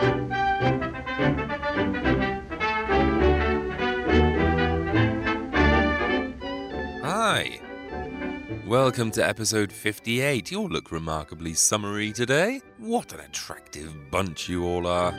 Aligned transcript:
Hi. 0.00 0.47
Welcome 8.68 9.12
to 9.12 9.26
episode 9.26 9.72
58. 9.72 10.50
You 10.50 10.58
all 10.58 10.68
look 10.68 10.92
remarkably 10.92 11.54
summery 11.54 12.12
today. 12.12 12.60
What 12.76 13.14
an 13.14 13.20
attractive 13.20 14.10
bunch 14.10 14.46
you 14.46 14.66
all 14.66 14.86
are. 14.86 15.14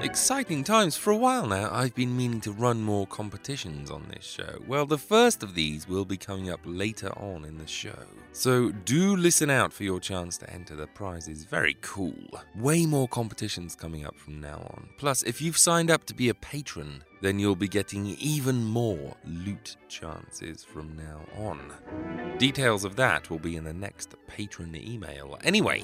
Exciting 0.00 0.62
times. 0.62 0.96
For 0.96 1.10
a 1.10 1.16
while 1.16 1.48
now, 1.48 1.70
I've 1.72 1.96
been 1.96 2.16
meaning 2.16 2.40
to 2.42 2.52
run 2.52 2.84
more 2.84 3.04
competitions 3.08 3.90
on 3.90 4.06
this 4.14 4.24
show. 4.24 4.60
Well, 4.68 4.86
the 4.86 4.96
first 4.96 5.42
of 5.42 5.56
these 5.56 5.88
will 5.88 6.04
be 6.04 6.16
coming 6.16 6.50
up 6.50 6.60
later 6.64 7.10
on 7.18 7.44
in 7.44 7.58
the 7.58 7.66
show. 7.66 7.98
So 8.30 8.70
do 8.70 9.16
listen 9.16 9.50
out 9.50 9.72
for 9.72 9.82
your 9.82 9.98
chance 9.98 10.38
to 10.38 10.50
enter 10.50 10.76
the 10.76 10.86
prizes. 10.86 11.42
Very 11.42 11.76
cool. 11.80 12.14
Way 12.54 12.86
more 12.86 13.08
competitions 13.08 13.74
coming 13.74 14.06
up 14.06 14.16
from 14.16 14.40
now 14.40 14.68
on. 14.72 14.88
Plus, 14.98 15.24
if 15.24 15.42
you've 15.42 15.58
signed 15.58 15.90
up 15.90 16.04
to 16.04 16.14
be 16.14 16.28
a 16.28 16.34
patron, 16.34 17.02
then 17.24 17.38
you'll 17.38 17.56
be 17.56 17.68
getting 17.68 18.04
even 18.20 18.62
more 18.62 19.16
loot 19.24 19.76
chances 19.88 20.62
from 20.74 20.94
now 20.94 21.22
on. 21.38 22.36
Details 22.38 22.84
of 22.84 22.96
that 22.96 23.30
will 23.30 23.38
be 23.38 23.56
in 23.56 23.64
the 23.64 23.72
next 23.72 24.14
patron 24.26 24.76
email. 24.76 25.38
Anyway, 25.42 25.82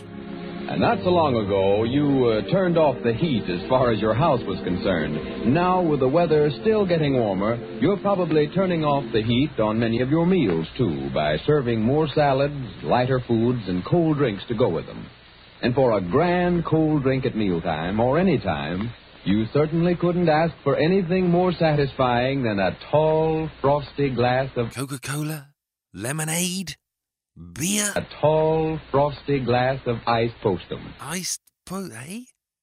And 0.69 0.83
not 0.83 0.99
so 1.03 1.09
long 1.09 1.35
ago, 1.35 1.85
you 1.85 2.27
uh, 2.27 2.53
turned 2.53 2.77
off 2.77 3.03
the 3.03 3.15
heat 3.15 3.45
as 3.49 3.67
far 3.71 3.91
as 3.91 4.01
your 4.01 4.13
house 4.13 4.43
was 4.47 4.63
concerned. 4.65 5.55
Now, 5.55 5.81
with 5.81 6.01
the 6.01 6.09
weather 6.09 6.51
still 6.61 6.85
getting 6.87 7.15
warmer, 7.15 7.57
you're 7.81 7.97
probably 7.97 8.47
turning 8.49 8.85
off 8.85 9.11
the 9.11 9.23
heat 9.23 9.59
on 9.59 9.81
many 9.81 10.03
of 10.03 10.11
your 10.11 10.27
meals, 10.27 10.67
too, 10.77 11.09
by 11.15 11.39
serving 11.47 11.81
more 11.81 12.07
salads, 12.15 12.85
lighter 12.85 13.21
foods, 13.27 13.63
and 13.67 13.83
cold 13.87 14.19
drinks 14.19 14.45
to 14.49 14.55
go 14.55 14.69
with 14.69 14.85
them. 14.85 15.07
And 15.63 15.75
for 15.75 15.97
a 15.97 16.03
grand 16.03 16.67
cold 16.67 17.03
drink 17.03 17.25
at 17.25 17.35
mealtime 17.35 17.99
or 17.99 18.19
any 18.19 18.39
time, 18.39 18.93
you 19.25 19.45
certainly 19.53 19.95
couldn't 19.97 20.29
ask 20.29 20.55
for 20.65 20.77
anything 20.77 21.29
more 21.29 21.53
satisfying 21.53 22.43
than 22.43 22.59
a 22.59 22.77
tall, 22.91 23.49
frosty 23.61 24.11
glass 24.11 24.51
of 24.57 24.73
Coca 24.75 24.99
Cola? 24.99 25.49
Lemonade? 25.95 26.77
Beer? 27.53 27.93
a 27.97 28.07
tall, 28.21 28.79
frosty 28.91 29.41
glass 29.41 29.81
of 29.87 29.97
iced 30.07 30.35
postum. 30.43 30.93
Iced 31.01 31.41
po 31.65 31.89
eh? 31.95 32.21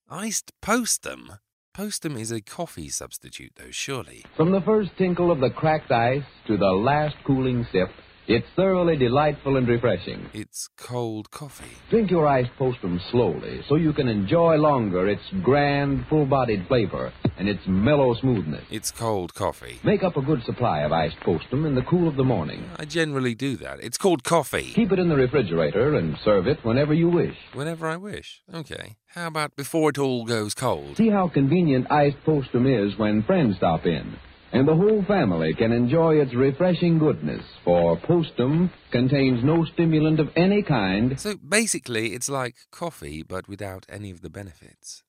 Iced 0.09 0.51
postum? 0.63 1.39
Postum 1.75 2.19
is 2.19 2.31
a 2.31 2.41
coffee 2.41 2.89
substitute, 2.89 3.51
though, 3.55 3.71
surely. 3.71 4.25
From 4.35 4.51
the 4.51 4.61
first 4.61 4.89
tinkle 4.97 5.31
of 5.31 5.39
the 5.39 5.49
cracked 5.51 5.91
ice 5.91 6.23
to 6.47 6.57
the 6.57 6.65
last 6.65 7.15
cooling 7.25 7.65
sip, 7.71 7.89
it's 8.27 8.45
thoroughly 8.55 8.97
delightful 8.97 9.57
and 9.57 9.67
refreshing. 9.67 10.29
It's 10.33 10.67
cold 10.77 11.31
coffee. 11.31 11.77
Drink 11.89 12.11
your 12.11 12.27
iced 12.27 12.51
postum 12.59 12.99
slowly 13.09 13.61
so 13.69 13.75
you 13.75 13.93
can 13.93 14.07
enjoy 14.07 14.55
longer 14.55 15.07
its 15.07 15.23
grand, 15.43 16.05
full-bodied 16.09 16.67
flavor 16.67 17.13
and 17.37 17.47
its 17.47 17.61
mellow 17.67 18.13
smoothness. 18.15 18.65
It's 18.69 18.91
cold 18.91 19.33
coffee. 19.33 19.79
Make 19.83 20.03
up 20.03 20.17
a 20.17 20.21
good 20.21 20.43
supply 20.43 20.81
of 20.81 20.91
iced 20.91 21.19
postum 21.21 21.65
in 21.65 21.75
the 21.75 21.83
cool 21.83 22.07
of 22.07 22.15
the 22.15 22.23
morning. 22.23 22.69
I 22.77 22.85
generally 22.85 23.35
do 23.35 23.55
that. 23.57 23.79
It's 23.79 23.97
called 23.97 24.23
coffee. 24.23 24.73
Keep 24.73 24.91
it 24.91 24.99
in 24.99 25.09
the 25.09 25.15
refrigerator 25.15 25.95
and 25.95 26.17
serve 26.25 26.47
it 26.47 26.63
whenever 26.63 26.93
you 26.93 27.09
wish. 27.09 27.35
Whenever 27.53 27.87
I 27.87 27.97
wish. 27.97 28.41
Okay. 28.53 28.97
How 29.07 29.27
about 29.27 29.55
before 29.55 29.89
it 29.89 29.97
all 29.97 30.25
goes 30.25 30.53
cold? 30.53 30.97
See 30.97 31.09
how 31.09 31.29
convenient 31.29 31.91
iced 31.91 32.17
postum 32.25 32.67
is 32.67 32.97
when 32.99 33.23
friends 33.23 33.55
stop 33.57 33.85
in. 33.85 34.17
And 34.53 34.67
the 34.67 34.75
whole 34.75 35.03
family 35.07 35.53
can 35.53 35.71
enjoy 35.71 36.15
its 36.15 36.33
refreshing 36.33 36.99
goodness, 36.99 37.43
for 37.65 37.97
postum 37.97 38.71
contains 38.91 39.43
no 39.43 39.65
stimulant 39.65 40.19
of 40.19 40.29
any 40.35 40.63
kind 40.63 41.19
So 41.19 41.35
basically, 41.35 42.13
it's 42.13 42.29
like 42.29 42.55
coffee, 42.71 43.23
but 43.23 43.49
without 43.49 43.85
any 43.89 44.09
of 44.09 44.21
the 44.21 44.29
benefits. 44.29 45.03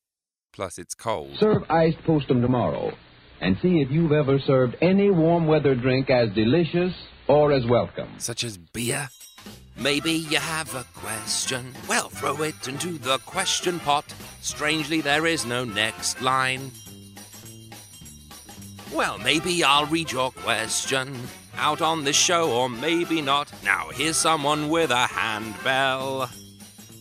Plus, 0.53 0.79
it's 0.79 0.95
cold. 0.95 1.37
Serve 1.39 1.63
iced 1.71 1.99
postum 1.99 2.43
tomorrow 2.43 2.93
and 3.41 3.57
see 3.63 3.81
if 3.81 3.91
you've 3.91 4.13
ever 4.13 4.39
served 4.41 4.77
any 4.81 5.11
warm 5.11 5.47
weather 5.47 5.75
drink 5.77 6.11
as 6.11 6.31
delicious 6.35 6.93
or 7.29 7.53
as 7.53 7.65
welcome. 7.67 8.09
Such 8.19 8.43
as 8.43 8.59
beer? 8.59 9.09
Maybe 9.77 10.13
you 10.13 10.39
have 10.39 10.75
a 10.75 10.85
question. 10.95 11.73
Well, 11.89 12.09
throw 12.09 12.43
it 12.43 12.67
into 12.67 12.99
the 12.99 13.19
question 13.19 13.79
pot. 13.79 14.13
Strangely, 14.41 15.01
there 15.01 15.27
is 15.27 15.47
no 15.47 15.65
next 15.65 16.21
line. 16.21 16.73
Well, 18.93 19.19
maybe 19.19 19.63
I'll 19.63 19.87
read 19.87 20.11
your 20.11 20.31
question 20.33 21.15
out 21.57 21.83
on 21.83 22.05
the 22.05 22.13
show, 22.13 22.51
or 22.51 22.69
maybe 22.69 23.21
not. 23.21 23.53
Now, 23.63 23.89
here's 23.93 24.17
someone 24.17 24.71
with 24.71 24.91
a 24.91 25.07
handbell. 25.07 26.31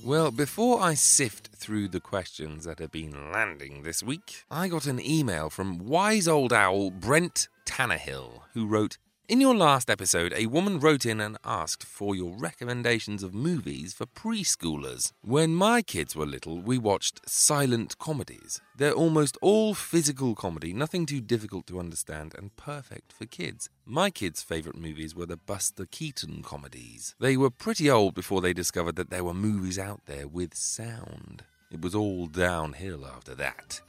Well, 0.04 0.32
before 0.32 0.82
I 0.82 0.94
sift 0.94 1.50
through 1.56 1.90
the 1.90 2.00
questions 2.00 2.66
that 2.66 2.80
have 2.80 2.92
been 2.92 3.32
landing 3.32 3.84
this 3.84 4.04
week, 4.04 4.44
I 4.50 4.68
got 4.68 4.86
an 4.86 5.06
email 5.06 5.50
from 5.50 5.80
wise 5.80 6.28
old 6.28 6.54
owl 6.54 6.92
Brent 6.92 7.48
Tannehill, 7.66 8.42
who 8.54 8.68
wrote, 8.68 8.98
in 9.28 9.42
your 9.42 9.56
last 9.56 9.90
episode, 9.90 10.34
a 10.36 10.46
woman 10.46 10.80
wrote 10.80 11.06
in 11.06 11.20
and 11.20 11.38
asked 11.44 11.84
for 11.84 12.16
your 12.16 12.36
recommendations 12.38 13.24
of 13.24 13.34
movies 13.34 13.94
for 13.94 14.06
preschoolers. 14.06 15.12
When 15.22 15.54
my 15.54 15.82
kids 15.82 16.16
were 16.16 16.26
little, 16.26 16.62
we 16.62 16.78
watched 16.78 17.28
silent 17.30 17.98
comedies. 17.98 18.62
They're 18.78 18.94
almost 18.94 19.38
all 19.42 19.74
physical 19.74 20.34
comedy, 20.34 20.74
nothing 20.74 21.06
too 21.06 21.20
difficult 21.20 21.68
to 21.68 21.80
understand 21.80 22.36
and 22.38 22.56
perfect 22.56 23.12
for 23.12 23.26
kids. 23.26 23.70
My 23.86 24.10
kids' 24.10 24.42
favourite 24.42 24.80
movies 24.80 25.14
were 25.14 25.26
the 25.26 25.38
Buster 25.38 25.86
Keaton 25.86 26.42
comedies. 26.42 27.16
They 27.20 27.36
were 27.36 27.50
pretty 27.50 27.90
old 27.90 28.16
before 28.16 28.42
they 28.42 28.54
discovered 28.54 28.96
that 28.96 29.10
there 29.10 29.24
were 29.24 29.34
movies 29.34 29.78
out 29.78 30.02
there 30.06 30.28
with 30.28 30.56
sound. 30.56 31.44
It 31.70 31.82
was 31.82 31.94
all 31.94 32.28
downhill 32.28 33.06
after 33.06 33.36
that. 33.36 33.82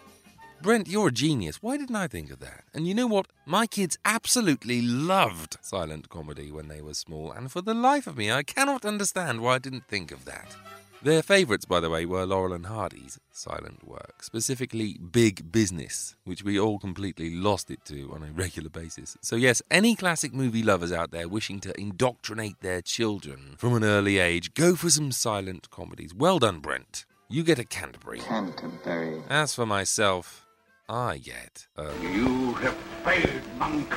Brent, 0.61 0.89
you're 0.89 1.09
a 1.09 1.13
genius. 1.13 1.63
Why 1.63 1.77
didn't 1.77 1.95
I 1.95 2.09
think 2.09 2.33
of 2.33 2.41
that? 2.41 2.65
And 2.75 2.89
you 2.89 2.93
know 2.93 3.07
what? 3.07 3.27
My 3.47 3.67
kids 3.69 3.97
absolutely 4.05 4.83
loved 4.83 5.57
silent 5.61 6.09
comedy 6.09 6.51
when 6.51 6.67
they 6.67 6.83
were 6.83 6.95
small, 6.95 7.31
and 7.31 7.51
for 7.51 7.63
the 7.63 7.75
life 7.75 8.09
of 8.09 8.17
me, 8.17 8.33
I 8.33 8.43
cannot 8.43 8.85
understand 8.85 9.41
why 9.41 9.55
I 9.55 9.59
didn't 9.59 9.87
think 9.87 10.11
of 10.11 10.25
that. 10.25 10.57
Their 11.01 11.23
favourites, 11.23 11.65
by 11.65 11.79
the 11.79 11.91
way, 11.91 12.07
were 12.07 12.27
Laurel 12.27 12.53
and 12.53 12.67
Hardy's 12.67 13.21
silent 13.31 13.87
work, 13.87 14.25
specifically 14.25 14.99
Big 14.99 15.53
Business, 15.53 16.17
which 16.25 16.43
we 16.43 16.59
all 16.59 16.81
completely 16.81 17.31
lost 17.31 17.71
it 17.71 17.85
to 17.85 18.13
on 18.13 18.25
a 18.25 18.33
regular 18.33 18.69
basis. 18.69 19.17
So, 19.21 19.37
yes, 19.37 19.63
any 19.71 19.95
classic 19.95 20.35
movie 20.35 20.65
lovers 20.65 20.91
out 20.91 21.13
there 21.13 21.29
wishing 21.29 21.61
to 21.61 21.81
indoctrinate 21.81 22.61
their 22.63 22.83
children 22.83 23.55
from 23.59 23.75
an 23.75 23.85
early 23.85 24.19
age, 24.19 24.55
go 24.55 24.75
for 24.75 24.91
some 24.91 25.13
silent 25.13 25.71
comedies. 25.71 26.13
Well 26.13 26.41
done, 26.41 26.59
Brent. 26.59 27.05
You 27.29 27.45
get 27.45 27.61
a 27.61 27.65
Canterbury. 27.65 28.19
Canterbury. 28.19 29.23
As 29.31 29.55
for 29.55 29.67
myself, 29.67 30.48
I 30.89 31.19
get 31.19 31.67
a 31.77 31.93
You 32.03 32.55
have 32.55 32.77
failed, 33.05 33.43
monk. 33.59 33.95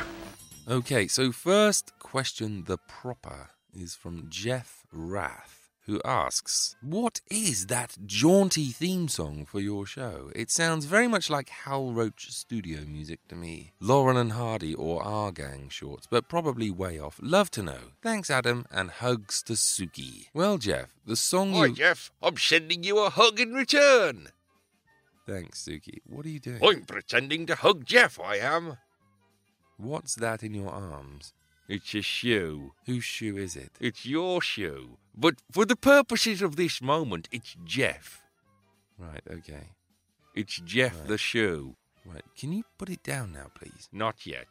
Okay, 0.67 1.07
so 1.07 1.31
first 1.31 1.93
question 1.99 2.65
the 2.67 2.77
proper 2.77 3.51
is 3.73 3.95
from 3.95 4.27
Jeff 4.29 4.85
Rath, 4.91 5.69
who 5.85 6.01
asks, 6.03 6.75
What 6.81 7.21
is 7.29 7.67
that 7.67 7.95
jaunty 8.05 8.71
theme 8.71 9.07
song 9.07 9.45
for 9.45 9.61
your 9.61 9.85
show? 9.85 10.31
It 10.35 10.51
sounds 10.51 10.83
very 10.83 11.07
much 11.07 11.29
like 11.29 11.47
Hal 11.49 11.93
Roach 11.93 12.29
studio 12.31 12.81
music 12.85 13.21
to 13.29 13.35
me. 13.35 13.71
Laurel 13.79 14.17
and 14.17 14.33
Hardy 14.33 14.73
or 14.75 15.01
Our 15.01 15.31
Gang 15.31 15.69
shorts, 15.69 16.07
but 16.09 16.27
probably 16.27 16.69
way 16.69 16.99
off. 16.99 17.19
Love 17.23 17.49
to 17.51 17.63
know. 17.63 17.93
Thanks, 18.03 18.29
Adam, 18.29 18.65
and 18.69 18.91
hugs 18.91 19.41
to 19.43 19.53
Suki. 19.53 20.27
Well, 20.33 20.57
Jeff, 20.57 20.93
the 21.05 21.15
song 21.15 21.53
Hi, 21.53 21.67
you. 21.67 21.73
Jeff. 21.73 22.11
I'm 22.21 22.35
sending 22.37 22.83
you 22.83 22.99
a 22.99 23.09
hug 23.09 23.39
in 23.39 23.53
return. 23.53 24.27
Thanks, 25.31 25.63
Suki. 25.63 25.99
What 26.05 26.25
are 26.25 26.29
you 26.29 26.39
doing? 26.39 26.59
I'm 26.61 26.83
pretending 26.83 27.45
to 27.45 27.55
hug 27.55 27.85
Jeff, 27.85 28.19
I 28.19 28.35
am. 28.35 28.77
What's 29.77 30.15
that 30.15 30.43
in 30.43 30.53
your 30.53 30.69
arms? 30.69 31.33
It's 31.69 31.93
a 31.95 32.01
shoe. 32.01 32.73
Whose 32.85 33.05
shoe 33.05 33.37
is 33.37 33.55
it? 33.55 33.71
It's 33.79 34.05
your 34.05 34.41
shoe. 34.41 34.97
But 35.15 35.35
for 35.49 35.65
the 35.65 35.77
purposes 35.77 36.41
of 36.41 36.57
this 36.57 36.81
moment, 36.81 37.29
it's 37.31 37.55
Jeff. 37.63 38.21
Right, 38.97 39.21
okay. 39.29 39.69
It's 40.35 40.57
Jeff 40.65 40.97
Right. 40.99 41.07
the 41.07 41.17
shoe. 41.17 41.77
Right, 42.05 42.25
can 42.37 42.51
you 42.51 42.63
put 42.77 42.89
it 42.89 43.03
down 43.03 43.31
now, 43.31 43.47
please? 43.55 43.87
Not 43.91 44.25
yet, 44.25 44.47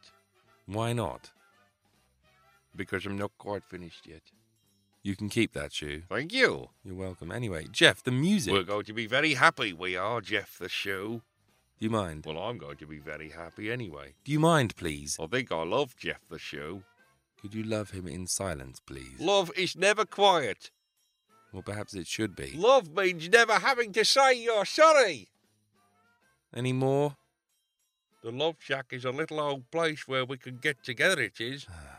Why 0.66 0.92
not? 0.94 1.30
because 2.74 3.04
I'm 3.04 3.18
not 3.18 3.32
quite 3.36 3.64
finished 3.64 4.06
yet. 4.06 4.22
You 5.02 5.16
can 5.16 5.30
keep 5.30 5.54
that 5.54 5.72
shoe. 5.72 6.02
Thank 6.10 6.32
you. 6.32 6.70
You're 6.84 6.94
welcome. 6.94 7.32
Anyway, 7.32 7.66
Jeff, 7.72 8.02
the 8.02 8.10
music. 8.10 8.52
We're 8.52 8.64
going 8.64 8.84
to 8.84 8.92
be 8.92 9.06
very 9.06 9.34
happy. 9.34 9.72
We 9.72 9.96
are, 9.96 10.20
Jeff 10.20 10.58
the 10.58 10.68
Shoe. 10.68 11.22
Do 11.78 11.84
you 11.86 11.90
mind? 11.90 12.26
Well, 12.26 12.36
I'm 12.38 12.58
going 12.58 12.76
to 12.76 12.86
be 12.86 12.98
very 12.98 13.30
happy 13.30 13.72
anyway. 13.72 14.12
Do 14.24 14.32
you 14.32 14.40
mind, 14.40 14.76
please? 14.76 15.16
I 15.18 15.26
think 15.26 15.50
I 15.50 15.62
love 15.62 15.96
Jeff 15.96 16.20
the 16.28 16.38
Shoe. 16.38 16.82
Could 17.40 17.54
you 17.54 17.62
love 17.62 17.92
him 17.92 18.06
in 18.06 18.26
silence, 18.26 18.80
please? 18.80 19.18
Love 19.18 19.50
is 19.56 19.74
never 19.74 20.04
quiet. 20.04 20.70
Well, 21.50 21.62
perhaps 21.62 21.94
it 21.94 22.06
should 22.06 22.36
be. 22.36 22.52
Love 22.54 22.94
means 22.94 23.30
never 23.30 23.54
having 23.54 23.92
to 23.94 24.04
say 24.04 24.34
you're 24.34 24.66
sorry. 24.66 25.28
Any 26.54 26.74
more? 26.74 27.16
The 28.22 28.30
Love 28.30 28.56
Shack 28.58 28.88
is 28.90 29.06
a 29.06 29.10
little 29.10 29.40
old 29.40 29.70
place 29.70 30.06
where 30.06 30.26
we 30.26 30.36
can 30.36 30.58
get 30.58 30.84
together, 30.84 31.22
it 31.22 31.40
is. 31.40 31.66
Ah. 31.70 31.89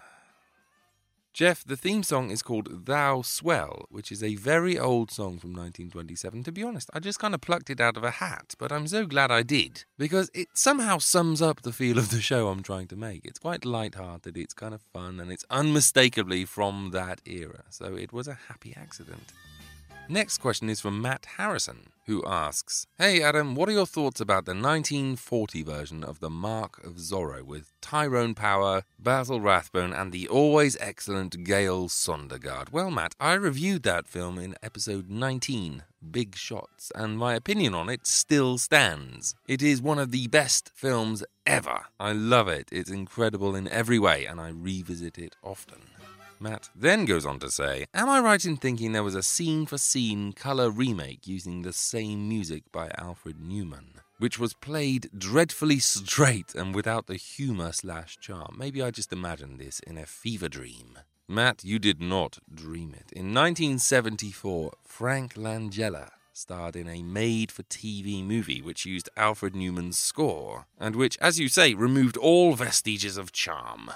Jeff, 1.34 1.64
the 1.64 1.78
theme 1.78 2.04
song 2.04 2.30
is 2.30 2.42
called 2.42 2.86
Thou 2.86 3.22
Swell, 3.22 3.86
which 3.88 4.12
is 4.12 4.22
a 4.22 4.36
very 4.36 4.78
old 4.78 5.12
song 5.12 5.40
from 5.40 5.52
1927. 5.52 6.44
To 6.44 6.52
be 6.52 6.62
honest, 6.62 6.90
I 6.94 7.00
just 7.00 7.20
kind 7.20 7.34
of 7.34 7.40
plucked 7.40 7.70
it 7.70 7.80
out 7.80 7.96
of 7.96 8.04
a 8.04 8.12
hat, 8.12 8.54
but 8.60 8.70
I'm 8.70 8.86
so 8.86 9.06
glad 9.06 9.32
I 9.32 9.42
did, 9.42 9.86
because 9.98 10.30
it 10.34 10.50
somehow 10.54 10.98
sums 10.98 11.42
up 11.42 11.62
the 11.62 11.72
feel 11.72 11.98
of 11.98 12.10
the 12.10 12.20
show 12.20 12.50
I'm 12.50 12.64
trying 12.64 12.88
to 12.88 12.98
make. 12.98 13.24
It's 13.24 13.40
quite 13.40 13.64
light-hearted, 13.64 14.38
it's 14.38 14.54
kind 14.54 14.74
of 14.74 14.82
fun, 14.94 15.22
and 15.22 15.32
it's 15.32 15.46
unmistakably 15.50 16.44
from 16.44 16.92
that 16.92 17.22
era, 17.24 17.64
so 17.70 17.96
it 17.96 18.12
was 18.12 18.28
a 18.28 18.38
happy 18.50 18.76
accident. 18.76 19.32
Next 20.12 20.40
question 20.40 20.70
is 20.70 20.82
from 20.82 21.02
Matt 21.02 21.26
Harrison, 21.38 21.88
who 22.06 22.22
asks 22.28 22.86
Hey 22.98 23.24
Adam, 23.24 23.56
what 23.56 23.70
are 23.70 23.72
your 23.72 23.86
thoughts 23.86 24.20
about 24.20 24.44
the 24.44 24.52
1940 24.52 25.64
version 25.64 26.04
of 26.04 26.20
The 26.20 26.30
Mark 26.30 26.84
of 26.84 26.96
Zorro 26.96 27.42
with 27.44 27.72
Tyrone 27.80 28.36
Power, 28.36 28.84
Basil 29.00 29.40
Rathbone, 29.40 29.94
and 29.94 30.12
the 30.12 30.28
always 30.28 30.76
excellent 30.82 31.46
Gale 31.46 31.88
Sondergaard? 31.88 32.74
Well, 32.74 32.92
Matt, 32.92 33.16
I 33.22 33.36
reviewed 33.36 33.84
that 33.84 34.06
film 34.06 34.38
in 34.38 34.56
episode 34.62 35.10
19, 35.10 35.84
Big 36.12 36.36
Shots, 36.36 36.92
and 36.94 37.18
my 37.18 37.34
opinion 37.34 37.74
on 37.74 37.88
it 37.88 38.06
still 38.06 38.58
stands. 38.58 39.34
It 39.48 39.62
is 39.62 39.82
one 39.82 39.98
of 39.98 40.12
the 40.12 40.28
best 40.28 40.72
films 40.76 41.24
ever. 41.46 41.86
I 42.02 42.12
love 42.12 42.50
it. 42.50 42.68
It's 42.70 42.92
incredible 42.92 43.56
in 43.56 43.70
every 43.70 43.98
way, 43.98 44.26
and 44.26 44.42
I 44.42 44.50
revisit 44.50 45.18
it 45.18 45.38
often. 45.42 45.80
Matt 46.42 46.70
then 46.76 47.06
goes 47.06 47.24
on 47.24 47.38
to 47.40 47.52
say, 47.52 47.86
Am 47.94 48.10
I 48.10 48.20
right 48.20 48.44
in 48.44 48.58
thinking 48.58 48.94
there 48.94 49.04
was 49.04 49.14
a 49.14 49.22
scene 49.22 49.68
for 49.68 49.78
scene 49.78 50.34
colour 50.34 50.72
remake 50.72 51.28
using 51.28 51.62
the 51.62 51.72
same 51.72 52.28
music 52.28 52.64
by 52.72 52.90
Alfred 52.98 53.40
Newman? 53.40 54.00
Which 54.18 54.40
was 54.40 54.56
played 54.56 55.12
dreadfully 55.16 55.78
straight 55.78 56.56
and 56.56 56.74
without 56.74 57.06
the 57.06 57.16
humour 57.16 57.72
slash 57.74 58.18
charm. 58.20 58.56
Maybe 58.58 58.82
I 58.82 58.90
just 58.90 59.14
imagined 59.14 59.60
this 59.60 59.82
in 59.82 60.00
a 60.00 60.08
fever 60.08 60.50
dream. 60.50 60.98
Matt, 61.28 61.64
you 61.64 61.78
did 61.78 62.02
not 62.02 62.40
dream 62.52 62.96
it. 62.96 63.12
In 63.12 63.36
1974, 63.36 64.72
Frank 64.84 65.36
Langella 65.36 66.10
starred 66.34 66.76
in 66.76 66.88
a 66.88 67.04
made 67.04 67.52
for 67.52 67.62
TV 67.64 68.26
movie 68.26 68.64
which 68.64 68.86
used 68.88 69.10
Alfred 69.16 69.56
Newman's 69.56 70.00
score, 70.00 70.66
and 70.80 70.96
which, 70.96 71.20
as 71.22 71.40
you 71.40 71.48
say, 71.50 71.76
removed 71.76 72.18
all 72.18 72.56
vestiges 72.56 73.16
of 73.16 73.32
charm. 73.32 73.92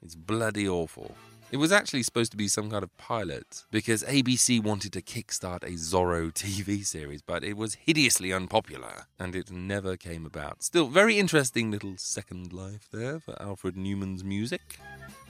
It's 0.00 0.14
bloody 0.14 0.68
awful. 0.68 1.16
It 1.50 1.58
was 1.58 1.70
actually 1.70 2.02
supposed 2.02 2.32
to 2.32 2.36
be 2.36 2.48
some 2.48 2.68
kind 2.70 2.82
of 2.82 2.96
pilot 2.96 3.64
because 3.70 4.02
ABC 4.02 4.62
wanted 4.62 4.92
to 4.94 5.02
kickstart 5.02 5.62
a 5.62 5.72
Zorro 5.72 6.32
TV 6.32 6.84
series, 6.84 7.22
but 7.22 7.44
it 7.44 7.56
was 7.56 7.74
hideously 7.74 8.32
unpopular 8.32 9.06
and 9.20 9.36
it 9.36 9.50
never 9.52 9.96
came 9.96 10.26
about. 10.26 10.62
Still, 10.64 10.88
very 10.88 11.18
interesting 11.18 11.70
little 11.70 11.94
second 11.96 12.52
life 12.52 12.88
there 12.92 13.20
for 13.20 13.40
Alfred 13.40 13.76
Newman's 13.76 14.24
music. 14.24 14.78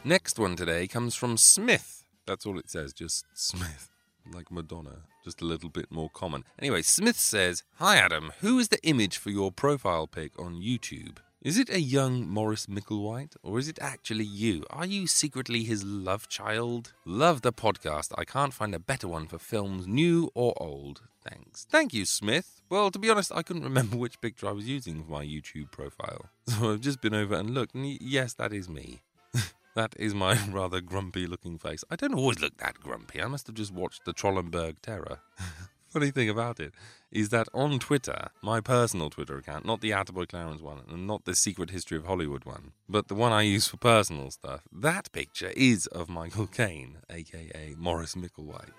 Next 0.03 0.39
one 0.39 0.57
today 0.57 0.87
comes 0.87 1.15
from 1.15 1.37
Smith. 1.37 2.05
That's 2.27 2.47
all 2.47 2.59
it 2.59 2.71
says, 2.71 2.93
just 2.93 3.27
Smith. 3.35 3.91
Like 4.33 4.51
Madonna, 4.51 5.03
just 5.23 5.43
a 5.43 5.45
little 5.45 5.69
bit 5.69 5.93
more 5.93 6.09
common. 6.09 6.45
Anyway, 6.59 6.81
Smith 6.81 7.19
says 7.19 7.63
Hi 7.75 7.97
Adam, 7.99 8.33
who 8.41 8.59
is 8.59 8.69
the 8.69 8.83
image 8.83 9.19
for 9.19 9.29
your 9.29 9.53
profile 9.53 10.07
pic 10.07 10.33
on 10.39 10.55
YouTube? 10.63 11.19
Is 11.45 11.59
it 11.59 11.69
a 11.69 11.79
young 11.79 12.27
Maurice 12.27 12.65
Micklewhite, 12.69 13.37
or 13.43 13.59
is 13.59 13.69
it 13.69 13.79
actually 13.79 14.25
you? 14.25 14.65
Are 14.71 14.87
you 14.87 15.07
secretly 15.07 15.63
his 15.63 15.85
love 15.85 16.27
child? 16.27 16.95
Love 17.05 17.43
the 17.43 17.53
podcast. 17.53 18.15
I 18.17 18.25
can't 18.25 18.55
find 18.55 18.75
a 18.75 18.79
better 18.79 19.07
one 19.09 19.27
for 19.27 19.39
films, 19.39 19.87
new 19.87 20.31
or 20.33 20.55
old. 20.57 21.03
Thanks. 21.23 21.67
Thank 21.69 21.93
you, 21.93 22.07
Smith. 22.07 22.63
Well, 22.71 22.91
to 22.91 22.99
be 22.99 23.11
honest, 23.11 23.31
I 23.31 23.43
couldn't 23.43 23.63
remember 23.71 23.99
which 23.99 24.23
picture 24.23 24.49
I 24.49 24.53
was 24.53 24.67
using 24.67 25.05
for 25.05 25.11
my 25.11 25.23
YouTube 25.23 25.71
profile. 25.71 26.31
So 26.47 26.73
I've 26.73 26.81
just 26.81 27.03
been 27.03 27.15
over 27.15 27.35
and 27.35 27.51
looked, 27.51 27.75
and 27.75 27.85
yes, 28.01 28.33
that 28.35 28.55
is 28.55 28.71
me. 28.71 29.03
that 29.75 29.95
is 29.99 30.15
my 30.15 30.39
rather 30.49 30.81
grumpy 30.81 31.27
looking 31.27 31.59
face. 31.59 31.85
I 31.91 31.97
don't 31.97 32.15
always 32.15 32.41
look 32.41 32.57
that 32.57 32.81
grumpy. 32.81 33.21
I 33.21 33.27
must 33.27 33.49
have 33.49 33.57
just 33.57 33.75
watched 33.75 34.07
the 34.07 34.15
Trollenberg 34.15 34.77
Terror. 34.81 35.19
Funny 35.95 36.11
thing 36.11 36.29
about 36.29 36.59
it 36.59 36.75
is 37.13 37.29
that 37.29 37.47
on 37.55 37.79
Twitter, 37.79 38.31
my 38.43 38.61
personal 38.61 39.11
Twitter 39.11 39.39
account, 39.39 39.65
not 39.65 39.81
the 39.81 39.93
Attaboy 39.93 40.27
Clarence 40.27 40.61
one, 40.61 40.81
and 40.91 41.07
not 41.07 41.25
the 41.25 41.37
Secret 41.37 41.71
History 41.71 41.97
of 41.97 42.05
Hollywood 42.05 42.45
one, 42.45 42.73
but 42.89 43.07
the 43.07 43.15
one 43.15 43.31
I 43.31 43.43
use 43.43 43.69
for 43.69 43.77
personal 43.77 44.33
stuff, 44.33 44.63
that 44.73 45.13
picture 45.13 45.53
is 45.57 45.87
of 45.87 46.09
Michael 46.09 46.49
Caine, 46.49 46.97
aka 47.09 47.77
Maurice 47.79 48.17
Micklewhite. 48.17 48.73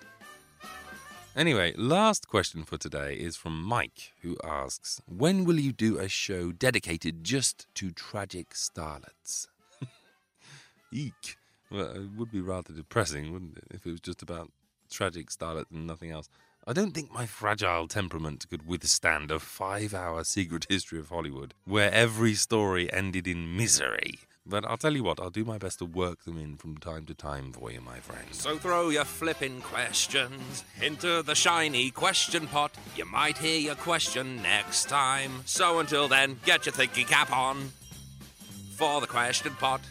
Anyway, 1.34 1.72
last 1.78 2.28
question 2.28 2.64
for 2.64 2.76
today 2.76 3.14
is 3.14 3.34
from 3.34 3.62
Mike, 3.62 4.12
who 4.20 4.36
asks 4.44 5.00
When 5.06 5.46
will 5.46 5.58
you 5.58 5.72
do 5.72 5.98
a 5.98 6.10
show 6.10 6.52
dedicated 6.52 7.24
just 7.24 7.66
to 7.76 7.92
tragic 7.92 8.50
starlets? 8.50 9.46
Eek. 10.92 11.38
Well, 11.70 11.92
it 11.92 12.10
would 12.14 12.30
be 12.30 12.42
rather 12.42 12.74
depressing, 12.74 13.32
wouldn't 13.32 13.56
it, 13.56 13.64
if 13.70 13.86
it 13.86 13.90
was 13.90 14.00
just 14.00 14.20
about 14.20 14.52
tragic 14.90 15.30
starlets 15.30 15.70
and 15.70 15.86
nothing 15.86 16.10
else. 16.10 16.28
I 16.68 16.72
don't 16.72 16.90
think 16.90 17.14
my 17.14 17.26
fragile 17.26 17.86
temperament 17.86 18.48
could 18.50 18.66
withstand 18.66 19.30
a 19.30 19.38
five 19.38 19.94
hour 19.94 20.24
secret 20.24 20.66
history 20.68 20.98
of 20.98 21.10
Hollywood 21.10 21.54
where 21.64 21.92
every 21.92 22.34
story 22.34 22.92
ended 22.92 23.28
in 23.28 23.56
misery. 23.56 24.18
But 24.44 24.64
I'll 24.64 24.76
tell 24.76 24.96
you 24.96 25.04
what, 25.04 25.20
I'll 25.20 25.30
do 25.30 25.44
my 25.44 25.58
best 25.58 25.78
to 25.78 25.84
work 25.84 26.24
them 26.24 26.36
in 26.36 26.56
from 26.56 26.76
time 26.78 27.04
to 27.06 27.14
time 27.14 27.52
for 27.52 27.70
you, 27.70 27.80
my 27.80 28.00
friend. 28.00 28.26
So 28.32 28.56
throw 28.56 28.88
your 28.88 29.04
flippin' 29.04 29.60
questions 29.60 30.64
into 30.82 31.22
the 31.22 31.36
shiny 31.36 31.92
question 31.92 32.48
pot. 32.48 32.74
You 32.96 33.04
might 33.04 33.38
hear 33.38 33.60
your 33.60 33.76
question 33.76 34.42
next 34.42 34.88
time. 34.88 35.42
So 35.46 35.78
until 35.78 36.08
then, 36.08 36.40
get 36.44 36.66
your 36.66 36.72
thinking 36.72 37.06
cap 37.06 37.30
on 37.30 37.70
for 38.74 39.00
the 39.00 39.06
question 39.06 39.52
pot. 39.52 39.82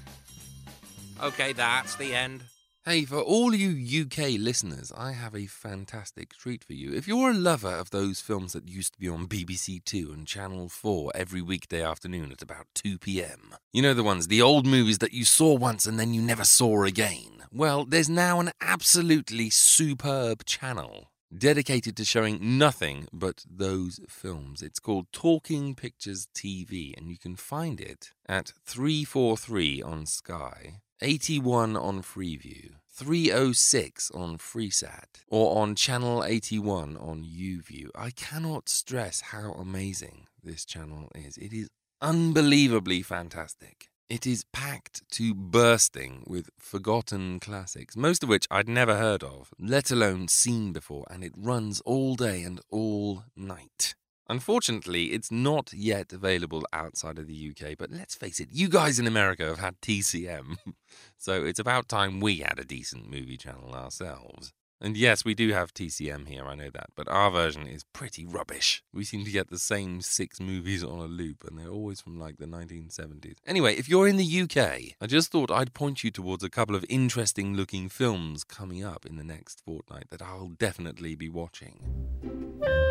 Okay, 1.24 1.54
that's 1.54 1.95
the 1.95 2.13
end. 2.13 2.44
Hey, 2.88 3.04
for 3.04 3.18
all 3.18 3.56
you 3.56 4.04
UK 4.04 4.38
listeners, 4.38 4.94
I 4.96 5.14
have 5.14 5.34
a 5.34 5.48
fantastic 5.48 6.36
treat 6.38 6.64
for 6.64 6.74
you. 6.74 6.94
If 6.94 7.08
you're 7.08 7.32
a 7.32 7.34
lover 7.34 7.68
of 7.72 7.89
those 7.89 8.22
films 8.22 8.54
that 8.54 8.70
used 8.70 8.94
to 8.94 9.00
be 9.00 9.10
on 9.10 9.27
BBC 9.27 9.84
Two 9.84 10.12
and 10.13 10.27
Channel 10.27 10.70
4 10.70 11.12
every 11.15 11.42
weekday 11.42 11.82
afternoon 11.82 12.32
at 12.32 12.44
about 12.44 12.68
2 12.75 13.00
pm, 13.00 13.56
you 13.74 13.82
know 13.82 13.96
the 13.96 14.04
ones, 14.04 14.27
the 14.27 14.44
old 14.44 14.68
movies 14.68 15.00
that 15.00 15.13
you 15.13 15.25
saw 15.25 15.56
once 15.56 15.88
and 15.88 16.00
then 16.00 16.13
you 16.13 16.22
never 16.22 16.44
saw 16.44 16.84
again. 16.84 17.46
Well, 17.51 17.86
there's 17.86 18.08
now 18.08 18.39
an 18.39 18.51
absolutely 18.62 19.50
superb 19.50 20.46
channel 20.46 21.10
dedicated 21.36 21.98
to 21.98 22.06
showing 22.06 22.60
nothing 22.60 23.08
but 23.12 23.44
those 23.50 24.00
films. 24.08 24.62
It's 24.62 24.80
called 24.80 25.08
Talking 25.12 25.74
Pictures 25.74 26.27
TV, 26.36 26.96
and 26.96 27.10
you 27.10 27.18
can 27.18 27.36
find 27.36 27.82
it 27.82 28.12
at 28.30 28.54
343 28.63 29.82
on 29.82 30.06
Sky 30.06 30.82
81 31.02 31.75
on 31.75 32.02
Freeview, 32.02 32.75
306 32.90 34.12
on 34.12 34.38
Freesat, 34.38 35.24
or 35.28 35.62
on 35.62 35.75
Channel 35.75 36.24
81 36.24 36.96
on 36.98 37.24
YouView. 37.24 37.90
I 37.96 38.12
cannot 38.12 38.70
stress 38.70 39.22
how 39.22 39.52
amazing 39.52 40.28
this 40.44 40.64
channel 40.64 41.10
is. 41.14 41.38
It 41.38 41.52
is 41.52 41.70
unbelievably 42.02 43.02
fantastic. 43.02 43.90
It 44.08 44.25
is 44.28 44.46
packed 44.54 45.02
to 45.12 45.34
bursting 45.34 46.24
with 46.28 46.50
forgotten 46.60 47.40
classics, 47.40 47.98
most 47.98 48.24
of 48.24 48.30
which 48.30 48.48
I'd 48.52 48.70
never 48.70 48.98
heard 48.98 49.24
of, 49.24 49.52
let 49.60 49.92
alone 49.92 50.28
seen 50.28 50.72
before, 50.72 51.06
and 51.10 51.24
it 51.24 51.34
runs 51.36 51.82
all 51.82 52.16
day 52.16 52.44
and 52.44 52.62
all 52.70 53.24
night. 53.36 53.96
Unfortunately, 54.27 55.05
it's 55.13 55.32
not 55.32 55.72
yet 55.72 56.12
available 56.12 56.65
outside 56.74 57.20
of 57.20 57.27
the 57.27 57.51
UK, 57.51 57.77
but 57.77 57.91
let's 57.91 58.15
face 58.15 58.39
it, 58.39 58.50
you 58.51 58.67
guys 58.70 58.98
in 58.98 59.05
America 59.05 59.46
have 59.46 59.60
had 59.60 59.79
TCM, 59.82 60.58
so 61.17 61.46
it's 61.46 61.60
about 61.60 61.88
time 61.88 62.20
we 62.20 62.38
had 62.38 62.58
a 62.58 62.65
decent 62.65 63.10
movie 63.10 63.38
channel 63.38 63.74
ourselves. 63.74 64.51
And 64.82 64.98
yes, 64.98 65.24
we 65.24 65.34
do 65.34 65.53
have 65.53 65.74
TCM 65.74 66.27
here, 66.27 66.46
I 66.46 66.55
know 66.55 66.70
that, 66.72 66.89
but 66.96 67.08
our 67.08 67.32
version 67.32 67.65
is 67.65 67.86
pretty 67.94 68.25
rubbish. 68.25 68.84
We 68.94 69.05
seem 69.05 69.24
to 69.24 69.32
get 69.32 69.50
the 69.50 69.58
same 69.58 70.01
six 70.01 70.39
movies 70.39 70.84
on 70.84 71.00
a 71.00 71.05
loop, 71.05 71.46
and 71.48 71.58
they're 71.58 71.70
always 71.70 72.01
from 72.01 72.20
like 72.20 72.38
the 72.38 72.46
1970s. 72.46 73.38
Anyway, 73.48 73.75
if 73.75 73.88
you're 73.88 74.08
in 74.08 74.17
the 74.17 74.41
UK, 74.41 74.58
I 75.00 75.08
just 75.08 75.32
thought 75.32 75.50
I'd 75.50 75.74
point 75.74 76.03
you 76.03 76.12
towards 76.12 76.44
a 76.44 76.50
couple 76.50 76.75
of 76.75 76.84
interesting 76.89 77.55
looking 77.55 77.89
films 77.89 78.44
coming 78.44 78.84
up 78.84 79.05
in 79.05 79.15
the 79.15 79.24
next 79.24 79.62
fortnight 79.63 80.10
that 80.10 80.22
I'll 80.22 80.50
definitely 80.50 81.15
be 81.15 81.29
watching. 81.29 82.85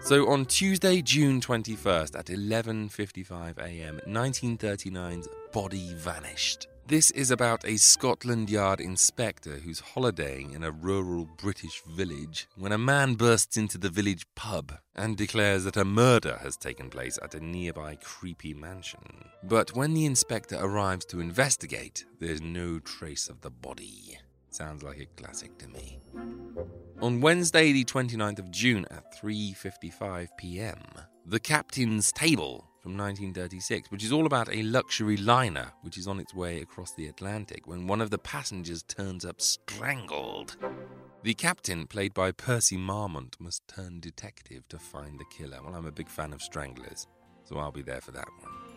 So 0.00 0.28
on 0.28 0.46
Tuesday, 0.46 1.02
June 1.02 1.40
21st 1.40 2.18
at 2.18 2.26
11:55 2.26 3.58
a.m., 3.58 4.00
1939's 4.06 5.28
Body 5.52 5.92
Vanished 5.94 6.68
This 6.86 7.10
is 7.10 7.30
about 7.30 7.66
a 7.66 7.76
Scotland 7.76 8.48
Yard 8.48 8.80
inspector 8.80 9.56
who's 9.56 9.80
holidaying 9.80 10.52
in 10.52 10.64
a 10.64 10.70
rural 10.70 11.28
British 11.36 11.82
village 11.82 12.48
when 12.56 12.72
a 12.72 12.78
man 12.78 13.16
bursts 13.16 13.58
into 13.58 13.76
the 13.76 13.90
village 13.90 14.24
pub 14.34 14.72
and 14.94 15.16
declares 15.16 15.64
that 15.64 15.76
a 15.76 15.84
murder 15.84 16.38
has 16.42 16.56
taken 16.56 16.88
place 16.88 17.18
at 17.22 17.34
a 17.34 17.40
nearby 17.40 17.96
creepy 17.96 18.54
mansion. 18.54 19.28
But 19.42 19.76
when 19.76 19.92
the 19.92 20.06
inspector 20.06 20.56
arrives 20.58 21.04
to 21.06 21.20
investigate, 21.20 22.06
there's 22.18 22.40
no 22.40 22.78
trace 22.78 23.28
of 23.28 23.42
the 23.42 23.50
body. 23.50 24.18
Sounds 24.58 24.82
like 24.82 24.98
a 24.98 25.06
classic 25.22 25.56
to 25.58 25.68
me. 25.68 26.00
On 27.00 27.20
Wednesday, 27.20 27.70
the 27.70 27.84
29th 27.84 28.40
of 28.40 28.50
June 28.50 28.86
at 28.90 29.04
3:55 29.22 30.30
p.m., 30.36 30.82
The 31.24 31.38
Captain's 31.38 32.10
Table 32.10 32.66
from 32.80 32.96
1936, 32.96 33.92
which 33.92 34.02
is 34.02 34.10
all 34.10 34.26
about 34.26 34.52
a 34.52 34.64
luxury 34.64 35.16
liner 35.16 35.70
which 35.82 35.96
is 35.96 36.08
on 36.08 36.18
its 36.18 36.34
way 36.34 36.60
across 36.60 36.92
the 36.92 37.06
Atlantic 37.06 37.68
when 37.68 37.86
one 37.86 38.00
of 38.00 38.10
the 38.10 38.18
passengers 38.18 38.82
turns 38.82 39.24
up 39.24 39.40
strangled. 39.40 40.56
The 41.22 41.34
captain, 41.34 41.86
played 41.86 42.12
by 42.12 42.32
Percy 42.32 42.76
Marmont, 42.76 43.36
must 43.38 43.68
turn 43.68 44.00
detective 44.00 44.66
to 44.70 44.80
find 44.80 45.20
the 45.20 45.30
killer. 45.36 45.60
Well, 45.62 45.76
I'm 45.76 45.86
a 45.86 45.92
big 45.92 46.08
fan 46.08 46.32
of 46.32 46.42
stranglers, 46.42 47.06
so 47.44 47.58
I'll 47.58 47.70
be 47.70 47.82
there 47.82 48.00
for 48.00 48.10
that 48.10 48.28
one. 48.40 48.67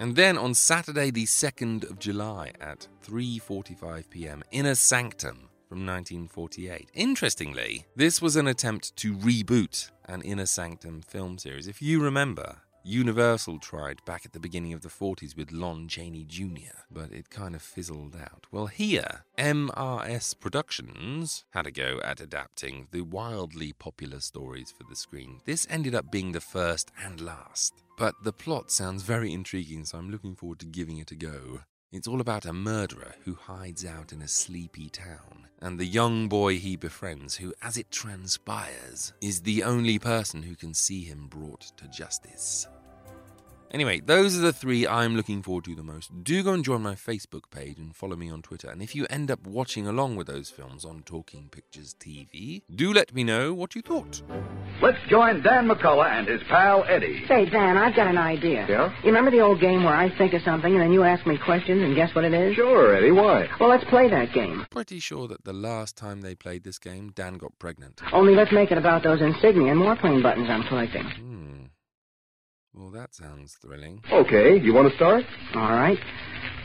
And 0.00 0.14
then 0.14 0.38
on 0.38 0.54
Saturday, 0.54 1.10
the 1.10 1.24
2nd 1.24 1.90
of 1.90 1.98
July 1.98 2.52
at 2.60 2.86
3:45 3.04 4.08
p.m., 4.08 4.44
Inner 4.52 4.76
Sanctum 4.76 5.48
from 5.68 5.84
1948. 5.84 6.90
Interestingly, 6.94 7.84
this 7.96 8.22
was 8.22 8.36
an 8.36 8.46
attempt 8.46 8.94
to 8.96 9.14
reboot 9.14 9.90
an 10.06 10.22
Inner 10.22 10.46
Sanctum 10.46 11.02
film 11.02 11.36
series. 11.36 11.66
If 11.66 11.82
you 11.82 12.00
remember, 12.00 12.58
Universal 12.88 13.58
tried 13.58 14.02
back 14.06 14.24
at 14.24 14.32
the 14.32 14.40
beginning 14.40 14.72
of 14.72 14.80
the 14.80 14.88
40s 14.88 15.36
with 15.36 15.52
Lon 15.52 15.88
Chaney 15.88 16.24
Jr., 16.24 16.72
but 16.90 17.12
it 17.12 17.28
kind 17.28 17.54
of 17.54 17.60
fizzled 17.60 18.16
out. 18.16 18.46
Well, 18.50 18.68
here, 18.68 19.24
MRS 19.36 20.40
Productions 20.40 21.44
had 21.50 21.66
a 21.66 21.70
go 21.70 22.00
at 22.02 22.22
adapting 22.22 22.88
the 22.90 23.02
wildly 23.02 23.74
popular 23.74 24.20
stories 24.20 24.72
for 24.72 24.84
the 24.88 24.96
screen. 24.96 25.42
This 25.44 25.66
ended 25.68 25.94
up 25.94 26.10
being 26.10 26.32
the 26.32 26.40
first 26.40 26.90
and 27.04 27.20
last. 27.20 27.74
But 27.98 28.14
the 28.24 28.32
plot 28.32 28.70
sounds 28.70 29.02
very 29.02 29.34
intriguing, 29.34 29.84
so 29.84 29.98
I'm 29.98 30.10
looking 30.10 30.34
forward 30.34 30.60
to 30.60 30.66
giving 30.66 30.96
it 30.96 31.10
a 31.10 31.14
go. 31.14 31.60
It's 31.92 32.08
all 32.08 32.22
about 32.22 32.46
a 32.46 32.54
murderer 32.54 33.16
who 33.26 33.34
hides 33.34 33.84
out 33.84 34.14
in 34.14 34.22
a 34.22 34.28
sleepy 34.28 34.88
town, 34.88 35.48
and 35.60 35.78
the 35.78 35.84
young 35.84 36.26
boy 36.26 36.56
he 36.56 36.76
befriends, 36.76 37.36
who, 37.36 37.52
as 37.60 37.76
it 37.76 37.90
transpires, 37.90 39.12
is 39.20 39.42
the 39.42 39.62
only 39.62 39.98
person 39.98 40.42
who 40.42 40.54
can 40.54 40.72
see 40.72 41.04
him 41.04 41.26
brought 41.28 41.70
to 41.76 41.86
justice. 41.88 42.66
Anyway, 43.70 44.00
those 44.00 44.36
are 44.36 44.40
the 44.40 44.52
three 44.52 44.86
I'm 44.86 45.14
looking 45.14 45.42
forward 45.42 45.64
to 45.64 45.74
the 45.74 45.82
most. 45.82 46.24
Do 46.24 46.42
go 46.42 46.54
and 46.54 46.64
join 46.64 46.80
my 46.80 46.94
Facebook 46.94 47.50
page 47.50 47.76
and 47.76 47.94
follow 47.94 48.16
me 48.16 48.30
on 48.30 48.40
Twitter. 48.40 48.70
And 48.70 48.80
if 48.80 48.94
you 48.94 49.06
end 49.10 49.30
up 49.30 49.46
watching 49.46 49.86
along 49.86 50.16
with 50.16 50.26
those 50.26 50.48
films 50.48 50.86
on 50.86 51.02
Talking 51.02 51.48
Pictures 51.50 51.94
TV, 52.00 52.62
do 52.74 52.94
let 52.94 53.14
me 53.14 53.24
know 53.24 53.52
what 53.52 53.74
you 53.74 53.82
thought. 53.82 54.22
Let's 54.80 54.98
join 55.10 55.42
Dan 55.42 55.68
McCullough 55.68 56.10
and 56.10 56.26
his 56.26 56.40
pal 56.48 56.84
Eddie. 56.88 57.24
Say, 57.28 57.44
Dan, 57.50 57.76
I've 57.76 57.94
got 57.94 58.06
an 58.06 58.16
idea. 58.16 58.66
Yeah? 58.68 58.94
You 59.00 59.06
remember 59.06 59.30
the 59.30 59.40
old 59.40 59.60
game 59.60 59.84
where 59.84 59.94
I 59.94 60.16
think 60.16 60.32
of 60.32 60.42
something 60.42 60.72
and 60.72 60.80
then 60.80 60.92
you 60.92 61.04
ask 61.04 61.26
me 61.26 61.36
questions 61.36 61.82
and 61.82 61.94
guess 61.94 62.14
what 62.14 62.24
it 62.24 62.32
is? 62.32 62.54
Sure, 62.56 62.96
Eddie. 62.96 63.10
Why? 63.10 63.48
Well, 63.60 63.68
let's 63.68 63.84
play 63.90 64.08
that 64.08 64.32
game. 64.32 64.64
Pretty 64.70 64.98
sure 64.98 65.28
that 65.28 65.44
the 65.44 65.52
last 65.52 65.94
time 65.94 66.22
they 66.22 66.34
played 66.34 66.64
this 66.64 66.78
game, 66.78 67.12
Dan 67.14 67.34
got 67.36 67.58
pregnant. 67.58 68.00
Only 68.12 68.34
let's 68.34 68.52
make 68.52 68.70
it 68.70 68.78
about 68.78 69.02
those 69.02 69.20
insignia 69.20 69.72
and 69.72 69.80
warplane 69.82 70.22
buttons 70.22 70.48
I'm 70.48 70.62
collecting. 70.68 71.04
Hmm. 71.04 71.57
Well, 72.78 72.92
that 72.92 73.12
sounds 73.12 73.56
thrilling. 73.60 74.00
Okay, 74.12 74.56
you 74.60 74.72
want 74.72 74.88
to 74.88 74.94
start? 74.94 75.24
All 75.56 75.72
right. 75.72 75.98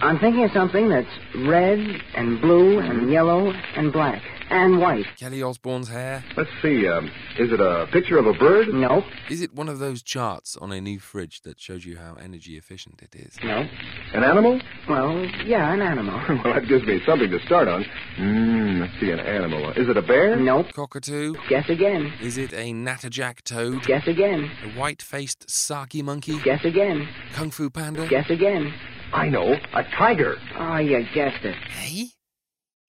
I'm 0.04 0.20
thinking 0.20 0.44
of 0.44 0.52
something 0.52 0.90
that's 0.90 1.08
red 1.48 1.80
and 1.80 2.42
blue 2.42 2.80
and 2.80 3.10
yellow 3.10 3.52
and 3.52 3.94
black 3.94 4.22
and 4.50 4.78
white. 4.82 5.06
Kelly 5.18 5.42
Osbourne's 5.42 5.88
hair? 5.88 6.22
Let's 6.36 6.50
see. 6.62 6.86
Um, 6.90 7.06
is 7.40 7.54
it 7.54 7.62
a 7.62 7.88
picture 7.90 8.18
of 8.18 8.26
a 8.28 8.34
bird? 8.34 8.68
Nope. 8.74 9.06
Is 9.30 9.42
it 9.42 9.54
one 9.54 9.70
of 9.70 9.80
those 9.80 10.04
charts 10.04 10.58
on 10.58 10.74
a 10.74 10.82
new 10.82 11.00
fridge 11.00 11.44
that 11.44 11.58
shows 11.58 11.86
you 11.86 11.96
how 11.96 12.16
energy 12.16 12.58
efficient 12.58 13.02
it 13.02 13.16
is? 13.16 13.38
Nope. 13.42 13.68
An 14.14 14.26
animal? 14.26 14.60
Well, 14.90 15.24
yeah, 15.46 15.74
an 15.74 15.82
animal. 15.82 16.22
well, 16.44 16.54
that 16.54 16.68
gives 16.68 16.84
me 16.86 17.02
something 17.06 17.32
to 17.32 17.40
start 17.46 17.70
on. 17.70 17.86
Hmm, 18.18 18.82
let's 18.82 19.00
see, 19.00 19.10
an 19.10 19.22
animal. 19.22 19.70
Is 19.72 19.88
it 19.88 19.96
a 19.96 20.02
bear? 20.02 20.36
Nope. 20.36 20.74
Cockatoo? 20.74 21.34
Guess 21.48 21.70
again. 21.70 22.12
Is 22.22 22.38
it 22.38 22.52
a 22.52 22.74
natterjack 22.74 23.42
toad? 23.46 23.84
Guess 23.86 24.06
again. 24.08 24.52
A 24.66 24.78
white-faced 24.78 25.50
saki 25.50 26.02
monkey? 26.02 26.42
Guess 26.44 26.66
again. 26.66 27.08
Kung 27.32 27.52
fu 27.52 27.70
panda? 27.70 28.06
Guess 28.10 28.30
again. 28.30 28.74
I 29.14 29.30
know. 29.30 29.54
A 29.74 29.84
tiger. 29.96 30.38
Oh, 30.58 30.78
you 30.78 31.06
guessed 31.14 31.46
it. 31.46 31.56
Hey? 31.70 32.08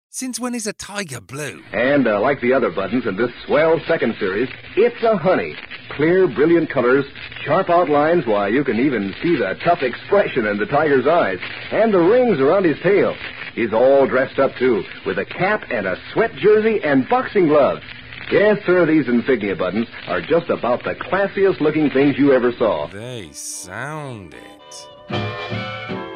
Since 0.09 0.39
when 0.39 0.55
is 0.55 0.65
a 0.65 0.73
tiger 0.73 1.21
blue? 1.21 1.61
And 1.73 2.07
uh, 2.07 2.19
like 2.19 2.41
the 2.41 2.51
other 2.51 2.71
buttons 2.71 3.05
in 3.05 3.15
this 3.15 3.29
swell 3.45 3.79
second 3.87 4.15
series, 4.19 4.49
it's 4.75 5.03
a 5.03 5.15
honey. 5.15 5.55
Clear, 5.95 6.27
brilliant 6.27 6.71
colors, 6.71 7.05
sharp 7.45 7.69
outlines, 7.69 8.25
why, 8.25 8.47
you 8.47 8.63
can 8.63 8.79
even 8.79 9.13
see 9.21 9.35
the 9.37 9.53
tough 9.63 9.83
expression 9.83 10.47
in 10.47 10.57
the 10.57 10.65
tiger's 10.65 11.05
eyes, 11.05 11.37
and 11.71 11.93
the 11.93 11.99
rings 11.99 12.39
around 12.39 12.65
his 12.65 12.79
tail. 12.81 13.15
He's 13.53 13.73
all 13.73 14.07
dressed 14.07 14.39
up, 14.39 14.55
too, 14.57 14.83
with 15.05 15.19
a 15.19 15.25
cap 15.25 15.65
and 15.69 15.85
a 15.85 15.95
sweat 16.13 16.31
jersey 16.37 16.79
and 16.83 17.07
boxing 17.07 17.47
gloves. 17.47 17.83
Yes, 18.31 18.57
sir, 18.65 18.87
these 18.87 19.07
insignia 19.07 19.55
buttons 19.55 19.87
are 20.07 20.21
just 20.21 20.49
about 20.49 20.83
the 20.83 20.95
classiest 20.95 21.61
looking 21.61 21.91
things 21.91 22.17
you 22.17 22.33
ever 22.33 22.51
saw. 22.57 22.87
They 22.87 23.29
sound 23.33 24.33
it. 24.33 26.06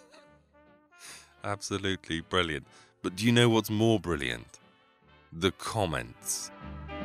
Absolutely 1.44 2.22
brilliant. 2.22 2.66
But 3.02 3.14
do 3.14 3.26
you 3.26 3.32
know 3.32 3.50
what's 3.50 3.68
more 3.68 4.00
brilliant? 4.00 4.58
The 5.34 5.50
comments. 5.50 6.50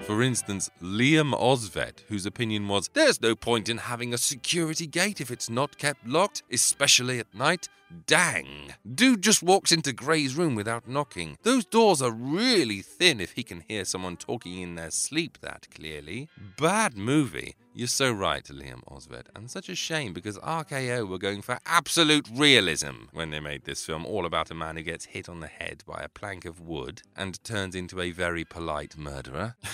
For 0.05 0.23
instance, 0.23 0.69
Liam 0.81 1.31
Osved, 1.33 2.01
whose 2.07 2.25
opinion 2.25 2.67
was, 2.67 2.89
There's 2.93 3.21
no 3.21 3.35
point 3.35 3.69
in 3.69 3.77
having 3.77 4.13
a 4.13 4.17
security 4.17 4.87
gate 4.87 5.21
if 5.21 5.29
it's 5.29 5.49
not 5.49 5.77
kept 5.77 6.07
locked, 6.07 6.41
especially 6.51 7.19
at 7.19 7.33
night. 7.35 7.69
Dang. 8.07 8.73
Dude 8.95 9.21
just 9.21 9.43
walks 9.43 9.71
into 9.71 9.93
Gray's 9.93 10.35
room 10.35 10.55
without 10.55 10.87
knocking. 10.87 11.37
Those 11.43 11.65
doors 11.65 12.01
are 12.01 12.11
really 12.11 12.81
thin 12.81 13.19
if 13.19 13.33
he 13.33 13.43
can 13.43 13.63
hear 13.67 13.85
someone 13.85 14.17
talking 14.17 14.59
in 14.59 14.75
their 14.75 14.91
sleep 14.91 15.37
that 15.41 15.67
clearly. 15.73 16.29
Bad 16.57 16.97
movie. 16.97 17.55
You're 17.73 17.87
so 17.87 18.11
right, 18.11 18.43
Liam 18.43 18.83
Osved. 18.83 19.27
And 19.33 19.49
such 19.49 19.69
a 19.69 19.75
shame 19.75 20.11
because 20.11 20.37
RKO 20.39 21.07
were 21.07 21.17
going 21.17 21.41
for 21.41 21.57
absolute 21.65 22.27
realism 22.29 23.05
when 23.13 23.29
they 23.29 23.39
made 23.39 23.63
this 23.63 23.85
film, 23.85 24.05
all 24.05 24.25
about 24.25 24.51
a 24.51 24.53
man 24.53 24.75
who 24.75 24.83
gets 24.83 25.05
hit 25.05 25.29
on 25.29 25.39
the 25.39 25.47
head 25.47 25.83
by 25.87 26.01
a 26.01 26.09
plank 26.09 26.43
of 26.43 26.59
wood 26.59 27.01
and 27.15 27.41
turns 27.45 27.73
into 27.73 28.01
a 28.01 28.11
very 28.11 28.43
polite 28.43 28.97
murderer. 28.97 29.55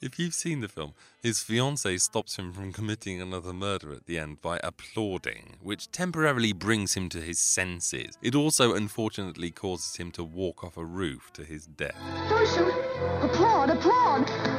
If 0.00 0.16
you've 0.16 0.34
seen 0.34 0.60
the 0.60 0.68
film, 0.68 0.94
his 1.20 1.38
fiancée 1.38 2.00
stops 2.00 2.36
him 2.36 2.52
from 2.52 2.72
committing 2.72 3.20
another 3.20 3.52
murder 3.52 3.92
at 3.92 4.06
the 4.06 4.16
end 4.16 4.40
by 4.40 4.60
applauding, 4.62 5.56
which 5.60 5.90
temporarily 5.90 6.52
brings 6.52 6.94
him 6.94 7.08
to 7.08 7.20
his 7.20 7.40
senses. 7.40 8.16
It 8.22 8.36
also 8.36 8.74
unfortunately 8.74 9.50
causes 9.50 9.96
him 9.96 10.12
to 10.12 10.22
walk 10.22 10.62
off 10.62 10.76
a 10.76 10.84
roof 10.84 11.32
to 11.32 11.44
his 11.44 11.66
death. 11.66 11.96
Don't 12.28 12.48
shoot! 12.48 12.72
Applaud! 13.22 13.70
Applaud! 13.70 14.57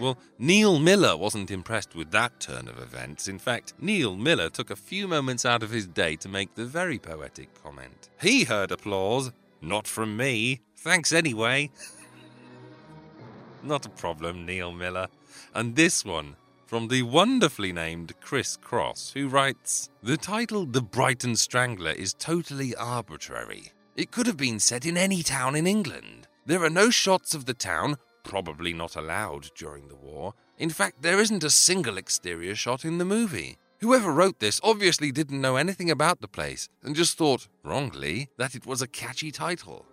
Well, 0.00 0.18
Neil 0.38 0.78
Miller 0.78 1.16
wasn't 1.16 1.50
impressed 1.50 1.94
with 1.94 2.10
that 2.10 2.40
turn 2.40 2.68
of 2.68 2.78
events. 2.78 3.28
In 3.28 3.38
fact, 3.38 3.74
Neil 3.78 4.16
Miller 4.16 4.48
took 4.48 4.70
a 4.70 4.76
few 4.76 5.06
moments 5.06 5.44
out 5.44 5.62
of 5.62 5.70
his 5.70 5.86
day 5.86 6.16
to 6.16 6.28
make 6.28 6.54
the 6.54 6.64
very 6.64 6.98
poetic 6.98 7.50
comment. 7.62 8.08
He 8.20 8.44
heard 8.44 8.72
applause, 8.72 9.30
not 9.60 9.86
from 9.86 10.16
me. 10.16 10.60
Thanks 10.76 11.12
anyway. 11.12 11.70
not 13.62 13.86
a 13.86 13.90
problem, 13.90 14.46
Neil 14.46 14.72
Miller. 14.72 15.08
And 15.54 15.76
this 15.76 16.04
one 16.04 16.36
from 16.66 16.88
the 16.88 17.02
wonderfully 17.02 17.70
named 17.70 18.14
Chris 18.22 18.56
Cross, 18.56 19.12
who 19.12 19.28
writes 19.28 19.90
The 20.02 20.16
title 20.16 20.64
The 20.64 20.80
Brighton 20.80 21.36
Strangler 21.36 21.90
is 21.90 22.14
totally 22.14 22.74
arbitrary. 22.74 23.72
It 23.94 24.10
could 24.10 24.26
have 24.26 24.38
been 24.38 24.58
set 24.58 24.86
in 24.86 24.96
any 24.96 25.22
town 25.22 25.54
in 25.54 25.66
England. 25.66 26.26
There 26.46 26.64
are 26.64 26.70
no 26.70 26.88
shots 26.88 27.34
of 27.34 27.44
the 27.44 27.52
town, 27.52 27.98
probably 28.22 28.72
not 28.72 28.96
allowed 28.96 29.50
during 29.54 29.88
the 29.88 29.96
war. 29.96 30.34
In 30.58 30.70
fact, 30.70 31.02
there 31.02 31.20
isn't 31.20 31.44
a 31.44 31.50
single 31.50 31.98
exterior 31.98 32.54
shot 32.54 32.84
in 32.84 32.98
the 32.98 33.04
movie. 33.04 33.58
Whoever 33.82 34.12
wrote 34.12 34.38
this 34.38 34.60
obviously 34.62 35.10
didn't 35.10 35.40
know 35.40 35.56
anything 35.56 35.90
about 35.90 36.20
the 36.20 36.28
place 36.28 36.68
and 36.84 36.94
just 36.94 37.18
thought, 37.18 37.48
wrongly, 37.64 38.28
that 38.38 38.54
it 38.54 38.64
was 38.64 38.80
a 38.80 38.86
catchy 38.86 39.32
title. 39.32 39.84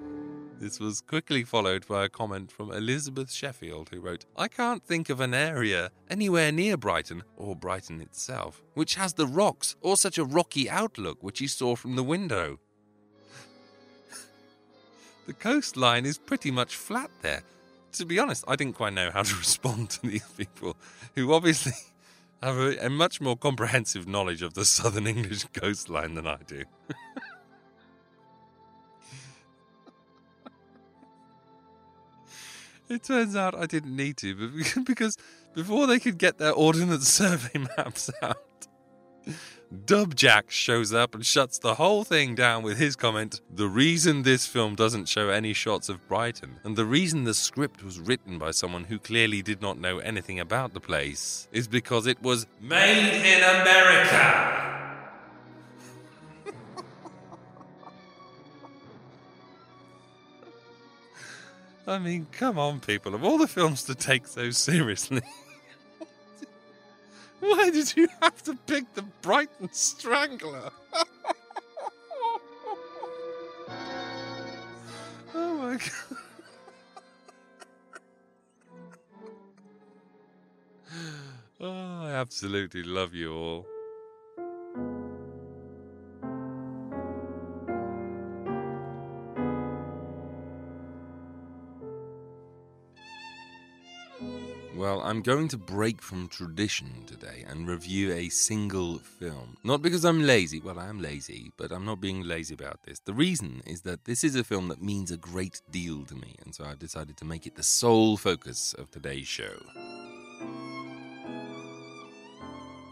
this 0.58 0.80
was 0.80 1.00
quickly 1.00 1.44
followed 1.44 1.86
by 1.86 2.04
a 2.04 2.08
comment 2.08 2.50
from 2.50 2.72
Elizabeth 2.72 3.30
Sheffield, 3.30 3.90
who 3.90 4.00
wrote, 4.00 4.26
I 4.36 4.48
can't 4.48 4.82
think 4.82 5.08
of 5.08 5.20
an 5.20 5.34
area 5.34 5.92
anywhere 6.10 6.50
near 6.50 6.76
Brighton, 6.76 7.22
or 7.36 7.54
Brighton 7.54 8.00
itself, 8.00 8.60
which 8.74 8.96
has 8.96 9.14
the 9.14 9.28
rocks 9.28 9.76
or 9.80 9.96
such 9.96 10.18
a 10.18 10.24
rocky 10.24 10.68
outlook 10.68 11.22
which 11.22 11.40
you 11.40 11.46
saw 11.46 11.76
from 11.76 11.94
the 11.94 12.02
window. 12.02 12.58
the 15.28 15.32
coastline 15.32 16.06
is 16.06 16.18
pretty 16.18 16.50
much 16.50 16.74
flat 16.74 17.10
there. 17.22 17.44
To 17.98 18.06
be 18.06 18.20
honest, 18.20 18.44
I 18.46 18.54
didn't 18.54 18.74
quite 18.74 18.92
know 18.92 19.10
how 19.10 19.24
to 19.24 19.34
respond 19.38 19.90
to 19.90 20.06
these 20.06 20.22
people 20.36 20.76
who 21.16 21.32
obviously 21.32 21.72
have 22.42 22.56
a, 22.56 22.86
a 22.86 22.88
much 22.88 23.20
more 23.20 23.36
comprehensive 23.36 24.06
knowledge 24.06 24.40
of 24.40 24.54
the 24.54 24.64
southern 24.64 25.08
English 25.08 25.44
coastline 25.52 26.14
than 26.14 26.24
I 26.28 26.36
do. 26.46 26.62
it 32.88 33.02
turns 33.02 33.34
out 33.34 33.56
I 33.56 33.66
didn't 33.66 33.96
need 33.96 34.16
to, 34.18 34.34
but 34.36 34.84
because 34.84 35.16
before 35.56 35.88
they 35.88 35.98
could 35.98 36.18
get 36.18 36.38
their 36.38 36.52
Ordnance 36.52 37.08
Survey 37.08 37.66
maps 37.76 38.10
out, 38.22 38.68
Dubjack 39.74 40.48
shows 40.48 40.94
up 40.94 41.14
and 41.14 41.26
shuts 41.26 41.58
the 41.58 41.74
whole 41.74 42.02
thing 42.02 42.34
down 42.34 42.62
with 42.62 42.78
his 42.78 42.96
comment 42.96 43.42
The 43.54 43.68
reason 43.68 44.22
this 44.22 44.46
film 44.46 44.74
doesn't 44.74 45.08
show 45.08 45.28
any 45.28 45.52
shots 45.52 45.90
of 45.90 46.08
Brighton, 46.08 46.58
and 46.64 46.74
the 46.74 46.86
reason 46.86 47.24
the 47.24 47.34
script 47.34 47.84
was 47.84 48.00
written 48.00 48.38
by 48.38 48.52
someone 48.52 48.84
who 48.84 48.98
clearly 48.98 49.42
did 49.42 49.60
not 49.60 49.78
know 49.78 49.98
anything 49.98 50.40
about 50.40 50.72
the 50.72 50.80
place, 50.80 51.48
is 51.52 51.68
because 51.68 52.06
it 52.06 52.22
was 52.22 52.46
made 52.62 53.12
in 53.12 53.42
America. 53.42 54.94
I 61.86 61.98
mean, 61.98 62.26
come 62.32 62.58
on, 62.58 62.80
people. 62.80 63.14
Of 63.14 63.22
all 63.22 63.36
the 63.36 63.46
films 63.46 63.82
to 63.84 63.94
take 63.94 64.26
so 64.26 64.50
seriously. 64.50 65.20
Why 67.40 67.70
did 67.70 67.96
you 67.96 68.08
have 68.20 68.42
to 68.44 68.54
pick 68.66 68.94
the 68.94 69.02
Brighton 69.22 69.68
Strangler? 69.72 70.70
oh 75.34 75.54
my 75.56 75.76
god. 75.76 75.90
oh, 81.60 82.04
I 82.04 82.10
absolutely 82.10 82.82
love 82.82 83.14
you 83.14 83.32
all. 83.32 83.66
I'm 95.08 95.22
going 95.22 95.48
to 95.48 95.56
break 95.56 96.02
from 96.02 96.28
tradition 96.28 97.04
today 97.06 97.42
and 97.48 97.66
review 97.66 98.12
a 98.12 98.28
single 98.28 98.98
film. 98.98 99.56
Not 99.64 99.80
because 99.80 100.04
I'm 100.04 100.22
lazy, 100.22 100.60
well, 100.60 100.78
I 100.78 100.86
am 100.88 101.00
lazy, 101.00 101.50
but 101.56 101.72
I'm 101.72 101.86
not 101.86 101.98
being 101.98 102.24
lazy 102.24 102.52
about 102.52 102.82
this. 102.82 102.98
The 102.98 103.14
reason 103.14 103.62
is 103.64 103.80
that 103.82 104.04
this 104.04 104.22
is 104.22 104.36
a 104.36 104.44
film 104.44 104.68
that 104.68 104.82
means 104.82 105.10
a 105.10 105.16
great 105.16 105.62
deal 105.70 106.04
to 106.04 106.14
me, 106.14 106.34
and 106.44 106.54
so 106.54 106.66
I've 106.66 106.78
decided 106.78 107.16
to 107.16 107.24
make 107.24 107.46
it 107.46 107.56
the 107.56 107.62
sole 107.62 108.18
focus 108.18 108.74
of 108.74 108.90
today's 108.90 109.26
show. 109.26 109.56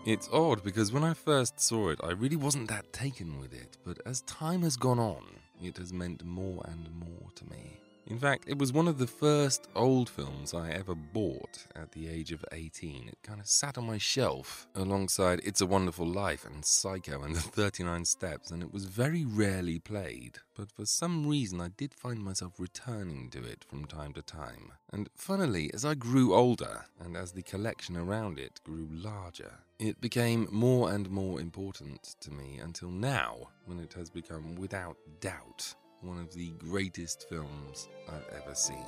It's 0.07 0.31
odd 0.33 0.64
because 0.64 0.93
when 0.93 1.05
I 1.05 1.12
first 1.12 1.61
saw 1.61 1.91
it, 1.91 2.01
I 2.03 2.12
really 2.12 2.37
wasn't 2.37 2.71
that 2.71 2.95
taken 2.95 3.38
with 3.38 3.53
it, 3.53 3.77
but 3.85 4.01
as 4.07 4.23
time 4.23 4.62
has 4.62 4.79
gone 4.79 4.99
on, 4.99 5.23
it 5.62 5.77
has 5.77 5.93
meant 5.93 6.25
more 6.25 6.64
and 6.67 6.88
more 6.99 7.31
to 7.35 7.45
me. 7.51 7.77
In 8.09 8.21
fact, 8.21 8.45
it 8.47 8.57
was 8.57 8.73
one 8.73 8.87
of 8.87 8.99
the 8.99 9.07
first 9.09 9.66
old 9.75 10.09
films 10.09 10.55
I 10.55 10.71
ever 10.71 10.95
bought 10.95 11.66
at 11.75 11.90
the 11.90 12.09
age 12.09 12.31
of 12.31 12.45
18. 12.53 13.09
It 13.09 13.19
kind 13.25 13.40
of 13.40 13.49
sat 13.49 13.77
on 13.77 13.85
my 13.85 13.99
shelf 13.99 14.69
alongside 14.77 15.40
It's 15.42 15.61
a 15.61 15.66
Wonderful 15.66 16.07
Life 16.07 16.45
and 16.45 16.64
Psycho 16.64 17.25
and 17.25 17.35
The 17.35 17.40
39 17.40 18.05
Steps, 18.05 18.53
and 18.53 18.62
it 18.62 18.73
was 18.73 18.85
very 18.85 19.25
rarely 19.25 19.81
played. 19.81 20.38
But 20.55 20.71
for 20.71 20.87
some 20.87 21.27
reason, 21.27 21.61
I 21.61 21.71
did 21.77 21.95
find 21.95 22.23
myself 22.23 22.53
returning 22.61 23.29
to 23.31 23.42
it 23.42 23.64
from 23.69 23.87
time 23.87 24.12
to 24.12 24.23
time. 24.23 24.73
And 24.92 25.11
funnily, 25.16 25.73
as 25.75 25.85
I 25.85 25.95
grew 25.95 26.33
older, 26.33 26.85
and 27.01 27.16
as 27.16 27.33
the 27.33 27.42
collection 27.42 27.97
around 27.97 28.38
it 28.38 28.61
grew 28.62 28.87
larger, 28.88 29.53
it 29.81 30.01
became 30.01 30.47
more 30.53 30.92
and 30.92 31.11
more 31.11 31.40
important 31.40 32.14
to 32.21 32.31
me 32.31 32.61
until 32.62 32.90
now, 32.90 33.49
when 33.64 33.81
it 33.81 33.95
has 33.95 34.11
become, 34.11 34.55
without 34.55 34.97
doubt, 35.21 35.75
one 36.07 36.19
of 36.19 36.33
the 36.33 36.51
greatest 36.59 37.29
films 37.29 37.88
I've 38.09 38.42
ever 38.42 38.55
seen. 38.55 38.85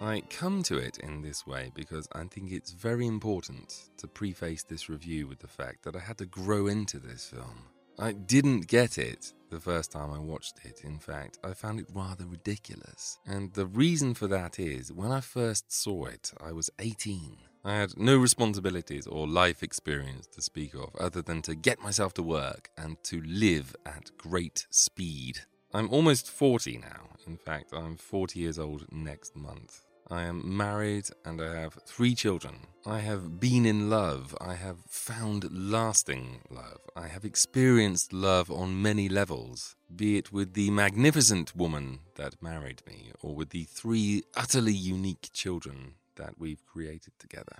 I 0.00 0.22
come 0.28 0.62
to 0.64 0.76
it 0.76 0.98
in 0.98 1.22
this 1.22 1.46
way 1.46 1.70
because 1.74 2.06
I 2.12 2.24
think 2.24 2.52
it's 2.52 2.72
very 2.72 3.06
important 3.06 3.90
to 3.96 4.06
preface 4.06 4.62
this 4.62 4.88
review 4.90 5.26
with 5.26 5.38
the 5.38 5.48
fact 5.48 5.84
that 5.84 5.96
I 5.96 6.00
had 6.00 6.18
to 6.18 6.26
grow 6.26 6.66
into 6.66 6.98
this 6.98 7.26
film. 7.26 7.62
I 7.98 8.12
didn't 8.12 8.68
get 8.68 8.98
it 8.98 9.32
the 9.50 9.58
first 9.58 9.92
time 9.92 10.12
I 10.12 10.18
watched 10.18 10.60
it. 10.64 10.82
In 10.84 10.98
fact, 10.98 11.38
I 11.42 11.54
found 11.54 11.80
it 11.80 11.86
rather 11.94 12.26
ridiculous. 12.26 13.18
And 13.26 13.54
the 13.54 13.64
reason 13.64 14.12
for 14.12 14.26
that 14.26 14.58
is 14.58 14.92
when 14.92 15.12
I 15.12 15.20
first 15.20 15.72
saw 15.72 16.04
it, 16.04 16.30
I 16.44 16.52
was 16.52 16.68
18. 16.78 17.38
I 17.66 17.74
had 17.74 17.98
no 17.98 18.16
responsibilities 18.16 19.08
or 19.08 19.26
life 19.26 19.64
experience 19.64 20.28
to 20.28 20.40
speak 20.40 20.72
of 20.74 20.94
other 21.00 21.20
than 21.20 21.42
to 21.42 21.56
get 21.56 21.82
myself 21.82 22.14
to 22.14 22.22
work 22.22 22.70
and 22.78 22.96
to 23.02 23.20
live 23.22 23.74
at 23.84 24.16
great 24.16 24.68
speed. 24.70 25.40
I'm 25.74 25.90
almost 25.90 26.30
40 26.30 26.78
now. 26.78 27.16
In 27.26 27.36
fact, 27.36 27.72
I'm 27.72 27.96
40 27.96 28.38
years 28.38 28.60
old 28.60 28.86
next 28.92 29.34
month. 29.34 29.80
I 30.08 30.22
am 30.22 30.56
married 30.56 31.08
and 31.24 31.42
I 31.42 31.60
have 31.60 31.76
three 31.84 32.14
children. 32.14 32.68
I 32.86 33.00
have 33.00 33.40
been 33.40 33.66
in 33.66 33.90
love. 33.90 34.36
I 34.40 34.54
have 34.54 34.78
found 34.86 35.48
lasting 35.50 36.42
love. 36.48 36.78
I 36.94 37.08
have 37.08 37.24
experienced 37.24 38.12
love 38.12 38.48
on 38.48 38.80
many 38.80 39.08
levels, 39.08 39.74
be 39.96 40.18
it 40.18 40.32
with 40.32 40.54
the 40.54 40.70
magnificent 40.70 41.56
woman 41.56 41.98
that 42.14 42.40
married 42.40 42.82
me 42.86 43.10
or 43.22 43.34
with 43.34 43.50
the 43.50 43.64
three 43.64 44.22
utterly 44.36 44.72
unique 44.72 45.30
children 45.32 45.94
that 46.16 46.34
we've 46.38 46.64
created 46.66 47.12
together. 47.18 47.56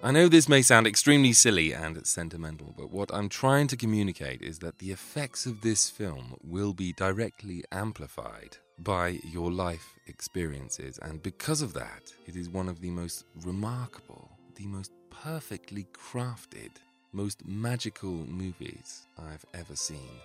I 0.00 0.12
know 0.12 0.28
this 0.28 0.48
may 0.48 0.62
sound 0.62 0.86
extremely 0.86 1.32
silly 1.32 1.72
and 1.72 2.06
sentimental, 2.06 2.72
but 2.78 2.90
what 2.90 3.12
I'm 3.12 3.28
trying 3.28 3.66
to 3.66 3.76
communicate 3.76 4.42
is 4.42 4.60
that 4.60 4.78
the 4.78 4.92
effects 4.92 5.44
of 5.44 5.60
this 5.60 5.90
film 5.90 6.36
will 6.40 6.72
be 6.72 6.92
directly 6.92 7.64
amplified 7.72 8.58
by 8.78 9.18
your 9.24 9.50
life 9.50 9.98
experiences, 10.06 11.00
and 11.02 11.20
because 11.20 11.62
of 11.62 11.74
that, 11.74 12.12
it 12.26 12.36
is 12.36 12.48
one 12.48 12.68
of 12.68 12.80
the 12.80 12.90
most 12.90 13.24
remarkable, 13.44 14.30
the 14.54 14.66
most 14.66 14.92
perfectly 15.10 15.88
crafted, 15.92 16.70
most 17.12 17.44
magical 17.44 18.12
movies 18.12 19.08
I've 19.18 19.44
ever 19.52 19.74
seen. 19.74 20.20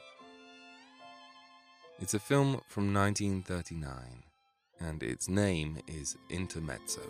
It's 1.99 2.13
a 2.13 2.19
film 2.19 2.61
from 2.67 2.93
1939 2.93 4.23
and 4.79 5.01
its 5.03 5.27
name 5.27 5.77
is 5.87 6.17
Intermezzo. 6.29 7.01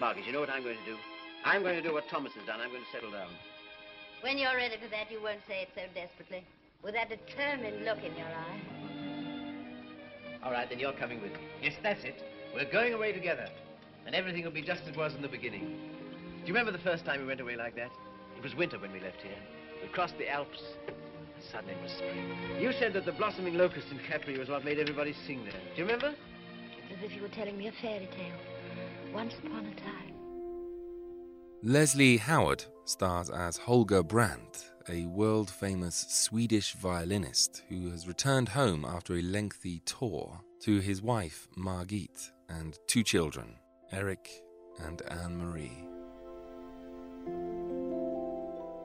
Margaret, 0.00 0.26
you 0.26 0.32
know 0.32 0.40
what 0.40 0.50
I'm 0.50 0.62
going 0.62 0.78
to 0.78 0.84
do? 0.84 0.96
I'm 1.44 1.62
going 1.62 1.76
to 1.76 1.82
do 1.82 1.92
what 1.92 2.08
Thomas 2.08 2.32
has 2.34 2.46
done. 2.46 2.60
I'm 2.60 2.70
going 2.70 2.82
to 2.82 2.90
settle 2.92 3.10
down. 3.10 3.28
When 4.20 4.38
you're 4.38 4.56
ready 4.56 4.76
for 4.82 4.88
that, 4.88 5.10
you 5.10 5.20
won't 5.22 5.40
say 5.46 5.62
it 5.62 5.68
so 5.74 5.82
desperately. 5.94 6.44
With 6.82 6.94
that 6.94 7.08
determined 7.08 7.84
look 7.84 7.98
in 7.98 8.16
your 8.16 8.26
eye. 8.26 8.60
All 10.42 10.50
right, 10.50 10.68
then 10.68 10.78
you're 10.78 10.92
coming 10.92 11.22
with 11.22 11.32
me. 11.32 11.38
Yes, 11.62 11.74
that's 11.82 12.04
it. 12.04 12.22
We're 12.54 12.70
going 12.70 12.94
away 12.94 13.12
together. 13.12 13.48
And 14.06 14.14
everything 14.14 14.44
will 14.44 14.50
be 14.50 14.62
just 14.62 14.82
as 14.82 14.88
it 14.88 14.96
was 14.96 15.14
in 15.14 15.22
the 15.22 15.28
beginning. 15.28 15.78
Do 16.40 16.48
you 16.48 16.54
remember 16.54 16.72
the 16.72 16.82
first 16.82 17.04
time 17.04 17.20
we 17.20 17.26
went 17.26 17.40
away 17.40 17.56
like 17.56 17.76
that? 17.76 17.90
It 18.36 18.42
was 18.42 18.54
winter 18.56 18.78
when 18.78 18.92
we 18.92 18.98
left 19.00 19.22
here. 19.22 19.38
We 19.80 19.88
crossed 19.88 20.18
the 20.18 20.28
Alps. 20.28 20.62
Suddenly 21.50 21.74
it 21.74 21.82
was 21.82 21.92
spring. 21.92 22.36
You 22.60 22.72
said 22.72 22.92
that 22.94 23.04
the 23.04 23.12
blossoming 23.12 23.54
locust 23.54 23.88
in 23.90 23.98
Capri 23.98 24.38
was 24.38 24.48
what 24.48 24.64
made 24.64 24.78
everybody 24.78 25.14
sing 25.26 25.44
there. 25.44 25.52
Do 25.52 25.82
you 25.82 25.84
remember? 25.84 26.14
It's 26.90 26.98
as 26.98 27.10
if 27.10 27.16
you 27.16 27.22
were 27.22 27.28
telling 27.28 27.58
me 27.58 27.68
a 27.68 27.72
fairy 27.72 28.08
tale. 28.16 29.12
Once 29.12 29.34
upon 29.44 29.66
a 29.66 29.74
time. 29.74 30.14
Leslie 31.62 32.16
Howard 32.16 32.64
stars 32.84 33.30
as 33.30 33.56
Holger 33.56 34.02
Brandt, 34.02 34.72
a 34.88 35.06
world 35.06 35.50
famous 35.50 35.94
Swedish 36.08 36.74
violinist 36.74 37.62
who 37.68 37.90
has 37.90 38.08
returned 38.08 38.48
home 38.48 38.84
after 38.84 39.14
a 39.14 39.22
lengthy 39.22 39.80
tour 39.80 40.40
to 40.60 40.80
his 40.80 41.02
wife 41.02 41.48
Margit 41.56 42.30
and 42.48 42.78
two 42.86 43.02
children, 43.02 43.56
Eric 43.92 44.28
and 44.80 45.02
Anne 45.02 45.36
Marie. 45.36 45.86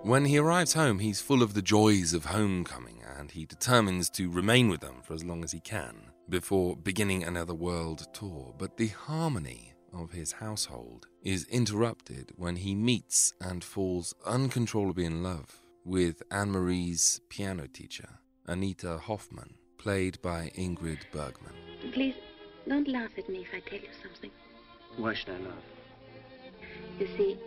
When 0.04 0.26
he 0.26 0.38
arrives 0.38 0.74
home, 0.74 1.00
he's 1.00 1.20
full 1.20 1.44
of 1.44 1.54
the 1.54 1.62
joys 1.62 2.14
of 2.14 2.26
homecoming 2.26 3.02
and 3.18 3.32
he 3.32 3.46
determines 3.46 4.10
to 4.12 4.30
remain 4.30 4.70
with 4.70 4.80
them 4.80 5.02
for 5.04 5.14
as 5.14 5.26
long 5.26 5.44
as 5.44 5.52
he 5.52 5.60
can 5.60 6.12
before 6.30 6.76
beginning 6.76 7.24
another 7.24 7.54
world 7.54 8.08
tour. 8.14 8.54
But 8.58 8.78
the 8.78 8.88
harmony 8.88 9.74
of 9.94 10.12
his 10.12 10.34
household 10.34 11.08
is 11.24 11.46
interrupted 11.50 12.32
when 12.36 12.58
he 12.58 12.76
meets 12.76 13.34
and 13.42 13.64
falls 13.64 14.14
uncontrollably 14.26 15.06
in 15.06 15.24
love 15.24 15.60
with 15.84 16.22
Anne 16.32 16.52
Marie's 16.52 17.20
piano 17.30 17.68
teacher, 17.68 18.10
Anita 18.46 18.98
Hoffman, 18.98 19.56
played 19.78 20.22
by 20.22 20.52
Ingrid 20.56 21.00
Bergman. 21.12 21.54
Please, 21.92 22.16
don't 22.68 22.88
laugh 22.88 23.12
at 23.18 23.28
me 23.30 23.40
if 23.40 23.48
I 23.54 23.60
tell 23.68 23.80
you 23.80 23.90
something. 24.04 24.32
Why 24.98 25.14
should 25.14 25.30
I 25.30 25.40
laugh? 25.40 25.64
You 27.00 27.08
see, 27.18 27.38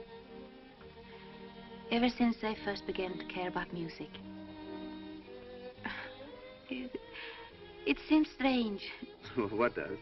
ever 1.90 2.09
since 2.09 2.37
I 2.42 2.57
first 2.64 2.87
began 2.87 3.18
to 3.18 3.24
care 3.24 3.48
about 3.48 3.72
music, 3.72 4.09
it, 6.68 7.00
it 7.87 7.96
seems 8.09 8.29
strange. 8.31 8.83
what 9.50 9.74
does? 9.74 9.98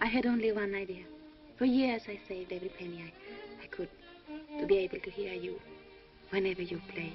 I 0.00 0.06
had 0.06 0.26
only 0.26 0.52
one 0.52 0.74
idea. 0.74 1.04
For 1.58 1.66
years 1.66 2.02
I 2.08 2.18
saved 2.26 2.52
every 2.52 2.70
penny 2.70 3.04
I, 3.04 3.64
I 3.64 3.66
could 3.66 3.88
to 4.58 4.66
be 4.66 4.78
able 4.78 4.98
to 5.00 5.10
hear 5.10 5.34
you 5.34 5.60
whenever 6.30 6.62
you 6.62 6.80
played. 6.92 7.12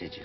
Did 0.00 0.16
you? 0.16 0.24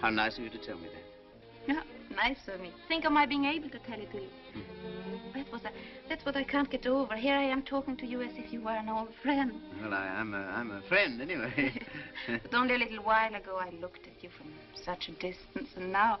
How 0.00 0.08
nice 0.08 0.38
of 0.38 0.44
you 0.44 0.50
to 0.50 0.58
tell 0.58 0.78
me 0.78 0.88
that. 0.88 1.74
Yeah, 1.74 1.82
nice 2.10 2.38
of 2.48 2.60
me. 2.60 2.72
Think 2.88 3.04
of 3.04 3.12
my 3.12 3.26
being 3.26 3.44
able 3.44 3.70
to 3.70 3.78
tell 3.80 3.98
it 3.98 4.10
to 4.12 4.18
you. 4.18 4.28
Hmm. 4.52 5.38
That 5.38 5.52
was 5.52 5.62
a, 5.64 5.70
that's 6.08 6.24
what 6.24 6.36
I 6.36 6.44
can't 6.44 6.70
get 6.70 6.86
over. 6.86 7.16
Here 7.16 7.34
I 7.34 7.44
am 7.44 7.62
talking 7.62 7.96
to 7.98 8.06
you 8.06 8.20
as 8.22 8.32
if 8.34 8.52
you 8.52 8.60
were 8.60 8.70
an 8.72 8.88
old 8.88 9.10
friend. 9.22 9.52
Well, 9.80 9.94
I, 9.94 10.06
am 10.06 10.34
a, 10.34 10.38
I'm 10.38 10.70
a 10.70 10.82
friend 10.82 11.20
anyway. 11.20 11.72
but 12.28 12.54
only 12.54 12.74
a 12.74 12.78
little 12.78 13.02
while 13.04 13.34
ago 13.34 13.58
I 13.60 13.70
looked 13.80 14.06
at 14.06 14.22
you 14.22 14.30
from 14.36 14.48
such 14.84 15.08
a 15.08 15.12
distance, 15.12 15.70
and 15.76 15.92
now 15.92 16.18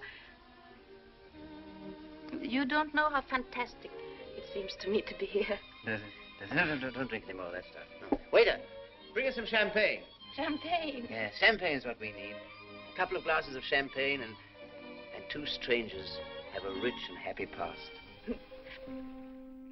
you 2.40 2.64
don't 2.64 2.94
know 2.94 3.10
how 3.10 3.22
fantastic 3.28 3.90
it 4.36 4.44
seems 4.54 4.72
to 4.80 4.88
me 4.88 5.02
to 5.02 5.14
be 5.18 5.26
here. 5.26 5.58
No, 5.84 6.64
no, 6.64 6.74
no, 6.76 6.90
don't 6.90 7.08
drink 7.08 7.24
any 7.28 7.36
more 7.36 7.46
of 7.46 7.52
that 7.52 7.64
stuff. 7.64 8.10
No. 8.10 8.18
Waiter, 8.32 8.56
bring 9.12 9.26
us 9.26 9.34
some 9.34 9.46
champagne. 9.46 10.00
Champagne? 10.36 11.06
Yeah, 11.10 11.30
champagne's 11.38 11.84
what 11.84 12.00
we 12.00 12.12
need. 12.12 12.34
A 12.92 12.96
couple 12.96 13.16
of 13.16 13.24
glasses 13.24 13.56
of 13.56 13.62
champagne 13.64 14.22
and, 14.22 14.34
and 15.20 15.30
two 15.30 15.46
strangers 15.46 16.18
have 16.52 16.64
a 16.64 16.80
rich 16.80 16.94
and 17.08 17.18
happy 17.18 17.46
past. 17.46 17.90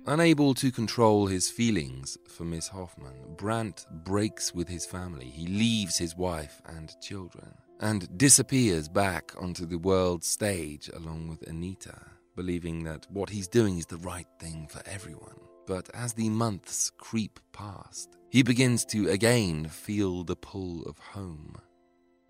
Unable 0.07 0.55
to 0.55 0.71
control 0.71 1.27
his 1.27 1.51
feelings 1.51 2.17
for 2.29 2.45
Miss 2.45 2.69
Hoffman, 2.69 3.35
Brandt 3.37 3.87
breaks 4.05 4.55
with 4.55 4.69
his 4.69 4.87
family. 4.87 5.27
He 5.27 5.47
leaves 5.47 5.99
his 5.99 6.17
wife 6.17 6.63
and 6.67 6.95
children 7.01 7.55
and 7.81 8.17
disappears 8.19 8.89
back 8.89 9.33
onto 9.39 9.67
the 9.67 9.79
world 9.79 10.25
stage 10.25 10.91
along 10.95 11.29
with 11.29 11.47
Anita, 11.47 11.99
believing 12.37 12.85
that 12.85 13.07
what 13.11 13.31
he's 13.31 13.49
doing 13.49 13.79
is 13.79 13.87
the 13.87 13.99
right 13.99 14.27
thing 14.41 14.67
for 14.71 14.83
everyone. 14.87 15.39
But 15.67 15.91
as 15.95 16.15
the 16.15 16.31
months 16.31 16.91
creep 16.97 17.39
past, 17.53 18.17
he 18.31 18.43
begins 18.43 18.85
to 18.87 19.11
again 19.11 19.67
feel 19.67 20.25
the 20.25 20.37
pull 20.37 20.83
of 20.85 20.99
home 20.99 21.57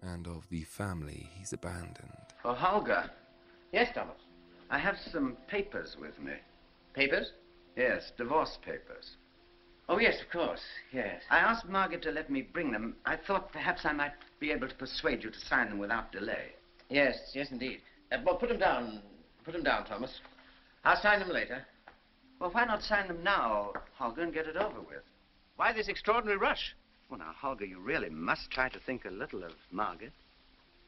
and 0.03 0.27
of 0.27 0.49
the 0.49 0.63
family 0.63 1.29
he's 1.39 1.53
abandoned. 1.53 2.28
Oh, 2.49 2.55
Holger. 2.55 3.11
Yes, 3.73 3.91
Thomas. 3.95 4.17
I 4.71 4.79
have 4.79 4.97
some 5.13 5.37
papers 5.49 5.99
with 6.01 6.19
me. 6.19 6.33
Papers? 6.95 7.33
Yes, 7.77 8.11
divorce 8.17 8.57
papers. 8.65 9.17
Oh, 9.87 9.99
yes, 9.99 10.19
of 10.23 10.31
course, 10.31 10.63
yes. 10.91 11.23
I 11.29 11.41
asked 11.41 11.69
Margaret 11.69 12.01
to 12.05 12.11
let 12.11 12.31
me 12.31 12.41
bring 12.41 12.73
them. 12.73 12.97
I 13.05 13.17
thought 13.17 13.53
perhaps 13.53 13.83
I 13.85 13.93
might 13.93 14.15
be 14.41 14.51
able 14.51 14.67
to 14.67 14.75
persuade 14.77 15.23
you 15.23 15.31
to 15.31 15.39
sign 15.39 15.69
them 15.69 15.79
without 15.79 16.11
delay. 16.11 16.55
Yes, 16.89 17.19
yes, 17.35 17.51
indeed. 17.51 17.83
Uh, 18.11 18.17
well, 18.25 18.37
put 18.37 18.49
them 18.49 18.59
down. 18.59 19.03
Put 19.45 19.53
them 19.53 19.63
down, 19.63 19.85
Thomas. 19.85 20.19
I'll 20.85 21.01
sign 21.03 21.19
them 21.19 21.29
later. 21.29 21.67
Well, 22.41 22.51
why 22.51 22.65
not 22.65 22.83
sign 22.83 23.09
them 23.09 23.23
now, 23.23 23.75
Holger, 23.99 24.23
and 24.23 24.33
get 24.33 24.47
it 24.47 24.57
over 24.57 24.81
with? 24.81 25.03
Why 25.57 25.75
this 25.75 25.89
extraordinary 25.89 26.39
rush? 26.39 26.75
Well, 27.11 27.19
now, 27.19 27.33
Holger, 27.39 27.67
you 27.67 27.79
really 27.79 28.09
must 28.09 28.51
try 28.51 28.71
to 28.71 28.81
think 28.81 29.05
a 29.05 29.11
little 29.11 29.45
of 29.45 29.53
Margaret. 29.71 30.13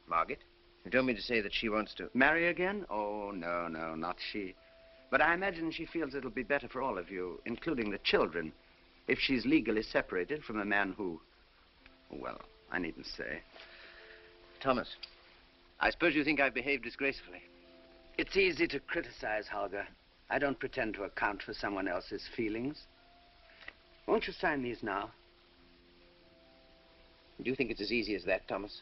Margaret? 0.07 0.39
You 0.83 0.91
don't 0.91 1.05
mean 1.05 1.15
to 1.15 1.21
say 1.21 1.41
that 1.41 1.53
she 1.53 1.69
wants 1.69 1.93
to... 1.95 2.09
Marry 2.13 2.47
again? 2.47 2.85
Oh, 2.89 3.31
no, 3.31 3.67
no, 3.67 3.95
not 3.95 4.17
she. 4.31 4.55
But 5.11 5.21
I 5.21 5.33
imagine 5.33 5.71
she 5.71 5.85
feels 5.85 6.15
it'll 6.15 6.31
be 6.31 6.43
better 6.43 6.67
for 6.67 6.81
all 6.81 6.97
of 6.97 7.11
you, 7.11 7.39
including 7.45 7.91
the 7.91 7.99
children, 7.99 8.51
if 9.07 9.19
she's 9.19 9.45
legally 9.45 9.83
separated 9.83 10.43
from 10.43 10.59
a 10.59 10.65
man 10.65 10.93
who... 10.97 11.19
Well, 12.09 12.41
I 12.71 12.79
needn't 12.79 13.05
say. 13.05 13.41
Thomas, 14.61 14.87
I 15.79 15.89
suppose 15.91 16.15
you 16.15 16.23
think 16.23 16.39
I've 16.39 16.53
behaved 16.53 16.83
disgracefully. 16.83 17.41
It's 18.17 18.37
easy 18.37 18.67
to 18.67 18.79
criticize, 18.79 19.47
Holger. 19.47 19.87
I 20.29 20.39
don't 20.39 20.59
pretend 20.59 20.93
to 20.95 21.03
account 21.03 21.43
for 21.43 21.53
someone 21.53 21.87
else's 21.87 22.27
feelings. 22.35 22.77
Won't 24.07 24.27
you 24.27 24.33
sign 24.33 24.63
these 24.63 24.81
now? 24.81 25.11
Do 27.41 27.49
you 27.49 27.55
think 27.55 27.71
it's 27.71 27.81
as 27.81 27.91
easy 27.91 28.15
as 28.15 28.23
that, 28.25 28.47
Thomas? 28.47 28.81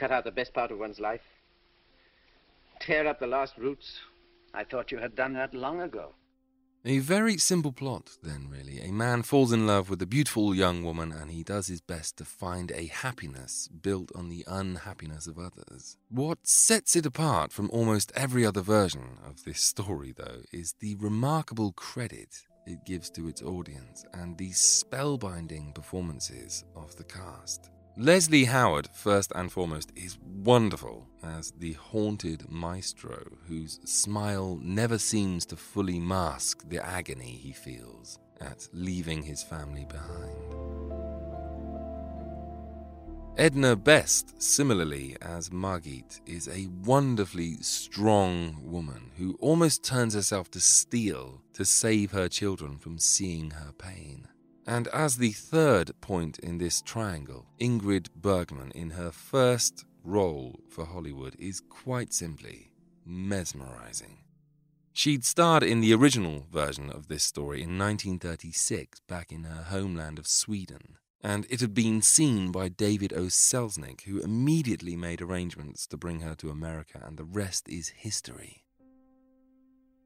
Cut 0.00 0.10
out 0.10 0.24
the 0.24 0.30
best 0.30 0.54
part 0.54 0.70
of 0.70 0.78
one's 0.78 0.98
life? 0.98 1.20
Tear 2.80 3.06
up 3.06 3.20
the 3.20 3.26
last 3.26 3.58
roots? 3.58 3.98
I 4.54 4.64
thought 4.64 4.90
you 4.90 4.96
had 4.96 5.14
done 5.14 5.34
that 5.34 5.52
long 5.52 5.82
ago. 5.82 6.14
A 6.86 7.00
very 7.00 7.36
simple 7.36 7.70
plot, 7.70 8.12
then, 8.22 8.48
really. 8.48 8.80
A 8.80 8.92
man 8.92 9.22
falls 9.22 9.52
in 9.52 9.66
love 9.66 9.90
with 9.90 10.00
a 10.00 10.06
beautiful 10.06 10.54
young 10.54 10.82
woman 10.82 11.12
and 11.12 11.30
he 11.30 11.44
does 11.44 11.66
his 11.66 11.82
best 11.82 12.16
to 12.16 12.24
find 12.24 12.72
a 12.72 12.86
happiness 12.86 13.68
built 13.68 14.10
on 14.14 14.30
the 14.30 14.42
unhappiness 14.46 15.26
of 15.26 15.38
others. 15.38 15.98
What 16.08 16.46
sets 16.46 16.96
it 16.96 17.04
apart 17.04 17.52
from 17.52 17.68
almost 17.70 18.10
every 18.16 18.46
other 18.46 18.62
version 18.62 19.18
of 19.22 19.44
this 19.44 19.60
story, 19.60 20.14
though, 20.16 20.40
is 20.50 20.76
the 20.80 20.94
remarkable 20.94 21.72
credit 21.72 22.40
it 22.66 22.86
gives 22.86 23.10
to 23.10 23.28
its 23.28 23.42
audience 23.42 24.06
and 24.14 24.38
the 24.38 24.52
spellbinding 24.52 25.74
performances 25.74 26.64
of 26.74 26.96
the 26.96 27.04
cast. 27.04 27.68
Leslie 27.96 28.44
Howard, 28.44 28.88
first 28.92 29.32
and 29.34 29.50
foremost, 29.50 29.92
is 29.96 30.16
wonderful 30.24 31.06
as 31.22 31.52
the 31.58 31.72
haunted 31.72 32.50
maestro 32.50 33.20
whose 33.46 33.80
smile 33.84 34.58
never 34.62 34.96
seems 34.96 35.44
to 35.46 35.56
fully 35.56 35.98
mask 35.98 36.68
the 36.68 36.84
agony 36.84 37.38
he 37.42 37.52
feels 37.52 38.18
at 38.40 38.68
leaving 38.72 39.22
his 39.22 39.42
family 39.42 39.84
behind. 39.84 40.80
Edna 43.36 43.74
Best, 43.74 44.40
similarly 44.40 45.16
as 45.20 45.50
Margit, 45.50 46.20
is 46.26 46.48
a 46.48 46.68
wonderfully 46.84 47.56
strong 47.60 48.60
woman 48.62 49.10
who 49.16 49.36
almost 49.40 49.84
turns 49.84 50.14
herself 50.14 50.50
to 50.52 50.60
steel 50.60 51.42
to 51.54 51.64
save 51.64 52.12
her 52.12 52.28
children 52.28 52.78
from 52.78 52.98
seeing 52.98 53.50
her 53.50 53.72
pain. 53.72 54.28
And 54.70 54.86
as 54.92 55.16
the 55.16 55.32
third 55.32 56.00
point 56.00 56.38
in 56.38 56.58
this 56.58 56.80
triangle, 56.80 57.44
Ingrid 57.60 58.06
Bergman, 58.14 58.70
in 58.70 58.90
her 58.90 59.10
first 59.10 59.84
role 60.04 60.60
for 60.68 60.84
Hollywood, 60.84 61.34
is 61.40 61.60
quite 61.68 62.14
simply 62.14 62.70
mesmerizing. 63.04 64.18
She'd 64.92 65.24
starred 65.24 65.64
in 65.64 65.80
the 65.80 65.92
original 65.92 66.46
version 66.52 66.88
of 66.88 67.08
this 67.08 67.24
story 67.24 67.62
in 67.62 67.76
1936 67.76 69.00
back 69.08 69.32
in 69.32 69.42
her 69.42 69.64
homeland 69.64 70.20
of 70.20 70.28
Sweden, 70.28 70.98
and 71.20 71.48
it 71.50 71.60
had 71.60 71.74
been 71.74 72.00
seen 72.00 72.52
by 72.52 72.68
David 72.68 73.12
O. 73.12 73.22
Selznick, 73.22 74.02
who 74.02 74.20
immediately 74.20 74.94
made 74.94 75.20
arrangements 75.20 75.84
to 75.88 75.96
bring 75.96 76.20
her 76.20 76.36
to 76.36 76.48
America, 76.48 77.02
and 77.04 77.16
the 77.16 77.24
rest 77.24 77.68
is 77.68 77.88
history. 77.88 78.62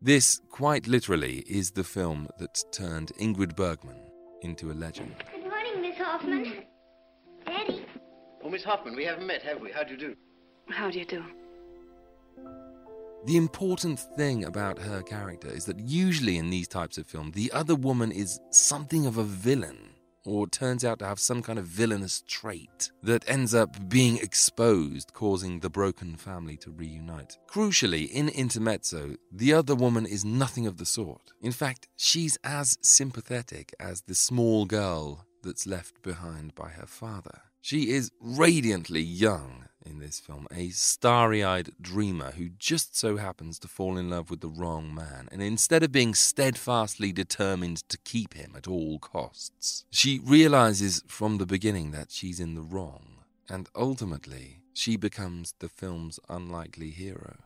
This, 0.00 0.40
quite 0.48 0.86
literally, 0.86 1.44
is 1.46 1.72
the 1.72 1.84
film 1.84 2.28
that 2.38 2.64
turned 2.72 3.12
Ingrid 3.20 3.56
Bergman 3.56 4.00
into 4.44 4.70
a 4.70 4.74
legend. 4.74 5.14
Good 5.32 5.48
morning, 5.50 5.80
Miss 5.80 5.96
Hoffman. 5.96 6.64
Daddy. 7.46 7.84
Oh, 8.42 8.50
Miss 8.50 8.62
Hoffman, 8.62 8.94
we 8.94 9.04
haven't 9.04 9.26
met, 9.26 9.42
have 9.42 9.60
we? 9.60 9.72
How 9.72 9.82
do 9.82 9.92
you 9.92 9.98
do? 9.98 10.16
How 10.68 10.90
do 10.90 10.98
you 10.98 11.04
do? 11.04 11.24
The 13.26 13.36
important 13.38 13.98
thing 13.98 14.44
about 14.44 14.78
her 14.78 15.00
character 15.02 15.48
is 15.48 15.64
that 15.64 15.78
usually 15.80 16.36
in 16.36 16.50
these 16.50 16.68
types 16.68 16.98
of 16.98 17.06
films, 17.06 17.34
the 17.34 17.50
other 17.52 17.74
woman 17.74 18.12
is 18.12 18.38
something 18.50 19.06
of 19.06 19.16
a 19.16 19.24
villain 19.24 19.93
or 20.24 20.46
turns 20.46 20.84
out 20.84 20.98
to 20.98 21.06
have 21.06 21.18
some 21.18 21.42
kind 21.42 21.58
of 21.58 21.66
villainous 21.66 22.22
trait 22.26 22.90
that 23.02 23.28
ends 23.28 23.54
up 23.54 23.88
being 23.88 24.16
exposed, 24.18 25.12
causing 25.12 25.60
the 25.60 25.70
broken 25.70 26.16
family 26.16 26.56
to 26.58 26.70
reunite. 26.70 27.38
Crucially, 27.48 28.10
in 28.10 28.28
Intermezzo, 28.28 29.16
the 29.30 29.52
other 29.52 29.74
woman 29.74 30.06
is 30.06 30.24
nothing 30.24 30.66
of 30.66 30.78
the 30.78 30.86
sort. 30.86 31.32
In 31.40 31.52
fact, 31.52 31.88
she's 31.96 32.38
as 32.44 32.78
sympathetic 32.82 33.74
as 33.78 34.02
the 34.02 34.14
small 34.14 34.64
girl 34.64 35.26
that's 35.42 35.66
left 35.66 36.02
behind 36.02 36.54
by 36.54 36.70
her 36.70 36.86
father. 36.86 37.42
She 37.60 37.90
is 37.90 38.10
radiantly 38.20 39.00
young 39.00 39.63
in 39.84 39.98
this 39.98 40.20
film, 40.20 40.46
a 40.54 40.68
starry 40.70 41.44
eyed 41.44 41.70
dreamer 41.80 42.32
who 42.32 42.48
just 42.58 42.96
so 42.96 43.16
happens 43.16 43.58
to 43.58 43.68
fall 43.68 43.96
in 43.96 44.10
love 44.10 44.30
with 44.30 44.40
the 44.40 44.48
wrong 44.48 44.94
man, 44.94 45.28
and 45.30 45.42
instead 45.42 45.82
of 45.82 45.92
being 45.92 46.14
steadfastly 46.14 47.12
determined 47.12 47.88
to 47.88 47.98
keep 47.98 48.34
him 48.34 48.54
at 48.56 48.68
all 48.68 48.98
costs, 48.98 49.84
she 49.90 50.18
realizes 50.18 51.02
from 51.06 51.38
the 51.38 51.46
beginning 51.46 51.90
that 51.90 52.10
she's 52.10 52.40
in 52.40 52.54
the 52.54 52.62
wrong, 52.62 53.18
and 53.48 53.68
ultimately 53.74 54.60
she 54.72 54.96
becomes 54.96 55.54
the 55.60 55.68
film's 55.68 56.18
unlikely 56.28 56.90
hero. 56.90 57.36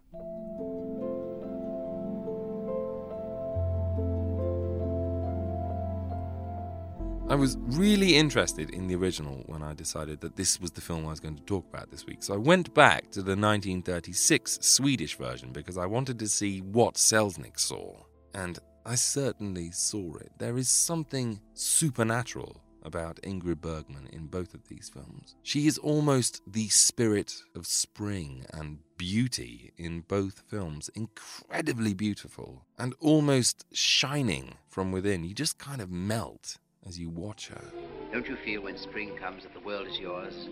I 7.30 7.34
was 7.34 7.58
really 7.60 8.16
interested 8.16 8.70
in 8.70 8.86
the 8.86 8.94
original 8.94 9.42
when 9.44 9.62
I 9.62 9.74
decided 9.74 10.22
that 10.22 10.36
this 10.36 10.58
was 10.58 10.70
the 10.70 10.80
film 10.80 11.04
I 11.04 11.10
was 11.10 11.20
going 11.20 11.36
to 11.36 11.42
talk 11.42 11.66
about 11.68 11.90
this 11.90 12.06
week. 12.06 12.22
So 12.22 12.32
I 12.32 12.38
went 12.38 12.72
back 12.72 13.10
to 13.10 13.20
the 13.20 13.36
1936 13.36 14.60
Swedish 14.62 15.18
version 15.18 15.52
because 15.52 15.76
I 15.76 15.84
wanted 15.84 16.18
to 16.20 16.26
see 16.26 16.60
what 16.60 16.94
Selznick 16.94 17.58
saw. 17.60 17.96
And 18.32 18.58
I 18.86 18.94
certainly 18.94 19.70
saw 19.72 20.16
it. 20.16 20.32
There 20.38 20.56
is 20.56 20.70
something 20.70 21.38
supernatural 21.52 22.62
about 22.82 23.20
Ingrid 23.20 23.60
Bergman 23.60 24.08
in 24.10 24.28
both 24.28 24.54
of 24.54 24.66
these 24.68 24.88
films. 24.88 25.36
She 25.42 25.66
is 25.66 25.76
almost 25.76 26.40
the 26.50 26.68
spirit 26.68 27.34
of 27.54 27.66
spring 27.66 28.46
and 28.54 28.78
beauty 28.96 29.74
in 29.76 30.00
both 30.00 30.44
films. 30.48 30.88
Incredibly 30.94 31.92
beautiful 31.92 32.64
and 32.78 32.94
almost 33.00 33.66
shining 33.70 34.54
from 34.66 34.92
within. 34.92 35.24
You 35.24 35.34
just 35.34 35.58
kind 35.58 35.82
of 35.82 35.90
melt 35.90 36.56
as 36.86 36.98
you 36.98 37.08
watch 37.10 37.48
her. 37.48 37.64
Don't 38.12 38.26
you 38.26 38.36
feel 38.44 38.62
when 38.62 38.78
spring 38.78 39.16
comes 39.16 39.42
that 39.42 39.54
the 39.54 39.60
world 39.60 39.86
is 39.86 39.98
yours, 39.98 40.48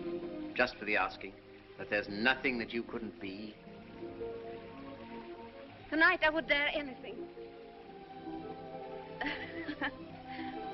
just 0.55 0.75
for 0.75 0.85
the 0.85 0.97
asking? 0.97 1.33
That 1.77 1.89
there's 1.89 2.09
nothing 2.09 2.57
that 2.59 2.73
you 2.73 2.83
couldn't 2.83 3.19
be? 3.19 3.55
Tonight 5.89 6.19
I 6.25 6.29
would 6.29 6.47
dare 6.47 6.69
anything. 6.73 7.15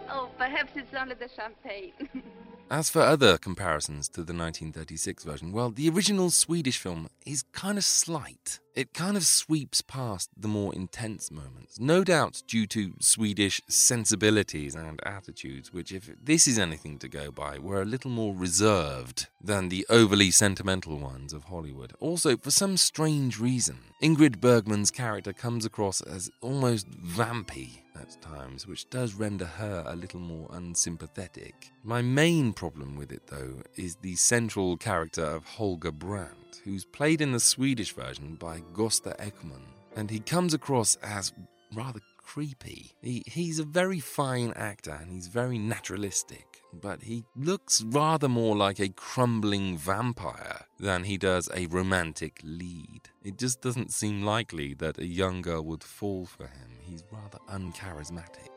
oh, 0.09 0.29
perhaps 0.37 0.71
it's 0.75 0.93
only 0.93 1.15
the 1.15 1.29
champagne. 1.35 1.93
As 2.71 2.89
for 2.89 3.01
other 3.01 3.37
comparisons 3.37 4.07
to 4.09 4.21
the 4.21 4.33
1936 4.33 5.23
version, 5.23 5.51
well, 5.51 5.69
the 5.69 5.89
original 5.89 6.31
Swedish 6.31 6.77
film 6.77 7.07
is 7.25 7.43
kind 7.51 7.77
of 7.77 7.83
slight. 7.83 8.59
It 8.75 8.91
kind 8.95 9.15
of 9.15 9.23
sweeps 9.23 9.81
past 9.81 10.31
the 10.35 10.47
more 10.47 10.73
intense 10.73 11.29
moments, 11.29 11.79
no 11.79 12.03
doubt 12.03 12.41
due 12.47 12.65
to 12.67 12.93
Swedish 12.99 13.61
sensibilities 13.67 14.73
and 14.73 14.99
attitudes, 15.05 15.71
which, 15.71 15.91
if 15.91 16.09
this 16.19 16.47
is 16.47 16.57
anything 16.57 16.97
to 16.99 17.07
go 17.07 17.29
by, 17.29 17.59
were 17.59 17.83
a 17.83 17.85
little 17.85 18.09
more 18.09 18.33
reserved 18.33 19.27
than 19.39 19.69
the 19.69 19.85
overly 19.91 20.31
sentimental 20.31 20.97
ones 20.97 21.33
of 21.33 21.43
Hollywood. 21.43 21.93
Also, 21.99 22.35
for 22.35 22.49
some 22.49 22.75
strange 22.77 23.39
reason, 23.39 23.77
Ingrid 24.01 24.41
Bergman's 24.41 24.89
character 24.89 25.33
comes 25.33 25.65
across 25.65 26.01
as 26.01 26.31
almost 26.41 26.89
vampy 26.89 27.83
at 27.95 28.19
times, 28.23 28.65
which 28.65 28.89
does 28.89 29.13
render 29.13 29.45
her 29.45 29.83
a 29.85 29.95
little 29.95 30.19
more 30.19 30.49
unsympathetic. 30.51 31.69
My 31.83 32.01
main 32.01 32.53
problem 32.53 32.95
with 32.95 33.11
it, 33.11 33.27
though, 33.27 33.61
is 33.75 33.97
the 33.97 34.15
central 34.15 34.77
character 34.77 35.23
of 35.23 35.45
Holger 35.45 35.91
Brandt, 35.91 36.37
who's 36.63 36.85
played 36.85 37.21
in 37.21 37.31
the 37.31 37.39
Swedish 37.39 37.93
version 37.93 38.35
by 38.35 38.61
Gösta 38.73 39.17
Ekman, 39.17 39.63
and 39.95 40.09
he 40.09 40.19
comes 40.19 40.53
across 40.53 40.95
as 41.03 41.33
rather 41.75 41.99
creepy. 42.17 42.91
He, 43.01 43.23
he's 43.25 43.59
a 43.59 43.63
very 43.63 43.99
fine 43.99 44.53
actor 44.55 44.97
and 44.99 45.11
he's 45.11 45.27
very 45.27 45.57
naturalistic, 45.57 46.61
but 46.73 47.03
he 47.03 47.25
looks 47.35 47.81
rather 47.81 48.29
more 48.29 48.55
like 48.55 48.79
a 48.79 48.89
crumbling 48.89 49.77
vampire 49.77 50.65
than 50.79 51.03
he 51.03 51.17
does 51.17 51.49
a 51.53 51.67
romantic 51.67 52.39
lead. 52.43 53.01
It 53.23 53.37
just 53.37 53.61
doesn't 53.61 53.91
seem 53.91 54.23
likely 54.23 54.73
that 54.75 54.97
a 54.97 55.05
young 55.05 55.41
girl 55.41 55.63
would 55.63 55.83
fall 55.83 56.25
for 56.25 56.43
him. 56.43 56.77
He's 56.81 57.03
rather 57.11 57.39
uncharismatic. 57.49 58.49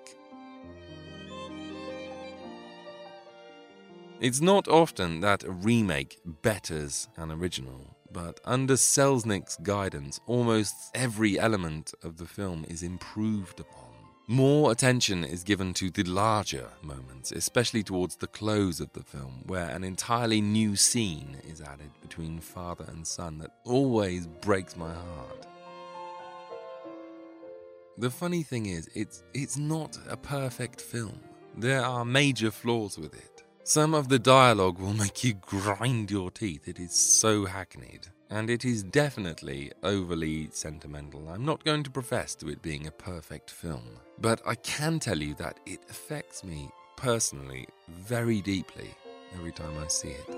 It's 4.19 4.41
not 4.41 4.67
often 4.67 5.21
that 5.21 5.45
a 5.45 5.51
remake 5.51 6.19
betters 6.25 7.07
an 7.17 7.31
original, 7.31 7.96
but 8.17 8.41
under 8.47 8.77
Selznick's 8.77 9.59
guidance, 9.59 10.21
almost 10.27 10.75
every 10.95 11.39
element 11.39 11.93
of 12.03 12.17
the 12.17 12.25
film 12.25 12.65
is 12.67 12.83
improved 12.83 13.61
upon. 13.61 13.91
More 14.27 14.73
attention 14.73 15.23
is 15.23 15.45
given 15.45 15.75
to 15.75 15.91
the 15.91 16.03
larger 16.05 16.71
moments, 16.81 17.31
especially 17.31 17.83
towards 17.83 18.17
the 18.17 18.27
close 18.27 18.81
of 18.81 18.91
the 18.95 19.03
film, 19.03 19.43
where 19.45 19.69
an 19.69 19.85
entirely 19.85 20.41
new 20.41 20.77
scene 20.77 21.37
is 21.45 21.61
added 21.61 21.91
between 22.01 22.41
father 22.41 22.87
and 22.89 23.07
son 23.07 23.37
that 23.37 23.51
always 23.67 24.27
breaks 24.27 24.79
my 24.79 24.95
heart. 24.95 25.47
The 27.99 28.11
funny 28.11 28.43
thing 28.43 28.65
is, 28.65 28.89
it's, 28.95 29.25
it's 29.35 29.59
not 29.59 29.99
a 30.09 30.17
perfect 30.17 30.81
film. 30.81 31.21
There 31.55 31.85
are 31.85 32.07
major 32.07 32.51
flaws 32.51 32.97
with 32.97 33.13
it. 33.13 33.36
Some 33.69 33.95
of 33.95 34.09
the 34.09 34.21
dialogue 34.21 34.79
will 34.79 34.93
make 34.93 35.25
you 35.25 35.35
grind 35.35 36.09
your 36.09 36.31
teeth. 36.31 36.69
It 36.69 36.79
is 36.79 36.93
so 36.93 37.47
hackneyed. 37.47 38.07
And 38.31 38.49
it 38.49 38.65
is 38.65 38.85
definitely 38.85 39.73
overly 39.83 40.51
sentimental. 40.53 41.29
I'm 41.29 41.45
not 41.45 41.65
going 41.65 41.83
to 41.83 41.91
profess 41.91 42.37
to 42.37 42.49
it 42.49 42.63
being 42.63 42.87
a 42.87 42.93
perfect 42.93 43.51
film, 43.51 43.99
but 44.21 44.41
I 44.47 44.55
can 44.55 45.01
tell 45.01 45.19
you 45.19 45.35
that 45.35 45.59
it 45.67 45.81
affects 45.91 46.45
me 46.45 46.71
personally 46.97 47.67
very 47.89 48.41
deeply 48.41 48.95
every 49.35 49.51
time 49.51 49.77
I 49.83 49.89
see 49.89 50.11
it. 50.11 50.31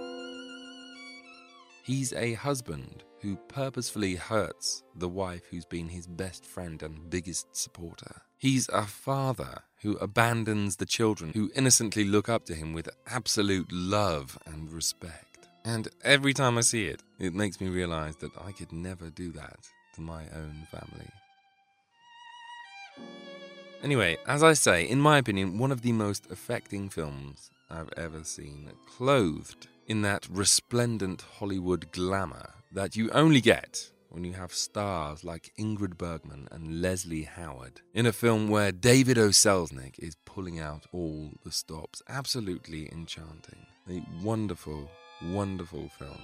He's 1.83 2.15
a 2.15 2.33
husband 2.33 3.05
who 3.21 3.37
purposefully 3.49 4.15
hurts 4.15 4.85
the 4.95 5.09
wife 5.09 5.43
who's 5.51 5.67
been 5.67 5.91
his 5.91 6.07
best 6.07 6.47
friend 6.47 6.83
and 6.83 7.11
biggest 7.11 7.55
supporter. 7.55 8.23
He's 8.39 8.71
a 8.71 8.85
father 8.85 9.65
who 9.83 9.97
abandons 9.97 10.77
the 10.77 10.87
children 10.87 11.33
who 11.35 11.51
innocently 11.55 12.05
look 12.05 12.29
up 12.29 12.45
to 12.47 12.55
him 12.55 12.73
with 12.73 12.89
absolute 13.07 13.71
love 13.71 14.39
and 14.47 14.73
respect. 14.73 15.49
And 15.65 15.89
every 16.03 16.33
time 16.33 16.59
I 16.59 16.63
see 16.63 16.87
it, 16.87 17.03
it 17.19 17.35
makes 17.35 17.61
me 17.61 17.69
realize 17.69 18.17
that 18.17 18.33
I 18.41 18.53
could 18.53 18.73
never 18.73 19.11
do 19.11 19.31
that 19.33 19.59
to 19.95 20.01
my 20.01 20.23
own 20.35 20.67
family. 20.71 21.09
Anyway, 23.83 24.17
as 24.27 24.43
I 24.43 24.55
say, 24.55 24.89
in 24.89 25.01
my 25.01 25.19
opinion, 25.19 25.59
one 25.59 25.71
of 25.71 25.83
the 25.83 25.93
most 25.93 26.31
affecting 26.31 26.89
films 26.89 27.51
I've 27.71 27.93
ever 27.97 28.25
seen, 28.25 28.71
clothed 28.87 29.69
in 29.87 30.03
that 30.03 30.27
resplendent 30.31 31.23
Hollywood 31.39 31.93
glamour 31.93 32.55
that 32.73 32.97
you 32.97 33.11
only 33.11 33.41
get 33.41 33.91
when 34.11 34.25
you 34.25 34.33
have 34.33 34.53
stars 34.53 35.25
like 35.25 35.53
Ingrid 35.59 35.99
Bergman 35.99 36.49
and 36.51 36.81
Leslie 36.81 37.23
Howard 37.23 37.81
in 37.95 38.07
a 38.07 38.13
film 38.13 38.49
where 38.49 38.73
David 38.73 39.19
O. 39.19 39.29
Selznick 39.29 39.99
is 39.99 40.17
pulling 40.25 40.59
out 40.59 40.87
all 40.93 41.33
the 41.45 41.53
stops. 41.53 42.03
Absolutely 42.09 42.89
enchanting. 42.91 43.67
A 43.89 44.03
wonderful, 44.23 44.89
wonderful 45.23 45.89
film. 45.99 46.21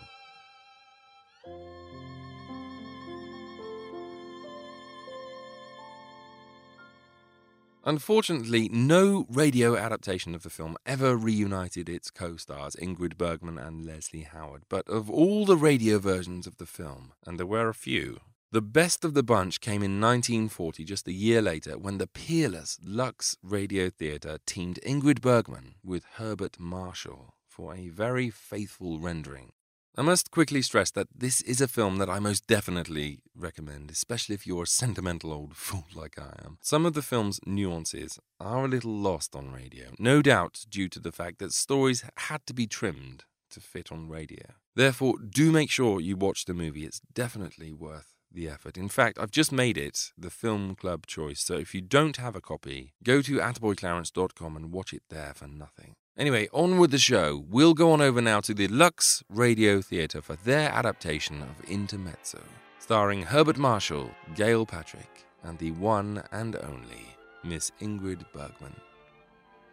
Unfortunately, 7.87 8.71
no 8.73 9.27
radio 9.29 9.77
adaptation 9.77 10.35
of 10.35 10.43
the 10.43 10.49
film 10.49 10.75
ever 10.87 11.19
reunited 11.19 11.87
its 11.87 12.11
co 12.11 12.39
stars 12.39 12.75
Ingrid 12.77 13.19
Bergman 13.19 13.59
and 13.59 13.85
Leslie 13.85 14.23
Howard. 14.23 14.63
But 14.71 14.89
of 14.89 15.11
all 15.11 15.45
the 15.45 15.59
radio 15.59 15.99
versions 15.99 16.47
of 16.47 16.57
the 16.57 16.65
film, 16.65 17.13
and 17.27 17.39
there 17.39 17.45
were 17.45 17.69
a 17.69 17.75
few, 17.75 18.21
the 18.51 18.63
best 18.63 19.05
of 19.05 19.13
the 19.13 19.23
bunch 19.23 19.61
came 19.61 19.83
in 19.83 20.01
1940, 20.01 20.83
just 20.85 21.07
a 21.09 21.13
year 21.13 21.43
later, 21.43 21.77
when 21.77 21.99
the 21.99 22.07
peerless 22.07 22.79
Lux 22.83 23.37
Radio 23.43 23.91
Theatre 23.91 24.39
teamed 24.47 24.81
Ingrid 24.87 25.21
Bergman 25.21 25.75
with 25.85 26.07
Herbert 26.15 26.59
Marshall 26.59 27.35
for 27.47 27.75
a 27.75 27.91
very 27.91 28.31
faithful 28.31 28.99
rendering 28.99 29.53
I 29.97 30.03
must 30.03 30.33
quickly 30.33 30.61
stress 30.61 30.91
that 30.93 31.07
this 31.15 31.41
is 31.43 31.61
a 31.61 31.69
film 31.69 31.99
that 31.99 32.11
I 32.11 32.19
most 32.19 32.49
definitely 32.49 33.21
recommend, 33.33 33.93
especially 33.93 34.35
if 34.35 34.45
you're 34.45 34.65
a 34.65 34.67
sentimental 34.67 35.33
old 35.33 35.57
fool 35.57 35.87
like 35.95 36.19
I 36.19 36.35
am. 36.45 36.59
Some 36.61 36.85
of 36.85 36.95
the 36.95 37.03
film's 37.03 37.39
nuances 37.47 38.19
are 38.41 38.65
a 38.65 38.69
little 38.69 38.93
lost 38.93 39.37
on 39.37 39.53
radio, 39.53 39.91
no 40.01 40.21
doubt 40.21 40.65
due 40.69 40.89
to 40.89 40.99
the 40.99 41.13
fact 41.13 41.39
that 41.39 41.53
stories 41.53 42.05
had 42.17 42.45
to 42.47 42.55
be 42.55 42.67
trimmed 42.67 43.23
to 43.51 43.61
fit 43.61 43.93
on 43.93 44.09
radio. 44.09 44.55
Therefore, 44.75 45.15
do 45.21 45.53
make 45.53 45.71
sure 45.71 46.01
you 46.01 46.17
watch 46.17 46.47
the 46.47 46.55
movie, 46.55 46.85
it's 46.85 47.01
definitely 47.13 47.73
worth 47.73 48.15
the 48.33 48.49
effort. 48.49 48.77
In 48.77 48.89
fact, 48.89 49.17
I've 49.21 49.31
just 49.31 49.53
made 49.53 49.79
it 49.79 50.11
the 50.19 50.29
film 50.29 50.75
club 50.75 51.07
choice, 51.07 51.39
so 51.39 51.55
if 51.55 51.73
you 51.73 51.81
don't 51.81 52.17
have 52.17 52.35
a 52.35 52.41
copy, 52.41 52.95
go 53.05 53.23
to 53.23 53.37
attaboyclarence.com 53.37 54.57
and 54.57 54.73
watch 54.73 54.93
it 54.93 55.03
there 55.09 55.35
for 55.35 55.47
nothing. 55.47 55.95
Anyway, 56.17 56.49
on 56.53 56.79
with 56.79 56.93
the 56.93 56.99
show. 56.99 57.45
We'll 57.51 57.75
go 57.75 57.91
on 57.91 58.01
over 58.01 58.21
now 58.21 58.39
to 58.43 58.55
the 58.55 58.69
Lux 58.69 59.25
Radio 59.29 59.81
Theatre 59.81 60.23
for 60.23 60.37
their 60.37 60.71
adaptation 60.71 61.43
of 61.43 61.69
Intermezzo, 61.69 62.41
starring 62.79 63.23
Herbert 63.23 63.59
Marshall, 63.59 64.13
Gail 64.37 64.65
Patrick, 64.65 65.27
and 65.43 65.59
the 65.59 65.73
one 65.73 66.23
and 66.31 66.55
only 66.55 67.17
Miss 67.43 67.73
Ingrid 67.81 68.25
Bergman. 68.33 68.77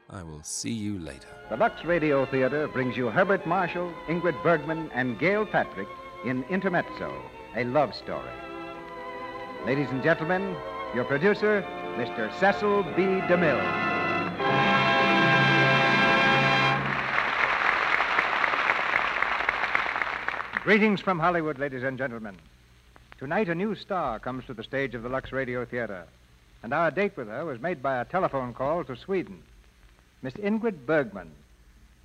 I 0.10 0.24
will 0.24 0.42
see 0.42 0.72
you 0.72 0.98
later. 0.98 1.28
The 1.52 1.58
Lux 1.58 1.86
Radio 1.86 2.26
Theatre 2.26 2.68
brings 2.68 2.98
you 2.98 3.12
Herbert 3.12 3.46
Marshall, 3.46 3.94
Ingrid 4.08 4.42
Bergman, 4.42 4.90
and 4.96 5.20
Gail 5.20 5.46
Patrick 5.46 5.88
in 6.26 6.44
Intermezzo, 6.50 7.14
a 7.56 7.66
love 7.66 7.94
story. 7.94 8.34
Ladies 9.68 9.90
and 9.92 10.02
gentlemen, 10.02 10.56
your 10.96 11.06
producer, 11.06 11.62
Mr. 11.98 12.34
Cecil 12.40 12.82
B. 12.96 13.04
DeMille. 13.30 14.01
Greetings 20.64 21.02
from 21.02 21.18
Hollywood, 21.18 21.58
ladies 21.58 21.82
and 21.82 21.98
gentlemen. 21.98 22.36
Tonight, 23.18 23.50
a 23.50 23.56
new 23.56 23.74
star 23.74 24.20
comes 24.20 24.46
to 24.46 24.54
the 24.54 24.64
stage 24.64 24.94
of 24.94 25.02
the 25.02 25.10
Lux 25.10 25.32
Radio 25.32 25.66
Theater, 25.66 26.06
and 26.62 26.72
our 26.72 26.92
date 26.92 27.18
with 27.18 27.30
her 27.30 27.44
was 27.46 27.60
made 27.60 27.82
by 27.82 28.00
a 28.00 28.06
telephone 28.06 28.54
call 28.54 28.84
to 28.84 28.96
Sweden. 28.96 29.42
Miss 30.22 30.36
Ingrid 30.36 30.86
Bergman, 30.86 31.32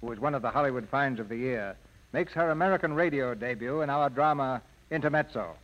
who 0.00 0.10
is 0.10 0.18
one 0.18 0.34
of 0.34 0.40
the 0.40 0.48
Hollywood 0.48 0.88
finds 0.88 1.20
of 1.20 1.28
the 1.28 1.36
year, 1.36 1.76
makes 2.14 2.32
her 2.32 2.50
American 2.50 2.94
radio 2.94 3.34
debut 3.34 3.82
in 3.82 3.90
our 3.90 4.08
drama 4.08 4.62
Intermezzo, 4.90 5.54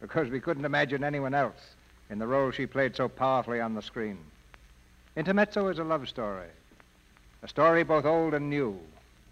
because 0.00 0.30
we 0.30 0.38
couldn't 0.38 0.64
imagine 0.64 1.02
anyone 1.02 1.34
else 1.34 1.74
in 2.08 2.20
the 2.20 2.26
role 2.28 2.52
she 2.52 2.66
played 2.66 2.94
so 2.94 3.08
powerfully 3.08 3.60
on 3.60 3.74
the 3.74 3.82
screen. 3.82 4.18
Intermezzo 5.16 5.66
is 5.66 5.80
a 5.80 5.84
love 5.84 6.08
story, 6.08 6.46
a 7.42 7.48
story 7.48 7.82
both 7.82 8.04
old 8.04 8.32
and 8.32 8.48
new. 8.48 8.78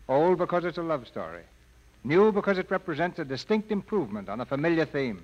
Old 0.09 0.39
because 0.39 0.65
it's 0.65 0.79
a 0.79 0.83
love 0.83 1.07
story, 1.07 1.43
new 2.07 2.31
because 2.31 2.59
it 2.59 2.71
represents 2.71 3.19
a 3.19 3.25
distinct 3.25 3.73
improvement 3.73 4.29
on 4.29 4.41
a 4.41 4.47
familiar 4.47 4.85
theme, 4.85 5.21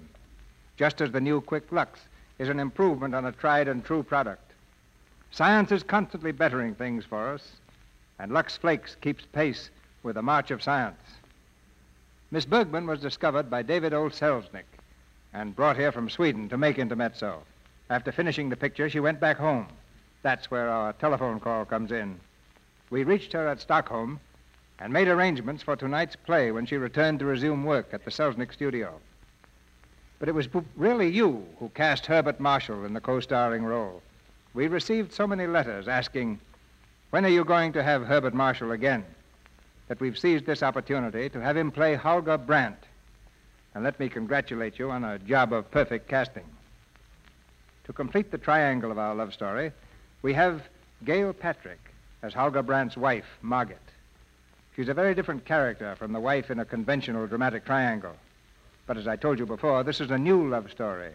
just 0.76 1.00
as 1.00 1.12
the 1.12 1.20
new 1.20 1.40
Quick 1.40 1.70
Lux 1.70 2.00
is 2.38 2.48
an 2.48 2.58
improvement 2.58 3.14
on 3.14 3.24
a 3.24 3.32
tried 3.32 3.68
and 3.68 3.84
true 3.84 4.02
product. 4.02 4.52
Science 5.30 5.70
is 5.70 5.82
constantly 5.82 6.32
bettering 6.32 6.74
things 6.74 7.04
for 7.04 7.32
us, 7.32 7.52
and 8.18 8.32
Lux 8.32 8.56
Flakes 8.56 8.96
keeps 9.00 9.24
pace 9.32 9.70
with 10.02 10.16
the 10.16 10.22
march 10.22 10.50
of 10.50 10.62
science. 10.62 11.00
Miss 12.30 12.44
Bergman 12.44 12.86
was 12.86 13.00
discovered 13.00 13.48
by 13.48 13.62
David 13.62 13.94
O. 13.94 14.08
Selznick 14.08 14.64
and 15.32 15.56
brought 15.56 15.76
here 15.76 15.92
from 15.92 16.10
Sweden 16.10 16.48
to 16.48 16.58
make 16.58 16.78
Intermezzo. 16.78 17.42
After 17.90 18.12
finishing 18.12 18.48
the 18.48 18.56
picture, 18.56 18.90
she 18.90 19.00
went 19.00 19.20
back 19.20 19.36
home. 19.36 19.68
That's 20.22 20.50
where 20.50 20.68
our 20.68 20.92
telephone 20.94 21.40
call 21.40 21.64
comes 21.64 21.92
in. 21.92 22.18
We 22.90 23.04
reached 23.04 23.32
her 23.32 23.48
at 23.48 23.60
Stockholm 23.60 24.20
and 24.82 24.92
made 24.92 25.06
arrangements 25.06 25.62
for 25.62 25.76
tonight's 25.76 26.16
play 26.16 26.50
when 26.50 26.66
she 26.66 26.76
returned 26.76 27.20
to 27.20 27.24
resume 27.24 27.64
work 27.64 27.94
at 27.94 28.04
the 28.04 28.10
Selznick 28.10 28.52
studio. 28.52 28.98
But 30.18 30.28
it 30.28 30.34
was 30.34 30.48
really 30.76 31.08
you 31.08 31.46
who 31.60 31.68
cast 31.68 32.06
Herbert 32.06 32.40
Marshall 32.40 32.84
in 32.84 32.92
the 32.92 33.00
co 33.00 33.20
starring 33.20 33.64
role. 33.64 34.02
We 34.54 34.66
received 34.66 35.12
so 35.12 35.26
many 35.26 35.46
letters 35.46 35.86
asking, 35.86 36.40
When 37.10 37.24
are 37.24 37.28
you 37.28 37.44
going 37.44 37.72
to 37.74 37.82
have 37.82 38.04
Herbert 38.06 38.34
Marshall 38.34 38.72
again? 38.72 39.04
that 39.88 40.00
we've 40.00 40.18
seized 40.18 40.46
this 40.46 40.62
opportunity 40.62 41.28
to 41.28 41.38
have 41.38 41.54
him 41.54 41.70
play 41.70 41.94
Holger 41.94 42.38
Brandt. 42.38 42.78
And 43.74 43.84
let 43.84 44.00
me 44.00 44.08
congratulate 44.08 44.78
you 44.78 44.90
on 44.90 45.04
a 45.04 45.18
job 45.18 45.52
of 45.52 45.70
perfect 45.70 46.08
casting. 46.08 46.46
To 47.84 47.92
complete 47.92 48.30
the 48.30 48.38
triangle 48.38 48.90
of 48.90 48.98
our 48.98 49.14
love 49.14 49.34
story, 49.34 49.70
we 50.22 50.32
have 50.32 50.62
Gail 51.04 51.34
Patrick 51.34 51.80
as 52.22 52.32
Holger 52.32 52.62
Brandt's 52.62 52.96
wife, 52.96 53.26
Margaret. 53.42 53.81
She's 54.74 54.88
a 54.88 54.94
very 54.94 55.14
different 55.14 55.44
character 55.44 55.94
from 55.96 56.12
the 56.12 56.20
wife 56.20 56.50
in 56.50 56.58
a 56.58 56.64
conventional 56.64 57.26
dramatic 57.26 57.64
triangle. 57.64 58.16
But 58.86 58.96
as 58.96 59.06
I 59.06 59.16
told 59.16 59.38
you 59.38 59.46
before, 59.46 59.82
this 59.82 60.00
is 60.00 60.10
a 60.10 60.18
new 60.18 60.48
love 60.48 60.70
story, 60.70 61.12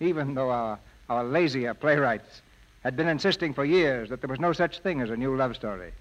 even 0.00 0.34
though 0.34 0.50
our, 0.50 0.78
our 1.08 1.24
lazier 1.24 1.74
playwrights 1.74 2.42
had 2.82 2.96
been 2.96 3.08
insisting 3.08 3.54
for 3.54 3.64
years 3.64 4.08
that 4.08 4.20
there 4.20 4.28
was 4.28 4.40
no 4.40 4.52
such 4.52 4.80
thing 4.80 5.00
as 5.00 5.10
a 5.10 5.16
new 5.16 5.36
love 5.36 5.54
story. 5.56 5.92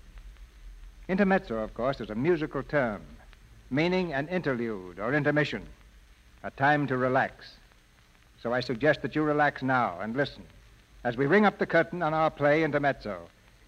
Intermezzo, 1.08 1.56
of 1.56 1.74
course, 1.74 2.02
is 2.02 2.10
a 2.10 2.16
musical 2.16 2.64
term, 2.64 3.02
meaning 3.70 4.14
an 4.14 4.28
interlude 4.28 5.00
or 5.00 5.14
intermission, 5.14 5.64
a 6.44 6.52
time 6.52 6.88
to 6.88 6.98
relax. 6.98 7.54
So 8.42 8.54
I 8.54 8.60
suggest 8.60 9.02
that 9.02 9.16
you 9.16 9.24
relax 9.24 9.62
now 9.62 10.00
and 10.02 10.16
listen 10.16 10.44
as 11.04 11.16
we 11.16 11.26
ring 11.26 11.46
up 11.46 11.58
the 11.58 11.66
curtain 11.66 12.04
on 12.04 12.14
our 12.14 12.30
play 12.30 12.64
Intermezzo, 12.64 13.18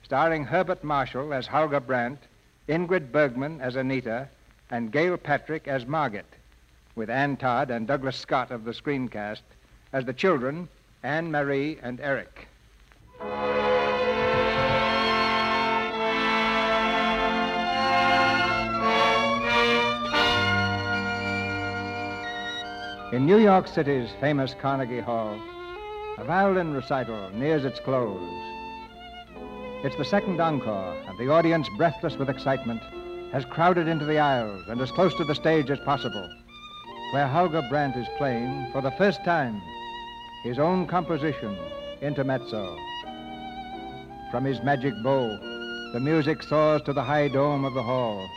starring 0.03 0.43
Herbert 0.43 0.83
Marshall 0.83 1.33
as 1.33 1.47
Holger 1.47 1.79
Brandt, 1.79 2.19
Ingrid 2.69 3.11
Bergman 3.11 3.59
as 3.61 3.75
Anita, 3.75 4.29
and 4.69 4.91
Gail 4.91 5.17
Patrick 5.17 5.67
as 5.67 5.87
Margaret, 5.87 6.27
with 6.95 7.09
Ann 7.09 7.35
Todd 7.35 7.71
and 7.71 7.87
Douglas 7.87 8.15
Scott 8.15 8.51
of 8.51 8.63
the 8.63 8.73
screencast 8.73 9.41
as 9.91 10.05
the 10.05 10.13
children, 10.13 10.69
Anne 11.01 11.31
Marie 11.31 11.79
and 11.81 11.99
Eric. 11.99 12.47
In 23.11 23.25
New 23.25 23.39
York 23.39 23.67
City's 23.67 24.11
famous 24.21 24.53
Carnegie 24.61 24.99
Hall, 24.99 25.41
a 26.19 26.23
violin 26.23 26.75
recital 26.75 27.31
nears 27.31 27.65
its 27.65 27.79
close. 27.79 28.58
It's 29.81 29.95
the 29.95 30.03
second 30.03 30.41
encore, 30.41 30.93
and 31.07 31.17
the 31.17 31.31
audience, 31.31 31.69
breathless 31.77 32.17
with 32.17 32.29
excitement, 32.29 32.81
has 33.31 33.45
crowded 33.45 33.87
into 33.87 34.03
the 34.03 34.19
aisles 34.19 34.67
and 34.67 34.81
as 34.81 34.91
close 34.91 35.13
to 35.15 35.23
the 35.23 35.33
stage 35.33 35.71
as 35.71 35.79
possible, 35.79 36.29
where 37.13 37.25
Holger 37.25 37.63
Brandt 37.69 37.95
is 37.95 38.07
playing, 38.17 38.67
for 38.73 38.81
the 38.81 38.91
first 38.91 39.23
time, 39.23 39.61
his 40.43 40.59
own 40.59 40.85
composition, 40.85 41.57
Intermezzo. 42.01 42.77
From 44.31 44.43
his 44.43 44.61
magic 44.63 44.93
bow, 45.01 45.29
the 45.93 46.01
music 46.01 46.43
soars 46.43 46.81
to 46.81 46.91
the 46.91 47.03
high 47.03 47.29
dome 47.29 47.63
of 47.63 47.73
the 47.73 47.81
hall, 47.81 48.27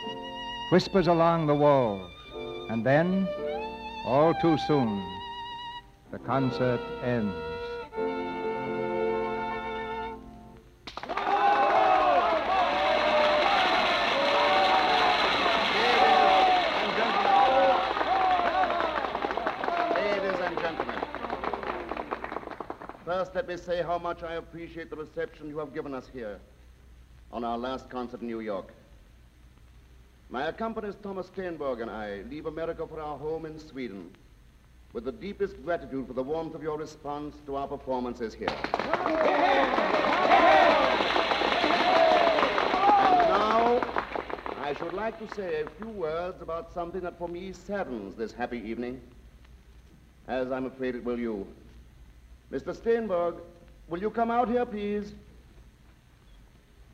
whispers 0.70 1.08
along 1.08 1.48
the 1.48 1.56
walls, 1.56 2.08
and 2.70 2.86
then, 2.86 3.26
all 4.06 4.32
too 4.40 4.56
soon, 4.58 5.04
the 6.12 6.18
concert 6.20 6.80
ends. 7.02 7.51
Me 23.52 23.58
say 23.58 23.82
how 23.82 23.98
much 23.98 24.22
I 24.22 24.36
appreciate 24.36 24.88
the 24.88 24.96
reception 24.96 25.50
you 25.50 25.58
have 25.58 25.74
given 25.74 25.92
us 25.92 26.08
here 26.10 26.38
on 27.30 27.44
our 27.44 27.58
last 27.58 27.90
concert 27.90 28.22
in 28.22 28.26
New 28.26 28.40
York. 28.40 28.72
My 30.30 30.44
accompanist 30.44 31.02
Thomas 31.02 31.26
Stenborg 31.26 31.82
and 31.82 31.90
I 31.90 32.22
leave 32.30 32.46
America 32.46 32.86
for 32.86 32.98
our 32.98 33.18
home 33.18 33.44
in 33.44 33.58
Sweden 33.58 34.10
with 34.94 35.04
the 35.04 35.12
deepest 35.12 35.62
gratitude 35.66 36.06
for 36.06 36.14
the 36.14 36.22
warmth 36.22 36.54
of 36.54 36.62
your 36.62 36.78
response 36.78 37.36
to 37.44 37.56
our 37.56 37.68
performances 37.68 38.32
here. 38.32 38.48
And 38.48 38.88
now, 43.28 43.82
I 44.62 44.74
should 44.78 44.94
like 44.94 45.18
to 45.18 45.34
say 45.34 45.60
a 45.60 45.68
few 45.78 45.90
words 45.90 46.40
about 46.40 46.72
something 46.72 47.02
that 47.02 47.18
for 47.18 47.28
me 47.28 47.52
saddens 47.52 48.14
this 48.14 48.32
happy 48.32 48.62
evening, 48.66 48.98
as 50.26 50.50
I'm 50.50 50.64
afraid 50.64 50.94
it 50.94 51.04
will 51.04 51.18
you. 51.18 51.46
Mr. 52.52 52.76
Stenborg, 52.76 53.40
will 53.88 53.98
you 53.98 54.10
come 54.10 54.30
out 54.30 54.46
here, 54.46 54.66
please? 54.66 55.14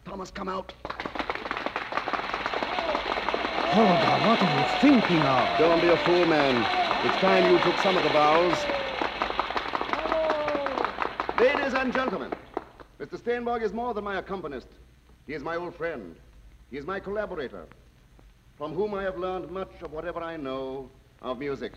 Thomas, 0.04 0.30
come 0.30 0.48
out. 0.48 0.72
Holger, 3.74 4.26
what 4.26 4.40
are 4.40 4.60
you 4.60 4.66
thinking 4.80 5.18
of? 5.18 5.58
Don't 5.58 5.80
be 5.80 5.88
a 5.88 5.96
fool, 5.96 6.26
man. 6.26 6.64
It's 7.04 7.16
time 7.16 7.52
you 7.52 7.58
took 7.58 7.76
some 7.80 7.96
of 7.96 8.04
the 8.04 8.08
vows. 8.10 8.56
Ladies 11.40 11.74
and 11.74 11.92
gentlemen, 11.92 12.32
Mr. 13.00 13.18
Stenborg 13.18 13.62
is 13.62 13.72
more 13.72 13.92
than 13.94 14.04
my 14.04 14.18
accompanist. 14.18 14.68
He 15.26 15.34
is 15.34 15.42
my 15.42 15.56
old 15.56 15.74
friend. 15.74 16.14
He 16.70 16.76
is 16.76 16.86
my 16.86 17.00
collaborator, 17.00 17.66
from 18.56 18.74
whom 18.74 18.94
I 18.94 19.02
have 19.02 19.18
learned 19.18 19.50
much 19.50 19.72
of 19.82 19.90
whatever 19.90 20.20
I 20.20 20.36
know 20.36 20.88
of 21.20 21.40
music. 21.40 21.72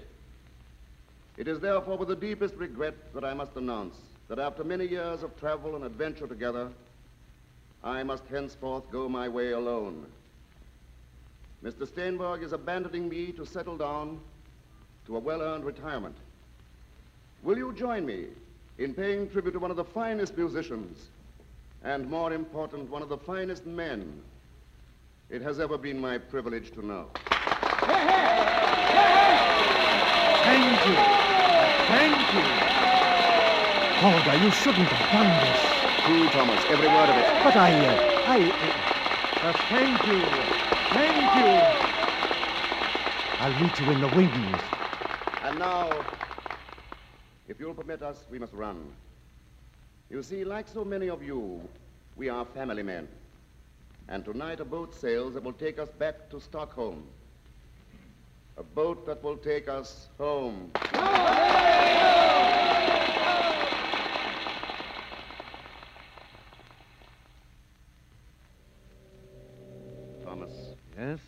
It 1.41 1.47
is 1.47 1.59
therefore 1.59 1.97
with 1.97 2.09
the 2.09 2.15
deepest 2.15 2.53
regret 2.53 2.93
that 3.15 3.23
I 3.23 3.33
must 3.33 3.55
announce 3.55 3.95
that 4.27 4.37
after 4.37 4.63
many 4.63 4.85
years 4.85 5.23
of 5.23 5.35
travel 5.39 5.75
and 5.75 5.83
adventure 5.83 6.27
together, 6.27 6.69
I 7.83 8.03
must 8.03 8.27
henceforth 8.27 8.83
go 8.91 9.09
my 9.09 9.27
way 9.27 9.53
alone. 9.53 10.05
Mr. 11.63 11.87
Stenborg 11.87 12.43
is 12.43 12.53
abandoning 12.53 13.09
me 13.09 13.31
to 13.31 13.43
settle 13.43 13.75
down 13.75 14.19
to 15.07 15.17
a 15.17 15.19
well-earned 15.19 15.65
retirement. 15.65 16.15
Will 17.41 17.57
you 17.57 17.73
join 17.73 18.05
me 18.05 18.25
in 18.77 18.93
paying 18.93 19.27
tribute 19.27 19.53
to 19.53 19.59
one 19.59 19.71
of 19.71 19.77
the 19.77 19.83
finest 19.83 20.37
musicians 20.37 21.07
and, 21.83 22.07
more 22.07 22.33
important, 22.33 22.87
one 22.87 23.01
of 23.01 23.09
the 23.09 23.17
finest 23.17 23.65
men 23.65 24.21
it 25.31 25.41
has 25.41 25.59
ever 25.59 25.79
been 25.79 25.99
my 25.99 26.19
privilege 26.19 26.69
to 26.73 26.85
know? 26.85 27.07
Thank 30.43 30.85
you. 30.85 31.20
Thank 34.01 34.25
you. 34.25 34.45
You 34.45 34.51
shouldn't 34.51 34.87
have 34.89 35.11
done 35.13 35.29
this. 35.45 35.81
True, 36.05 36.27
Thomas, 36.29 36.65
every 36.69 36.87
word 36.87 37.09
of 37.09 37.17
it. 37.17 37.25
But 37.43 37.55
I, 37.55 37.71
uh, 37.71 37.93
I, 38.25 38.39
uh, 38.49 39.47
uh, 39.47 39.53
thank 39.69 40.07
you. 40.07 40.19
Thank 40.89 41.21
you. 41.37 41.81
I'll 43.39 43.61
meet 43.61 43.79
you 43.79 43.91
in 43.91 44.01
the 44.01 44.07
wings. 44.15 44.61
And 45.43 45.59
now, 45.59 45.91
if 47.47 47.59
you'll 47.59 47.75
permit 47.75 48.01
us, 48.01 48.25
we 48.31 48.39
must 48.39 48.53
run. 48.53 48.91
You 50.09 50.23
see, 50.23 50.43
like 50.45 50.67
so 50.67 50.83
many 50.83 51.07
of 51.07 51.21
you, 51.21 51.61
we 52.15 52.27
are 52.27 52.43
family 52.43 52.81
men. 52.81 53.07
And 54.07 54.25
tonight 54.25 54.59
a 54.59 54.65
boat 54.65 54.95
sails 54.95 55.35
that 55.35 55.43
will 55.43 55.53
take 55.53 55.77
us 55.77 55.89
back 55.99 56.27
to 56.31 56.41
Stockholm. 56.41 57.03
A 58.57 58.63
boat 58.63 59.05
that 59.05 59.23
will 59.23 59.37
take 59.37 59.69
us 59.69 60.07
home. 60.17 60.71
Thomas. 70.23 70.51
Yes? 70.97 71.19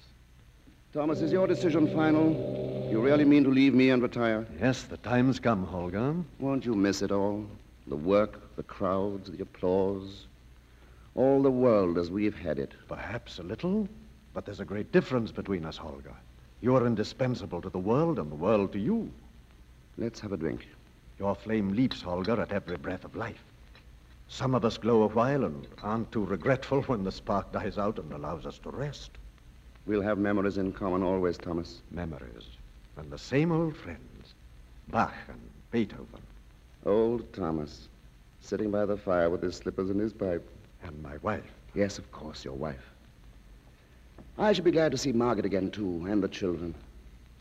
Thomas, 0.94 1.22
is 1.22 1.32
your 1.32 1.48
decision 1.48 1.92
final? 1.92 2.88
You 2.92 3.02
really 3.02 3.26
mean 3.26 3.44
to 3.46 3.50
leave 3.50 3.74
me 3.74 3.90
and 3.90 4.00
retire? 4.00 4.46
Yes, 4.62 4.84
the 4.84 4.98
time's 4.98 5.40
come, 5.40 5.66
Holger. 5.66 6.16
Won't 6.38 6.66
you 6.68 6.76
miss 6.76 7.02
it 7.02 7.12
all? 7.12 7.48
The 7.88 7.96
work, 7.96 8.56
the 8.58 8.62
crowds, 8.62 9.32
the 9.32 9.42
applause. 9.42 10.26
All 11.16 11.42
the 11.42 11.50
world 11.50 11.98
as 11.98 12.12
we've 12.12 12.38
had 12.38 12.60
it. 12.60 12.74
Perhaps 12.88 13.40
a 13.40 13.44
little, 13.44 13.90
but 14.36 14.46
there's 14.46 14.60
a 14.60 14.66
great 14.66 14.92
difference 14.92 15.32
between 15.32 15.66
us, 15.66 15.78
Holger. 15.78 16.14
You're 16.62 16.86
indispensable 16.86 17.64
to 17.64 17.72
the 17.72 17.80
world 17.80 18.20
and 18.20 18.32
the 18.32 18.36
world 18.36 18.72
to 18.74 18.80
you. 18.80 19.12
Let's 19.98 20.20
have 20.20 20.32
a 20.32 20.38
drink. 20.38 20.68
Your 21.18 21.34
flame 21.34 21.74
leaps, 21.74 22.04
Holger, 22.04 22.40
at 22.40 22.52
every 22.52 22.78
breath 22.78 23.04
of 23.04 23.16
life. 23.16 23.44
Some 24.28 24.54
of 24.54 24.64
us 24.64 24.78
glow 24.78 25.02
a 25.02 25.08
while 25.08 25.44
and 25.44 25.66
aren't 25.82 26.12
too 26.12 26.24
regretful 26.24 26.84
when 26.84 27.04
the 27.04 27.12
spark 27.12 27.52
dies 27.52 27.80
out 27.80 27.98
and 27.98 28.14
allows 28.14 28.46
us 28.46 28.60
to 28.60 28.70
rest. 28.70 29.10
We'll 29.86 30.02
have 30.02 30.18
memories 30.18 30.58
in 30.58 30.72
common 30.72 31.04
always, 31.04 31.38
Thomas. 31.38 31.82
Memories. 31.92 32.48
And 32.96 33.12
the 33.12 33.18
same 33.18 33.52
old 33.52 33.76
friends. 33.76 34.34
Bach 34.90 35.14
and 35.28 35.40
Beethoven. 35.72 36.22
Old 36.86 37.32
Thomas, 37.34 37.90
sitting 38.40 38.72
by 38.72 38.86
the 38.86 38.96
fire 38.96 39.30
with 39.30 39.42
his 39.42 39.56
slippers 39.56 39.90
and 39.90 40.00
his 40.00 40.14
pipe. 40.14 40.48
And 40.84 41.02
my 41.04 41.18
wife. 41.18 41.44
Yes, 41.74 41.98
of 41.98 42.10
course, 42.12 42.46
your 42.46 42.54
wife. 42.54 42.92
I 44.38 44.54
should 44.54 44.64
be 44.64 44.72
glad 44.72 44.92
to 44.94 44.98
see 44.98 45.12
Margaret 45.12 45.46
again, 45.46 45.70
too, 45.70 46.06
and 46.08 46.24
the 46.24 46.28
children. 46.28 46.74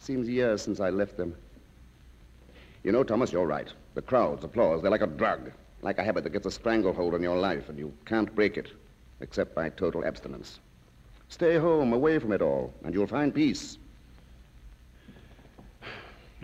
Seems 0.01 0.29
years 0.29 0.63
since 0.63 0.81
I 0.81 0.91
left 0.91 1.17
them. 1.17 1.35
You 2.83 2.91
know, 2.91 3.05
Thomas, 3.05 3.31
you're 3.31 3.47
right. 3.47 3.69
The 3.95 4.03
crowds, 4.03 4.43
applause, 4.43 4.83
they're 4.83 4.91
like 4.91 5.03
a 5.03 5.07
drug, 5.07 5.53
like 5.83 5.99
a 5.99 6.05
habit 6.05 6.25
that 6.25 6.33
gets 6.33 6.47
a 6.47 6.51
stranglehold 6.51 7.15
on 7.15 7.23
your 7.23 7.39
life, 7.39 7.69
and 7.69 7.79
you 7.79 7.93
can't 8.05 8.35
break 8.35 8.57
it, 8.57 8.73
except 9.21 9.55
by 9.55 9.69
total 9.69 10.05
abstinence. 10.05 10.59
Stay 11.33 11.57
home, 11.57 11.95
away 11.95 12.19
from 12.19 12.31
it 12.31 12.43
all, 12.43 12.75
and 12.85 12.93
you'll 12.93 13.07
find 13.07 13.35
peace. 13.35 13.79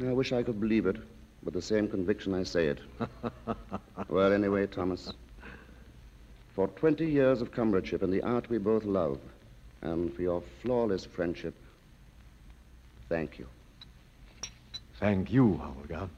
I 0.01 0.13
wish 0.13 0.33
I 0.33 0.43
could 0.43 0.59
believe 0.59 0.87
it, 0.87 0.97
with 1.45 1.53
the 1.53 1.61
same 1.61 1.89
conviction 1.89 2.33
I 2.33 2.43
say 2.43 2.69
it. 2.69 2.79
well, 4.09 4.33
anyway, 4.33 4.67
Thomas, 4.67 5.13
for 6.55 6.69
20 6.69 7.05
years 7.05 7.43
of 7.43 7.53
comradeship 7.53 8.03
in 8.03 8.11
the 8.11 8.23
art 8.23 8.49
we 8.49 8.57
both 8.57 8.87
love, 8.87 9.21
and 9.83 10.11
for 10.15 10.23
your 10.23 10.43
flawless 10.63 11.05
friendship, 11.05 11.55
thank 13.11 13.39
you. 13.39 13.47
Thank 14.99 15.31
you, 15.31 15.59
Holger. 15.59 16.09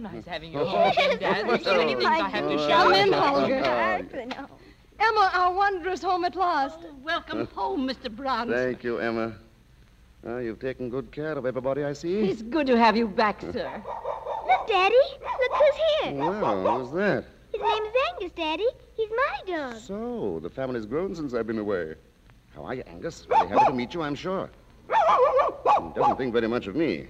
Nice 0.00 0.24
having 0.24 0.52
you 0.52 0.58
home 0.64 0.90
again, 0.90 1.18
Dad. 1.18 1.46
There's 1.48 1.64
so 1.64 1.76
many 1.76 1.94
things 1.94 2.04
I 2.06 2.28
have 2.28 2.48
to 2.48 2.58
show 2.58 2.68
Come 2.68 2.92
in, 2.94 3.08
you. 3.08 3.14
Holger. 3.14 4.46
Emma, 4.98 5.30
our 5.32 5.52
wanderer's 5.54 6.02
home 6.02 6.24
at 6.24 6.36
last. 6.36 6.78
welcome 7.02 7.46
home, 7.46 7.88
Mr. 7.88 8.14
Brown. 8.14 8.48
Thank 8.50 8.84
you, 8.84 8.98
Emma. 8.98 9.34
Ah, 10.26 10.38
you've 10.38 10.60
taken 10.60 10.90
good 10.90 11.10
care 11.10 11.32
of 11.32 11.46
everybody, 11.46 11.84
I 11.84 11.94
see. 11.94 12.20
It's 12.28 12.42
good 12.42 12.66
to 12.66 12.76
have 12.78 12.96
you 12.96 13.08
back, 13.08 13.40
sir. 13.40 13.50
Look, 14.46 14.66
Daddy. 14.66 14.94
Look 15.22 15.52
who's 15.52 15.80
here. 16.02 16.14
Well, 16.14 16.78
who's 16.78 16.92
that? 16.92 17.24
His 17.52 17.60
name 17.62 17.82
is 17.84 17.94
Angus, 18.12 18.32
Daddy. 18.36 18.66
He's 18.96 19.08
my 19.10 19.52
dog. 19.56 19.76
So, 19.76 20.40
the 20.42 20.50
family's 20.50 20.84
grown 20.84 21.14
since 21.14 21.32
I've 21.32 21.46
been 21.46 21.58
away. 21.58 21.94
How 22.54 22.64
are 22.64 22.74
you, 22.74 22.82
Angus? 22.86 23.24
Very 23.24 23.48
happy 23.48 23.64
to 23.66 23.72
meet 23.72 23.94
you, 23.94 24.02
I'm 24.02 24.14
sure. 24.14 24.50
He 24.88 25.94
doesn't 25.94 26.16
think 26.16 26.32
very 26.32 26.48
much 26.48 26.66
of 26.66 26.76
me. 26.76 27.06